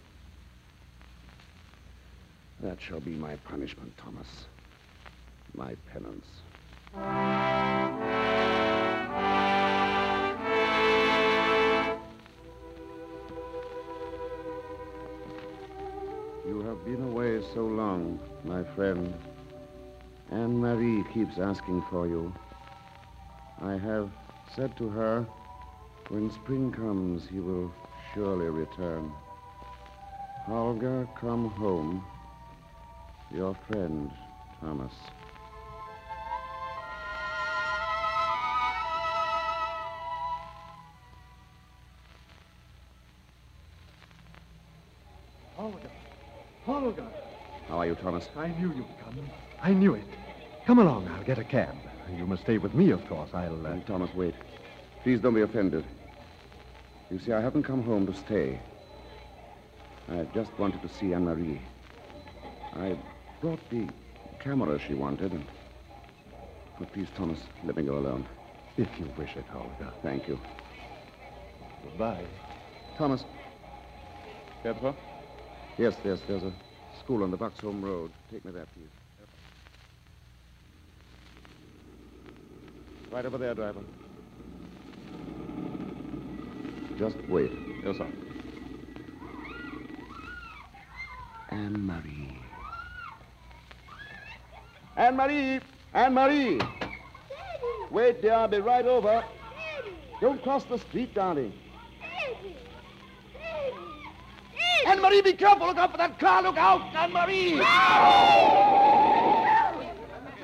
That 2.60 2.78
shall 2.80 3.00
be 3.00 3.12
my 3.12 3.36
punishment, 3.36 3.96
Thomas. 3.98 4.26
My 5.54 5.74
penance. 5.92 6.26
Have 16.72 16.86
been 16.86 17.02
away 17.02 17.42
so 17.52 17.66
long, 17.66 18.18
my 18.44 18.64
friend. 18.64 19.12
Anne 20.30 20.58
Marie 20.58 21.04
keeps 21.12 21.38
asking 21.38 21.82
for 21.90 22.06
you. 22.06 22.32
I 23.60 23.72
have 23.72 24.10
said 24.56 24.74
to 24.78 24.88
her, 24.88 25.26
when 26.08 26.30
spring 26.30 26.72
comes, 26.72 27.28
he 27.28 27.40
will 27.40 27.70
surely 28.14 28.46
return. 28.46 29.12
Holger, 30.46 31.06
come 31.14 31.50
home. 31.50 32.02
Your 33.30 33.54
friend, 33.68 34.10
Thomas. 34.58 34.94
Thomas? 48.02 48.28
I 48.36 48.48
knew 48.48 48.72
you'd 48.74 48.84
come. 49.04 49.18
I 49.62 49.72
knew 49.72 49.94
it. 49.94 50.04
Come 50.66 50.80
along. 50.80 51.08
I'll 51.08 51.24
get 51.24 51.38
a 51.38 51.44
cab. 51.44 51.76
You 52.16 52.26
must 52.26 52.42
stay 52.42 52.58
with 52.58 52.74
me, 52.74 52.90
of 52.90 53.06
course. 53.08 53.30
I'll. 53.32 53.66
Uh... 53.66 53.78
Thomas, 53.86 54.12
wait. 54.14 54.34
Please 55.02 55.20
don't 55.20 55.34
be 55.34 55.42
offended. 55.42 55.84
You 57.10 57.18
see, 57.18 57.32
I 57.32 57.40
haven't 57.40 57.62
come 57.62 57.82
home 57.82 58.06
to 58.06 58.14
stay. 58.14 58.58
I 60.08 60.24
just 60.34 60.50
wanted 60.58 60.82
to 60.82 60.88
see 60.88 61.14
Anne 61.14 61.24
Marie. 61.24 61.60
I 62.74 62.98
brought 63.40 63.60
the 63.70 63.88
camera 64.40 64.78
she 64.80 64.94
wanted, 64.94 65.32
and. 65.32 65.44
Oh, 66.80 66.84
please, 66.92 67.08
Thomas, 67.16 67.38
let 67.64 67.76
me 67.76 67.84
go 67.84 67.98
alone. 67.98 68.26
If 68.76 68.88
you 68.98 69.08
wish 69.16 69.36
it, 69.36 69.44
Holger. 69.46 69.92
Thank 70.02 70.26
you. 70.26 70.40
Goodbye. 71.84 72.24
Thomas. 72.96 73.24
Pietro? 74.62 74.96
Yes, 75.78 75.94
yes, 76.04 76.18
there's 76.26 76.42
a 76.42 76.52
school 77.00 77.22
on 77.22 77.30
the 77.30 77.38
Buxholm 77.38 77.82
Road. 77.82 78.10
Take 78.30 78.44
me 78.44 78.52
there, 78.52 78.66
please. 78.74 78.88
Right 83.10 83.26
over 83.26 83.38
there, 83.38 83.54
driver. 83.54 83.80
Just 86.98 87.16
wait. 87.28 87.52
Yes, 87.84 87.98
sir. 87.98 88.06
Anne 91.50 91.86
Marie. 91.86 92.38
Anne 94.96 95.16
Marie! 95.16 95.60
Anne 95.92 96.14
Marie! 96.14 96.60
Wait, 97.90 98.22
dear. 98.22 98.32
I'll 98.32 98.48
be 98.48 98.58
right 98.58 98.86
over. 98.86 99.22
Don't 100.20 100.42
cross 100.42 100.64
the 100.64 100.78
street, 100.78 101.14
darling. 101.14 101.52
Anne 105.02 105.10
Marie, 105.10 105.22
be 105.22 105.32
careful. 105.32 105.66
Look 105.66 105.78
out 105.78 105.90
for 105.90 105.98
that 105.98 106.18
car. 106.20 106.42
Look 106.42 106.56
out, 106.56 106.94
Anne 106.94 107.12
Marie! 107.12 107.54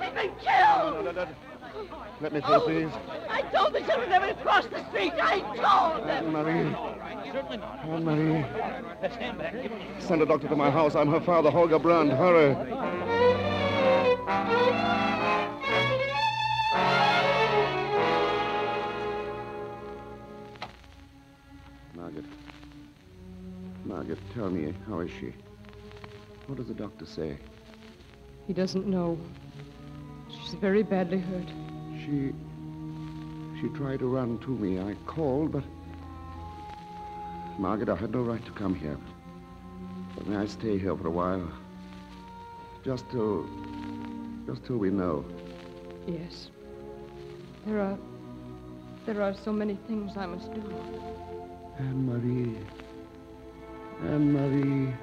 We've 0.01 0.15
been 0.15 0.33
killed! 0.41 0.95
No, 0.95 1.03
no, 1.03 1.13
no. 1.13 1.29
Let 2.21 2.33
me 2.33 2.41
through, 2.41 2.61
please. 2.61 2.91
Oh, 2.93 3.27
I 3.31 3.43
told 3.43 3.73
the 3.73 3.81
children 3.83 4.11
never 4.11 4.27
to 4.27 4.35
cross 4.35 4.67
the 4.67 4.85
street. 4.89 5.13
I 5.21 5.39
told 5.41 6.09
them. 6.09 6.27
Anne 6.27 6.33
Marie. 6.33 6.75
Anne 7.85 8.05
Marie. 8.05 8.45
Stand 9.13 9.39
back. 9.39 9.55
Send 10.01 10.23
a 10.23 10.27
doctor 10.27 10.49
to 10.49 10.57
my 10.57 10.73
house. 10.73 10.97
I'm 10.97 11.09
her 11.09 11.21
father, 11.21 11.53
Holger 11.53 11.79
Brandt. 11.79 12.13
Hurry. 12.13 12.57
Margaret, 24.09 24.35
tell 24.35 24.49
me, 24.49 24.75
how 24.89 25.01
is 25.01 25.11
she? 25.21 25.35
What 26.47 26.57
does 26.57 26.69
the 26.69 26.73
doctor 26.73 27.05
say? 27.05 27.37
He 28.47 28.55
doesn't 28.55 28.87
know. 28.87 29.19
She's 30.31 30.55
very 30.55 30.83
badly 30.83 31.19
hurt. 31.19 31.49
She. 32.01 32.33
She 33.61 33.69
tried 33.77 33.99
to 33.99 34.07
run 34.07 34.39
to 34.39 34.49
me. 34.49 34.81
I 34.81 34.95
called, 35.05 35.53
but. 35.53 35.63
Margaret, 37.59 37.91
I 37.91 37.97
had 37.97 38.13
no 38.13 38.23
right 38.23 38.43
to 38.47 38.53
come 38.53 38.75
here. 38.75 38.97
But 40.17 40.27
may 40.27 40.37
I 40.37 40.47
stay 40.47 40.79
here 40.79 40.97
for 40.97 41.09
a 41.09 41.11
while? 41.11 41.47
Just 42.83 43.11
till. 43.11 43.47
Just 44.47 44.65
till 44.65 44.79
we 44.79 44.89
know. 44.89 45.23
Yes. 46.07 46.49
There 47.67 47.79
are. 47.79 47.99
There 49.05 49.21
are 49.21 49.35
so 49.35 49.53
many 49.53 49.79
things 49.87 50.17
I 50.17 50.25
must 50.25 50.51
do. 50.55 50.63
Anne 51.79 52.07
Marie. 52.07 52.57
Anne 54.05 54.33
Marie. 54.33 54.95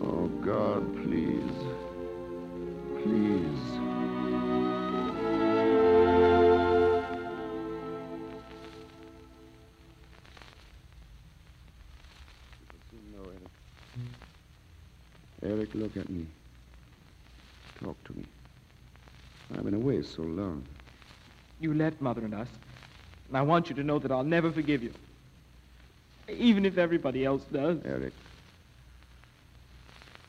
Oh, 0.00 0.26
God, 0.42 0.94
please. 1.04 1.52
Please. 3.02 3.82
Eric, 15.44 15.74
look 15.74 15.96
at 15.96 16.08
me. 16.08 16.24
Talk 17.82 18.02
to 18.04 18.12
me. 18.16 18.24
I've 19.54 19.64
been 19.64 19.74
away 19.74 20.02
so 20.02 20.22
long. 20.22 20.62
You 21.60 21.74
left 21.74 22.00
Mother 22.00 22.24
and 22.24 22.32
us. 22.32 22.48
And 23.28 23.36
I 23.36 23.42
want 23.42 23.68
you 23.68 23.74
to 23.76 23.82
know 23.82 23.98
that 23.98 24.12
I'll 24.12 24.22
never 24.22 24.52
forgive 24.52 24.82
you. 24.82 24.92
Even 26.28 26.64
if 26.64 26.78
everybody 26.78 27.24
else 27.24 27.42
does. 27.52 27.78
Eric. 27.84 28.12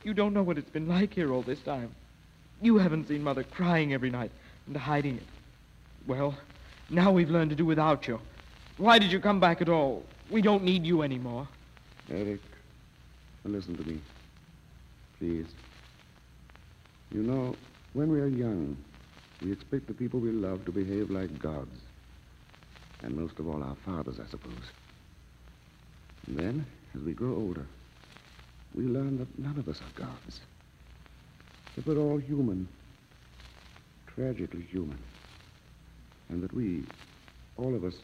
You 0.03 0.13
don't 0.13 0.33
know 0.33 0.43
what 0.43 0.57
it's 0.57 0.69
been 0.69 0.87
like 0.87 1.13
here 1.13 1.31
all 1.31 1.41
this 1.41 1.59
time. 1.59 1.91
You 2.61 2.77
haven't 2.77 3.07
seen 3.07 3.23
Mother 3.23 3.43
crying 3.43 3.93
every 3.93 4.09
night 4.09 4.31
and 4.67 4.75
hiding 4.75 5.17
it. 5.17 5.23
Well, 6.07 6.35
now 6.89 7.11
we've 7.11 7.29
learned 7.29 7.51
to 7.51 7.55
do 7.55 7.65
without 7.65 8.07
you. 8.07 8.19
Why 8.77 8.99
did 8.99 9.11
you 9.11 9.19
come 9.19 9.39
back 9.39 9.61
at 9.61 9.69
all? 9.69 10.03
We 10.29 10.41
don't 10.41 10.63
need 10.63 10.85
you 10.85 11.03
anymore. 11.03 11.47
Eric, 12.09 12.41
listen 13.45 13.77
to 13.77 13.83
me. 13.87 14.01
Please. 15.19 15.45
You 17.11 17.21
know, 17.21 17.55
when 17.93 18.11
we 18.11 18.19
are 18.19 18.27
young, 18.27 18.75
we 19.41 19.51
expect 19.51 19.87
the 19.87 19.93
people 19.93 20.19
we 20.19 20.31
love 20.31 20.65
to 20.65 20.71
behave 20.71 21.09
like 21.09 21.39
gods. 21.39 21.79
And 23.03 23.15
most 23.15 23.39
of 23.39 23.47
all, 23.47 23.63
our 23.63 23.75
fathers, 23.85 24.19
I 24.19 24.29
suppose. 24.29 24.53
And 26.27 26.37
then, 26.37 26.65
as 26.95 27.01
we 27.01 27.13
grow 27.13 27.35
older, 27.35 27.65
we 28.73 28.83
learn 28.83 29.17
that 29.19 29.39
none 29.39 29.57
of 29.57 29.67
us 29.67 29.81
are 29.81 29.99
gods. 29.99 30.39
That 31.75 31.85
we're 31.85 31.97
all 31.97 32.17
human. 32.17 32.67
Tragically 34.07 34.61
human. 34.61 34.97
And 36.29 36.41
that 36.41 36.53
we, 36.53 36.83
all 37.57 37.75
of 37.75 37.83
us, 37.83 37.95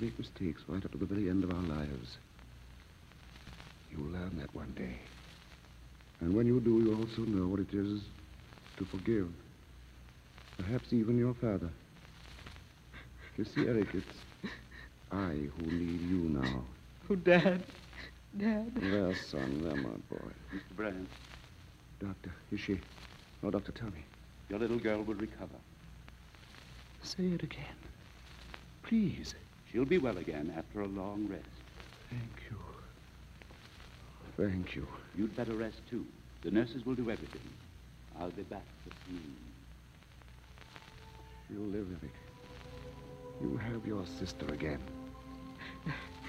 make 0.00 0.18
mistakes 0.18 0.62
right 0.66 0.84
up 0.84 0.92
to 0.92 0.98
the 0.98 1.06
very 1.06 1.28
end 1.28 1.44
of 1.44 1.52
our 1.52 1.62
lives. 1.62 2.16
You'll 3.90 4.10
learn 4.10 4.38
that 4.38 4.54
one 4.54 4.72
day. 4.76 4.96
And 6.20 6.34
when 6.34 6.46
you 6.46 6.60
do, 6.60 6.80
you 6.80 6.96
also 6.96 7.22
know 7.22 7.48
what 7.48 7.60
it 7.60 7.72
is 7.72 8.00
to 8.76 8.84
forgive. 8.84 9.28
Perhaps 10.58 10.92
even 10.92 11.18
your 11.18 11.34
father. 11.34 11.70
You 13.36 13.44
see, 13.44 13.66
Eric, 13.66 13.88
it's 13.94 14.52
I 15.12 15.48
who 15.58 15.66
need 15.66 16.00
you 16.02 16.28
now. 16.28 16.64
Oh, 17.10 17.16
Dad. 17.16 17.64
Dad. 18.38 18.70
There, 18.76 19.12
son, 19.16 19.62
there, 19.64 19.74
my 19.74 19.88
boy. 20.08 20.30
Mr. 20.54 20.76
Brandt, 20.76 21.08
Doctor, 21.98 22.30
is 22.52 22.60
she? 22.60 22.78
No, 23.42 23.50
Doctor, 23.50 23.72
tell 23.72 23.88
me. 23.88 24.04
your 24.48 24.60
little 24.60 24.78
girl 24.78 25.02
will 25.02 25.16
recover. 25.16 25.58
Say 27.02 27.24
it 27.24 27.42
again. 27.42 27.74
Please. 28.84 29.34
She'll 29.72 29.84
be 29.84 29.98
well 29.98 30.18
again 30.18 30.54
after 30.56 30.82
a 30.82 30.86
long 30.86 31.26
rest. 31.28 31.48
Thank 32.10 32.22
you. 32.48 32.56
Thank 34.36 34.76
you. 34.76 34.86
You'd 35.18 35.34
better 35.34 35.54
rest, 35.54 35.80
too. 35.90 36.06
The 36.42 36.52
nurses 36.52 36.86
will 36.86 36.94
do 36.94 37.10
everything. 37.10 37.42
I'll 38.20 38.30
be 38.30 38.42
back 38.42 38.62
soon. 39.08 39.34
You'll 41.50 41.70
live, 41.70 41.88
Eric. 42.00 42.14
You'll 43.42 43.58
have 43.58 43.84
your 43.84 44.06
sister 44.06 44.46
again. 44.54 44.78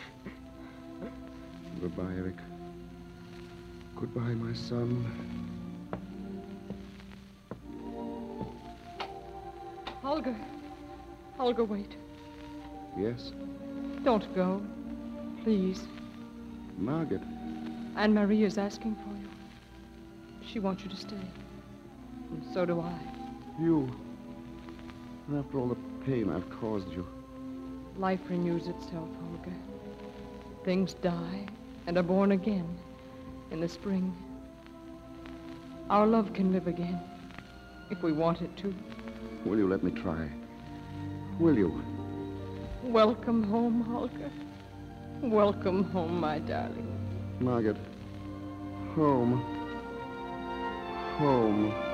Goodbye, 1.80 2.14
Eric. 2.18 2.36
Goodbye, 3.96 4.34
my 4.34 4.54
son. 4.54 5.06
Holger. 10.02 10.36
Holger, 11.38 11.64
wait. 11.64 11.96
Yes? 12.98 13.32
Don't 14.04 14.34
go. 14.36 14.62
Please. 15.44 15.88
Margaret. 16.78 17.22
Anne 17.96 18.14
Marie 18.14 18.44
is 18.44 18.58
asking 18.58 18.96
for 18.96 19.10
you. 19.22 19.30
She 20.46 20.60
wants 20.60 20.84
you 20.84 20.90
to 20.90 20.96
stay. 20.96 21.16
And 22.32 22.44
so 22.54 22.66
do 22.66 22.82
I. 22.82 22.94
You. 23.60 23.90
And 25.28 25.40
after 25.40 25.60
all 25.60 25.68
the 25.68 25.78
pain 26.06 26.32
I've 26.32 26.50
caused 26.50 26.92
you. 26.92 27.08
Life 27.98 28.22
renews 28.30 28.68
itself, 28.68 29.10
Holger. 29.20 29.56
Things 30.64 30.94
die 30.96 31.48
and 31.88 31.98
are 31.98 32.04
born 32.04 32.32
again 32.32 32.78
in 33.52 33.60
the 33.60 33.68
spring. 33.68 34.16
Our 35.90 36.08
love 36.08 36.34
can 36.34 36.52
live 36.54 36.68
again 36.68 37.00
if 37.90 38.02
we 38.02 38.12
want 38.14 38.42
it 38.42 38.56
to. 38.58 38.74
Will 39.46 39.58
you 39.58 39.68
let 39.68 39.84
me 39.84 39.92
try? 39.92 40.30
Will 41.40 41.58
you? 41.58 41.84
Welcome 42.84 43.44
home, 43.44 43.82
Holger. 43.82 44.32
Welcome 45.22 45.84
home, 45.92 46.20
my 46.20 46.40
darling. 46.40 46.88
Margaret. 47.40 47.78
Home. 48.96 49.42
Home. 51.18 51.91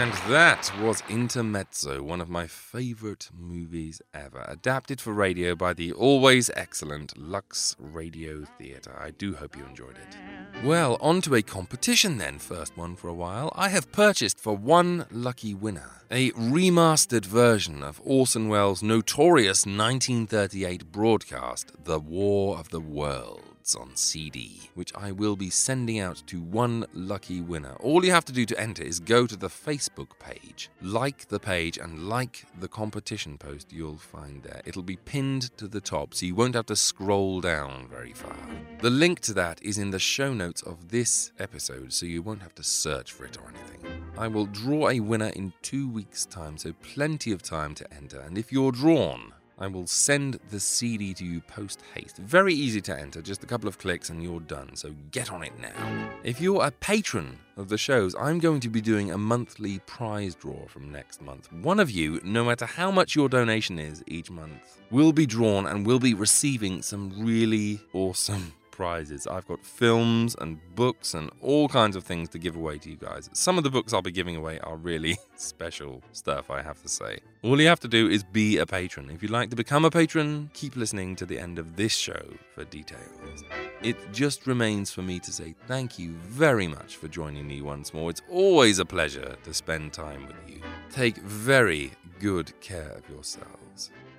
And 0.00 0.14
that 0.30 0.72
was 0.80 1.02
Intermezzo, 1.10 2.02
one 2.02 2.22
of 2.22 2.30
my 2.30 2.46
favourite 2.46 3.28
movies 3.38 4.00
ever, 4.14 4.46
adapted 4.48 4.98
for 4.98 5.12
radio 5.12 5.54
by 5.54 5.74
the 5.74 5.92
always 5.92 6.50
excellent 6.56 7.18
Lux 7.18 7.76
Radio 7.78 8.46
Theatre. 8.56 8.98
I 8.98 9.10
do 9.10 9.34
hope 9.34 9.58
you 9.58 9.66
enjoyed 9.66 9.98
it. 9.98 10.64
Well, 10.64 10.96
on 11.02 11.20
to 11.20 11.34
a 11.34 11.42
competition 11.42 12.16
then, 12.16 12.38
first 12.38 12.78
one 12.78 12.96
for 12.96 13.08
a 13.08 13.14
while. 13.14 13.52
I 13.54 13.68
have 13.68 13.92
purchased 13.92 14.40
for 14.40 14.56
one 14.56 15.04
lucky 15.10 15.52
winner 15.52 16.00
a 16.10 16.30
remastered 16.32 17.26
version 17.26 17.82
of 17.82 18.00
Orson 18.02 18.48
Welles' 18.48 18.82
notorious 18.82 19.66
1938 19.66 20.90
broadcast, 20.90 21.72
The 21.84 22.00
War 22.00 22.58
of 22.58 22.70
the 22.70 22.80
Worlds, 22.80 23.49
on 23.74 23.96
CD, 23.96 24.70
which 24.74 24.92
I 24.94 25.12
will 25.12 25.36
be 25.36 25.50
sending 25.50 25.98
out 25.98 26.22
to 26.26 26.40
one 26.40 26.86
lucky 26.92 27.40
winner. 27.40 27.74
All 27.80 28.04
you 28.04 28.10
have 28.10 28.24
to 28.26 28.32
do 28.32 28.46
to 28.46 28.60
enter 28.60 28.82
is 28.82 29.00
go 29.00 29.26
to 29.26 29.36
the 29.36 29.48
Facebook 29.48 30.18
page, 30.18 30.70
like 30.82 31.28
the 31.28 31.40
page, 31.40 31.78
and 31.78 32.08
like 32.08 32.44
the 32.58 32.68
competition 32.68 33.38
post 33.38 33.72
you'll 33.72 33.96
find 33.96 34.42
there. 34.42 34.62
It'll 34.64 34.82
be 34.82 34.96
pinned 34.96 35.56
to 35.58 35.68
the 35.68 35.80
top, 35.80 36.14
so 36.14 36.26
you 36.26 36.34
won't 36.34 36.54
have 36.54 36.66
to 36.66 36.76
scroll 36.76 37.40
down 37.40 37.88
very 37.88 38.12
far. 38.12 38.36
The 38.80 38.90
link 38.90 39.20
to 39.20 39.34
that 39.34 39.62
is 39.62 39.78
in 39.78 39.90
the 39.90 39.98
show 39.98 40.32
notes 40.32 40.62
of 40.62 40.88
this 40.88 41.32
episode, 41.38 41.92
so 41.92 42.06
you 42.06 42.22
won't 42.22 42.42
have 42.42 42.54
to 42.56 42.64
search 42.64 43.12
for 43.12 43.24
it 43.24 43.36
or 43.38 43.48
anything. 43.48 44.02
I 44.16 44.28
will 44.28 44.46
draw 44.46 44.88
a 44.88 45.00
winner 45.00 45.28
in 45.28 45.52
two 45.62 45.88
weeks' 45.88 46.26
time, 46.26 46.58
so 46.58 46.72
plenty 46.82 47.32
of 47.32 47.42
time 47.42 47.74
to 47.76 47.92
enter. 47.92 48.20
And 48.20 48.36
if 48.36 48.52
you're 48.52 48.72
drawn, 48.72 49.32
I 49.60 49.66
will 49.66 49.86
send 49.86 50.40
the 50.48 50.58
CD 50.58 51.12
to 51.14 51.24
you 51.24 51.42
post 51.42 51.82
haste. 51.94 52.16
Very 52.16 52.54
easy 52.54 52.80
to 52.80 52.98
enter, 52.98 53.20
just 53.20 53.44
a 53.44 53.46
couple 53.46 53.68
of 53.68 53.78
clicks 53.78 54.08
and 54.08 54.22
you're 54.22 54.40
done, 54.40 54.74
so 54.74 54.94
get 55.10 55.30
on 55.30 55.42
it 55.42 55.52
now. 55.60 56.10
If 56.24 56.40
you're 56.40 56.64
a 56.64 56.70
patron 56.70 57.38
of 57.58 57.68
the 57.68 57.76
shows, 57.76 58.14
I'm 58.18 58.38
going 58.38 58.60
to 58.60 58.70
be 58.70 58.80
doing 58.80 59.10
a 59.10 59.18
monthly 59.18 59.80
prize 59.80 60.34
draw 60.34 60.66
from 60.66 60.90
next 60.90 61.20
month. 61.20 61.52
One 61.52 61.78
of 61.78 61.90
you, 61.90 62.20
no 62.24 62.42
matter 62.42 62.64
how 62.64 62.90
much 62.90 63.14
your 63.14 63.28
donation 63.28 63.78
is 63.78 64.02
each 64.06 64.30
month, 64.30 64.80
will 64.90 65.12
be 65.12 65.26
drawn 65.26 65.66
and 65.66 65.86
will 65.86 66.00
be 66.00 66.14
receiving 66.14 66.80
some 66.80 67.12
really 67.18 67.80
awesome 67.92 68.54
prizes. 68.80 69.26
I've 69.26 69.46
got 69.46 69.62
films 69.62 70.34
and 70.40 70.58
books 70.74 71.12
and 71.12 71.30
all 71.42 71.68
kinds 71.68 71.96
of 71.96 72.02
things 72.02 72.30
to 72.30 72.38
give 72.38 72.56
away 72.56 72.78
to 72.78 72.88
you 72.88 72.96
guys. 72.96 73.28
Some 73.34 73.58
of 73.58 73.62
the 73.62 73.68
books 73.68 73.92
I'll 73.92 74.00
be 74.00 74.10
giving 74.10 74.36
away 74.36 74.58
are 74.60 74.74
really 74.74 75.18
special 75.36 76.02
stuff, 76.12 76.50
I 76.50 76.62
have 76.62 76.80
to 76.80 76.88
say. 76.88 77.18
All 77.42 77.60
you 77.60 77.68
have 77.68 77.80
to 77.80 77.88
do 77.88 78.08
is 78.08 78.24
be 78.24 78.56
a 78.56 78.64
patron. 78.64 79.10
If 79.10 79.20
you'd 79.20 79.30
like 79.30 79.50
to 79.50 79.56
become 79.56 79.84
a 79.84 79.90
patron, 79.90 80.48
keep 80.54 80.76
listening 80.76 81.14
to 81.16 81.26
the 81.26 81.38
end 81.38 81.58
of 81.58 81.76
this 81.76 81.92
show 81.92 82.22
for 82.54 82.64
details. 82.64 83.44
It 83.82 83.98
just 84.14 84.46
remains 84.46 84.90
for 84.90 85.02
me 85.02 85.20
to 85.20 85.30
say 85.30 85.54
thank 85.68 85.98
you 85.98 86.12
very 86.14 86.66
much 86.66 86.96
for 86.96 87.08
joining 87.08 87.46
me 87.46 87.60
once 87.60 87.92
more. 87.92 88.08
It's 88.08 88.22
always 88.30 88.78
a 88.78 88.86
pleasure 88.86 89.36
to 89.44 89.52
spend 89.52 89.92
time 89.92 90.26
with 90.26 90.36
you. 90.48 90.62
Take 90.90 91.18
very 91.18 91.92
good 92.18 92.58
care 92.62 92.92
of 92.96 93.06
yourselves. 93.10 93.59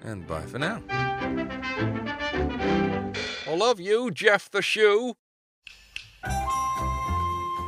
And 0.03 0.28
bye 0.28 0.41
for 0.41 0.60
now. 0.60 0.82
I 3.48 3.56
love 3.56 3.80
you, 3.80 4.11
Jeff 4.11 4.49
the 4.49 4.61
Shoe. 4.61 5.15